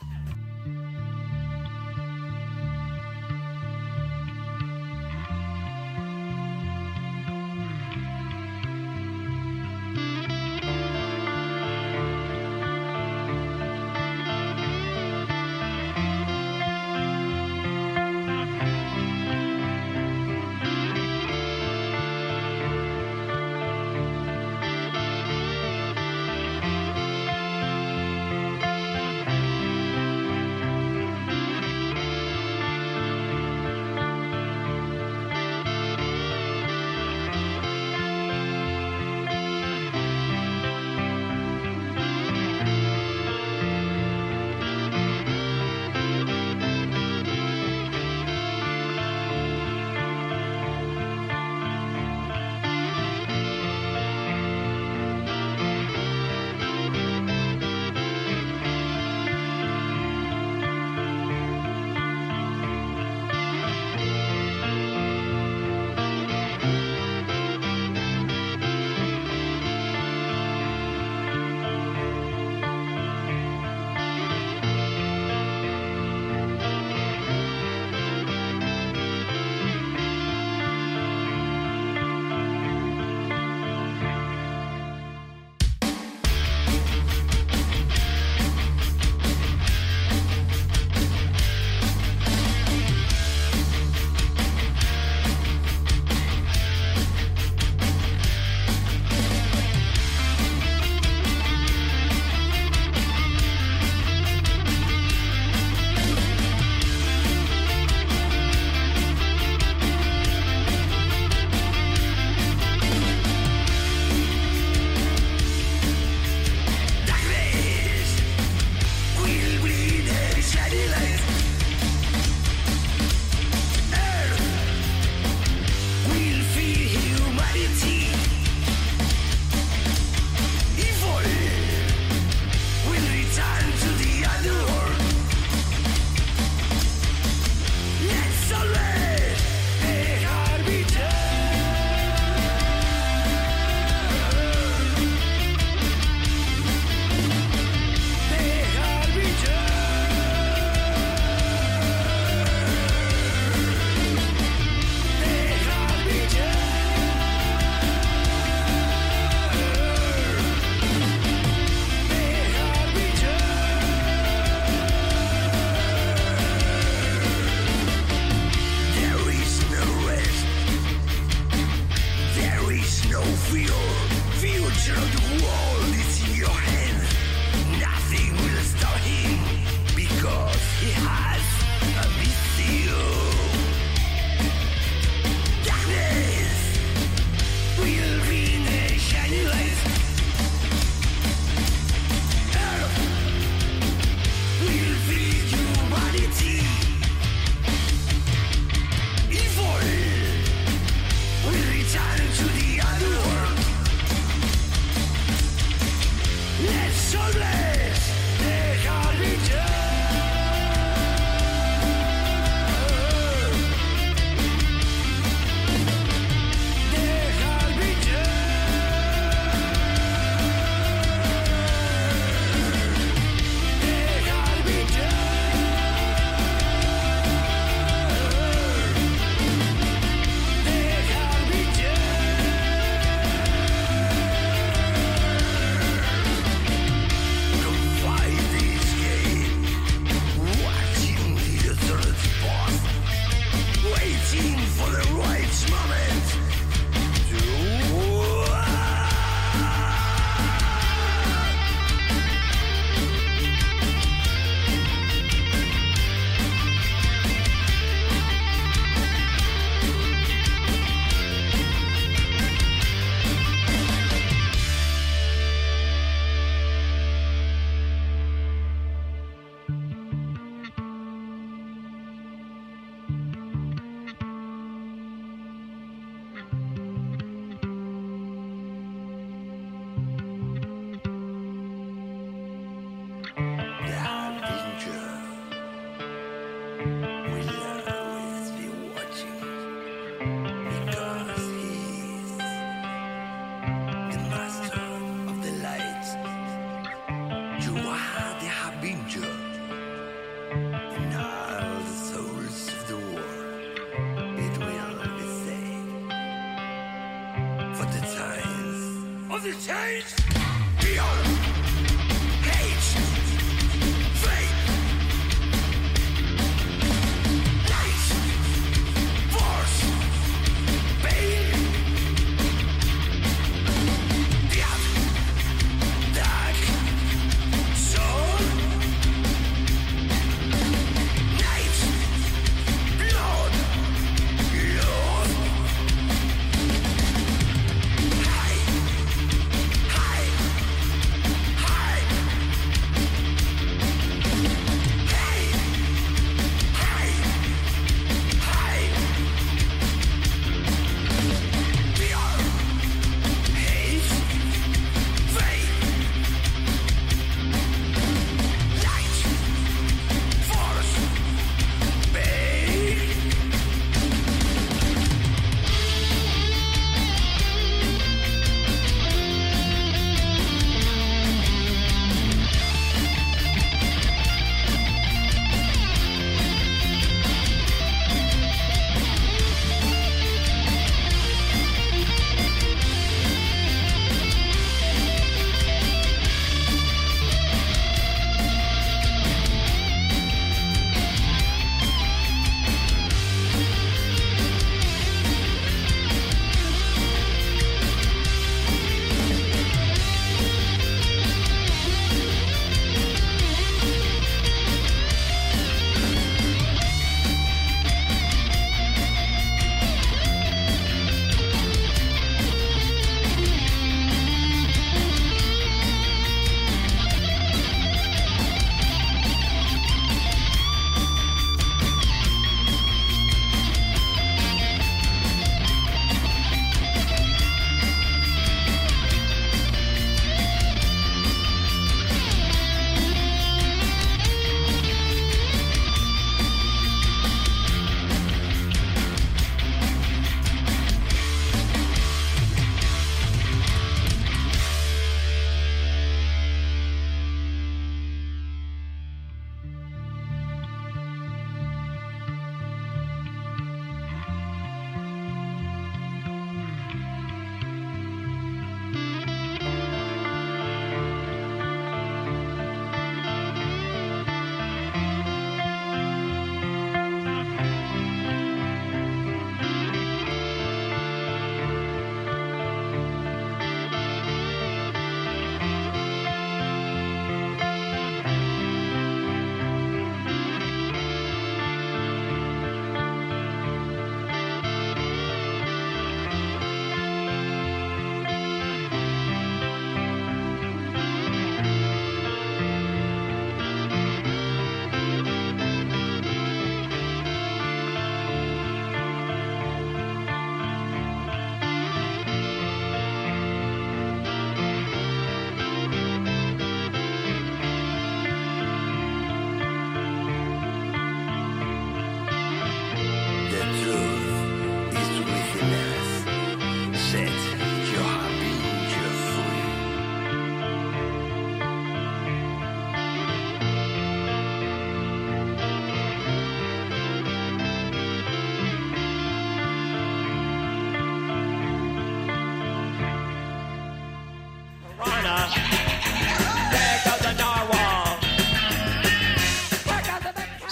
Lovely! 207.38 207.67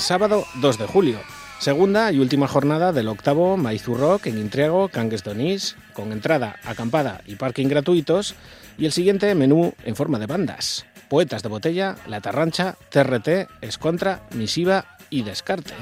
Sábado 0.06 0.44
2 0.60 0.78
de 0.78 0.86
julio, 0.86 1.18
segunda 1.58 2.12
y 2.12 2.20
última 2.20 2.46
jornada 2.46 2.92
del 2.92 3.08
octavo 3.08 3.56
Rock 3.56 4.28
en 4.28 4.38
Intriago, 4.38 4.86
Cangues 4.86 5.24
Donís, 5.24 5.74
con 5.94 6.12
entrada, 6.12 6.60
acampada 6.64 7.22
y 7.26 7.34
parking 7.34 7.66
gratuitos, 7.66 8.36
y 8.78 8.86
el 8.86 8.92
siguiente 8.92 9.34
menú 9.34 9.74
en 9.84 9.96
forma 9.96 10.20
de 10.20 10.26
bandas. 10.26 10.86
Poetas 11.10 11.42
de 11.42 11.48
Botella, 11.48 11.96
La 12.06 12.20
Tarrancha, 12.20 12.76
TRT, 12.88 13.48
Escontra, 13.62 14.22
Misiva 14.30 14.96
y 15.10 15.22
Descarte. 15.22 15.74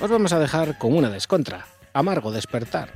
Os 0.00 0.10
vamos 0.10 0.32
a 0.32 0.40
dejar 0.40 0.76
con 0.76 0.92
una 0.92 1.08
descontra, 1.08 1.68
Amargo 1.92 2.32
Despertar. 2.32 2.90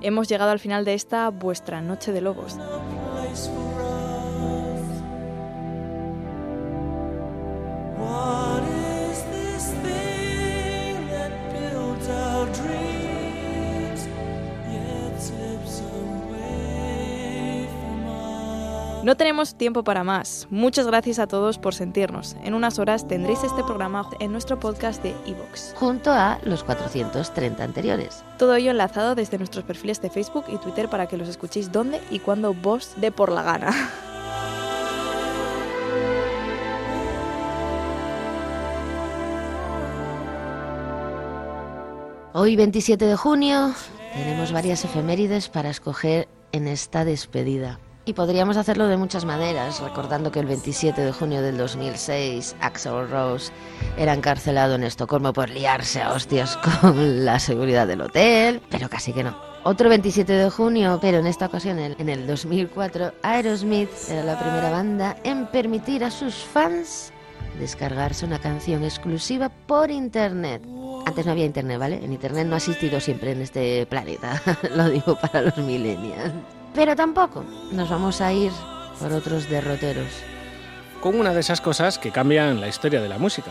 Hemos 0.00 0.28
llegado 0.28 0.50
al 0.50 0.58
final 0.58 0.84
de 0.84 0.94
esta 0.94 1.30
vuestra 1.30 1.80
Noche 1.80 2.12
de 2.12 2.20
Lobos. 2.20 2.56
Tenemos 19.18 19.56
tiempo 19.56 19.84
para 19.84 20.04
más. 20.04 20.46
Muchas 20.48 20.86
gracias 20.86 21.18
a 21.18 21.26
todos 21.26 21.58
por 21.58 21.74
sentirnos. 21.74 22.36
En 22.42 22.54
unas 22.54 22.78
horas 22.78 23.06
tendréis 23.06 23.44
este 23.44 23.62
programa 23.64 24.08
en 24.20 24.32
nuestro 24.32 24.58
podcast 24.58 25.02
de 25.02 25.10
Evox. 25.26 25.74
Junto 25.76 26.10
a 26.10 26.38
los 26.44 26.64
430 26.64 27.62
anteriores. 27.62 28.24
Todo 28.38 28.54
ello 28.54 28.70
enlazado 28.70 29.14
desde 29.14 29.36
nuestros 29.36 29.64
perfiles 29.64 30.00
de 30.00 30.08
Facebook 30.08 30.44
y 30.48 30.56
Twitter 30.56 30.88
para 30.88 31.06
que 31.06 31.18
los 31.18 31.28
escuchéis 31.28 31.70
donde 31.70 32.00
y 32.10 32.20
cuando 32.20 32.54
vos 32.54 32.94
dé 32.96 33.12
por 33.12 33.30
la 33.30 33.42
gana. 33.42 33.74
Hoy 42.32 42.54
27 42.54 43.04
de 43.04 43.16
junio 43.16 43.74
tenemos 44.14 44.52
varias 44.52 44.84
efemérides 44.84 45.48
para 45.48 45.70
escoger 45.70 46.28
en 46.52 46.68
esta 46.68 47.04
despedida. 47.04 47.80
Y 48.08 48.14
podríamos 48.14 48.56
hacerlo 48.56 48.88
de 48.88 48.96
muchas 48.96 49.26
maneras, 49.26 49.80
recordando 49.80 50.32
que 50.32 50.40
el 50.40 50.46
27 50.46 50.98
de 51.02 51.12
junio 51.12 51.42
del 51.42 51.58
2006 51.58 52.56
Axel 52.58 53.06
Rose 53.10 53.52
era 53.98 54.14
encarcelado 54.14 54.76
en 54.76 54.84
Estocolmo 54.84 55.34
por 55.34 55.50
liarse 55.50 56.00
a 56.00 56.14
hostias 56.14 56.56
con 56.80 57.26
la 57.26 57.38
seguridad 57.38 57.86
del 57.86 58.00
hotel, 58.00 58.62
pero 58.70 58.88
casi 58.88 59.12
que 59.12 59.24
no. 59.24 59.36
Otro 59.62 59.90
27 59.90 60.32
de 60.32 60.48
junio, 60.48 60.98
pero 61.02 61.18
en 61.18 61.26
esta 61.26 61.44
ocasión 61.44 61.78
en 61.78 62.08
el 62.08 62.26
2004, 62.26 63.12
Aerosmith 63.20 63.90
era 64.08 64.24
la 64.24 64.40
primera 64.40 64.70
banda 64.70 65.14
en 65.22 65.46
permitir 65.46 66.02
a 66.02 66.10
sus 66.10 66.34
fans 66.34 67.12
descargarse 67.58 68.24
una 68.24 68.38
canción 68.38 68.84
exclusiva 68.84 69.50
por 69.66 69.90
internet. 69.90 70.62
Antes 71.04 71.26
no 71.26 71.32
había 71.32 71.44
internet, 71.44 71.78
¿vale? 71.78 72.02
En 72.02 72.14
internet 72.14 72.46
no 72.46 72.54
ha 72.54 72.58
existido 72.58 73.00
siempre 73.00 73.32
en 73.32 73.42
este 73.42 73.84
planeta, 73.84 74.40
lo 74.74 74.88
digo 74.88 75.14
para 75.20 75.42
los 75.42 75.58
millennials. 75.58 76.32
Pero 76.78 76.94
tampoco 76.94 77.44
nos 77.72 77.90
vamos 77.90 78.20
a 78.20 78.32
ir 78.32 78.52
por 79.00 79.12
otros 79.12 79.50
derroteros. 79.50 80.06
con 81.00 81.18
una 81.18 81.34
de 81.34 81.40
esas 81.40 81.60
cosas 81.60 81.98
que 81.98 82.12
cambian 82.12 82.60
la 82.60 82.68
historia 82.68 83.00
de 83.00 83.08
la 83.08 83.18
música. 83.18 83.50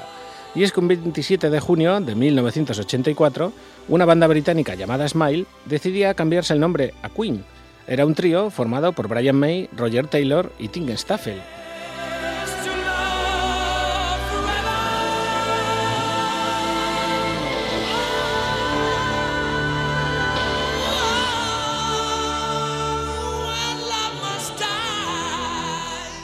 Y 0.56 0.64
es 0.64 0.72
que 0.72 0.80
un 0.80 0.88
27 0.88 1.50
de 1.50 1.60
junio 1.60 2.00
de 2.00 2.16
1984, 2.16 3.52
una 3.90 4.06
banda 4.06 4.28
británica 4.28 4.76
llamada 4.76 5.10
Smile 5.10 5.46
decidía 5.66 6.14
cambiarse 6.14 6.54
el 6.54 6.62
nombre 6.62 6.94
a 7.04 7.10
Queen. 7.10 7.44
Era 7.86 8.06
un 8.06 8.16
trío 8.16 8.50
formado 8.50 8.94
por 8.94 9.10
Brian 9.10 9.36
May, 9.36 9.70
Roger 9.76 10.08
Taylor 10.08 10.54
y 10.58 10.70
Tim 10.70 10.88
Staffel. 10.96 11.42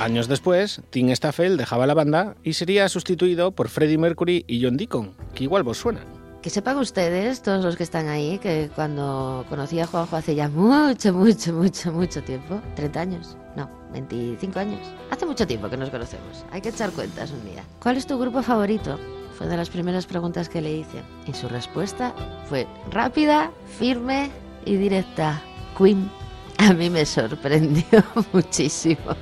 Años 0.03 0.27
después, 0.27 0.81
Tim 0.89 1.11
Staffel 1.11 1.55
dejaba 1.55 1.87
la 1.87 1.93
banda 1.93 2.35
y 2.43 2.55
sería 2.55 2.89
sustituido 2.89 3.51
por 3.51 3.69
Freddie 3.69 3.97
Mercury 3.97 4.43
y 4.49 4.61
John 4.61 4.75
Deacon, 4.75 5.15
que 5.33 5.45
igual 5.45 5.63
vos 5.63 5.77
suenan. 5.77 6.03
Que 6.41 6.49
sepan 6.49 6.77
ustedes, 6.77 7.41
todos 7.41 7.63
los 7.63 7.77
que 7.77 7.83
están 7.83 8.09
ahí, 8.09 8.37
que 8.37 8.69
cuando 8.75 9.45
conocí 9.47 9.79
a 9.79 9.87
Juanjo 9.87 10.17
hace 10.17 10.35
ya 10.35 10.49
mucho, 10.49 11.13
mucho, 11.13 11.53
mucho, 11.53 11.93
mucho 11.93 12.21
tiempo, 12.21 12.61
30 12.75 12.99
años, 12.99 13.37
no, 13.55 13.69
25 13.93 14.59
años, 14.59 14.81
hace 15.09 15.25
mucho 15.25 15.47
tiempo 15.47 15.69
que 15.69 15.77
nos 15.77 15.89
conocemos, 15.89 16.43
hay 16.51 16.59
que 16.59 16.67
echar 16.67 16.91
cuentas 16.91 17.31
un 17.31 17.49
día. 17.49 17.63
¿Cuál 17.81 17.95
es 17.95 18.05
tu 18.05 18.19
grupo 18.19 18.43
favorito? 18.43 18.99
Fue 19.37 19.47
de 19.47 19.55
las 19.55 19.69
primeras 19.69 20.05
preguntas 20.05 20.49
que 20.49 20.61
le 20.61 20.79
hice. 20.79 21.01
Y 21.27 21.33
su 21.33 21.47
respuesta 21.47 22.13
fue 22.49 22.67
rápida, 22.91 23.51
firme 23.79 24.31
y 24.65 24.75
directa. 24.75 25.41
Queen. 25.77 26.11
A 26.57 26.73
mí 26.73 26.89
me 26.89 27.05
sorprendió 27.05 28.03
muchísimo. 28.33 29.15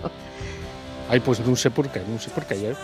Ay, 1.12 1.20
pues 1.20 1.42
no 1.42 1.54
sé 1.58 1.70
por 1.70 1.90
qué, 1.90 2.02
no 2.08 2.18
sé 2.18 2.30
por 2.30 2.46
qué. 2.46 2.56
fingertips. 2.56 2.76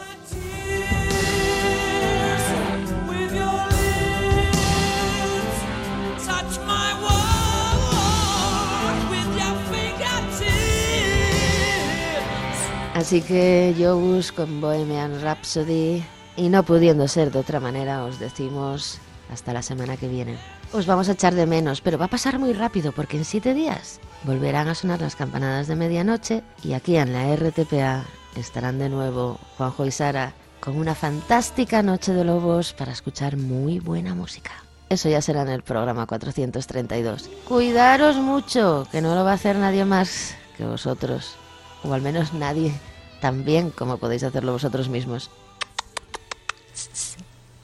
Así 12.96 13.22
que 13.22 13.74
yo 13.80 13.98
busco 13.98 14.44
en 14.44 14.60
Bohemian 14.60 15.22
Rhapsody 15.22 16.04
y 16.36 16.50
no 16.50 16.64
pudiendo 16.64 17.08
ser 17.08 17.32
de 17.32 17.40
otra 17.40 17.62
manera 17.62 18.04
os 18.04 18.20
decimos 18.20 19.00
hasta 19.32 19.54
la 19.54 19.62
semana 19.62 19.96
que 19.96 20.10
viene. 20.10 20.38
Os 20.74 20.86
vamos 20.86 21.08
a 21.08 21.14
echar 21.14 21.34
de 21.34 21.46
menos, 21.46 21.80
pero 21.80 21.98
va 21.98 22.06
a 22.06 22.10
pasar 22.10 22.40
muy 22.40 22.52
rápido 22.52 22.92
porque 22.92 23.16
en 23.16 23.24
siete 23.24 23.54
días 23.54 24.02
volverán 24.26 24.68
a 24.68 24.76
sonar 24.76 25.00
las 25.00 25.16
campanadas 25.16 25.68
de 25.68 25.78
medianoche 25.78 26.44
y 26.62 26.74
aquí 26.74 26.98
en 26.98 27.14
la 27.14 27.34
RTPA 27.34 28.04
estarán 28.40 28.80
de 28.80 28.90
nuevo 28.90 29.40
Juanjo 29.58 29.86
y 29.86 29.92
Sara 29.92 30.34
con 30.60 30.78
una 30.78 30.96
fantástica 30.96 31.84
noche 31.84 32.14
de 32.14 32.24
lobos 32.24 32.74
para 32.74 32.92
escuchar 32.92 33.38
muy 33.38 33.80
buena 33.80 34.16
música. 34.16 34.52
Eso 34.90 35.10
ya 35.10 35.22
será 35.22 35.42
en 35.42 35.50
el 35.50 35.64
programa 35.64 36.06
432. 36.06 37.30
Cuidaros 37.48 38.16
mucho, 38.18 38.88
que 38.92 39.02
no 39.02 39.16
lo 39.16 39.24
va 39.24 39.32
a 39.32 39.36
hacer 39.36 39.58
nadie 39.58 39.86
más 39.86 40.36
que 40.56 40.66
vosotros. 40.66 41.36
O 41.84 41.94
al 41.94 42.02
menos 42.02 42.34
nadie 42.34 42.74
tan 43.22 43.44
bien 43.44 43.70
como 43.70 43.98
podéis 43.98 44.24
hacerlo 44.24 44.54
vosotros 44.54 44.90
mismos. 44.90 45.30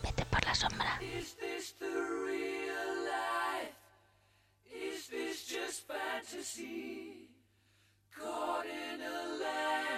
Vete 0.04 0.26
por 0.26 0.44
la 0.46 0.56
sombra. 0.56 1.00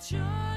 joy. 0.00 0.49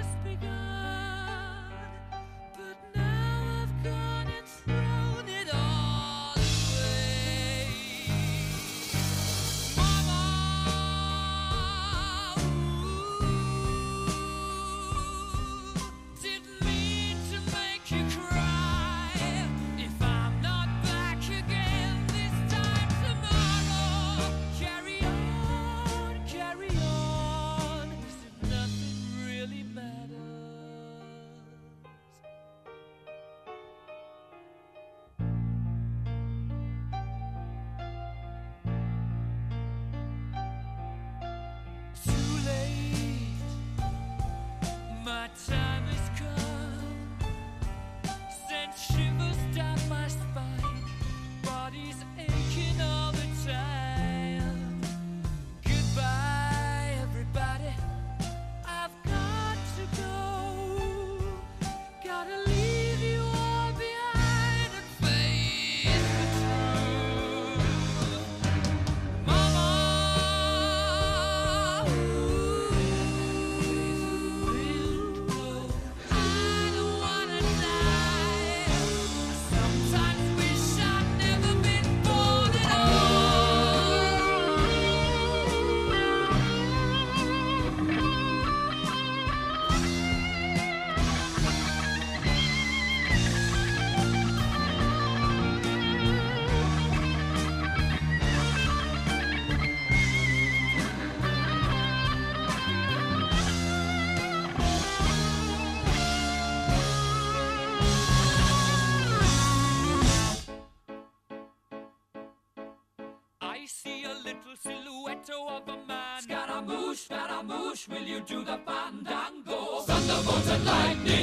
Will 117.90 118.02
you 118.02 118.20
do 118.22 118.44
the 118.44 118.58
fandango? 118.66 119.82
Thunderbolts 119.82 120.50
and 120.50 120.66
lightning, 120.66 121.23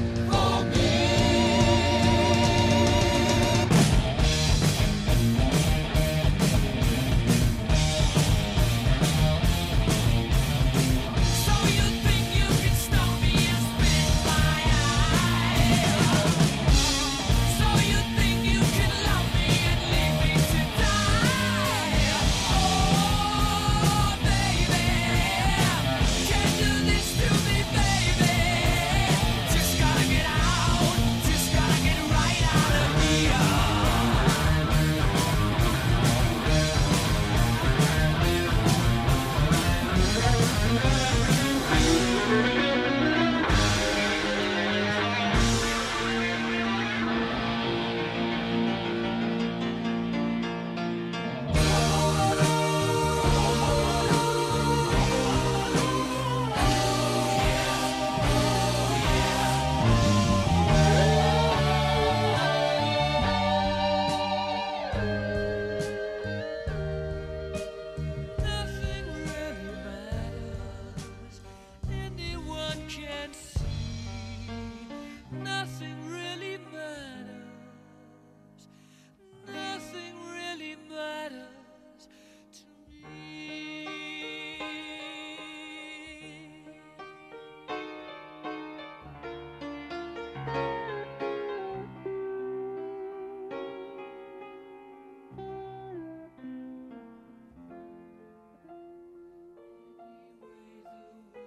Blues. 101.33 101.41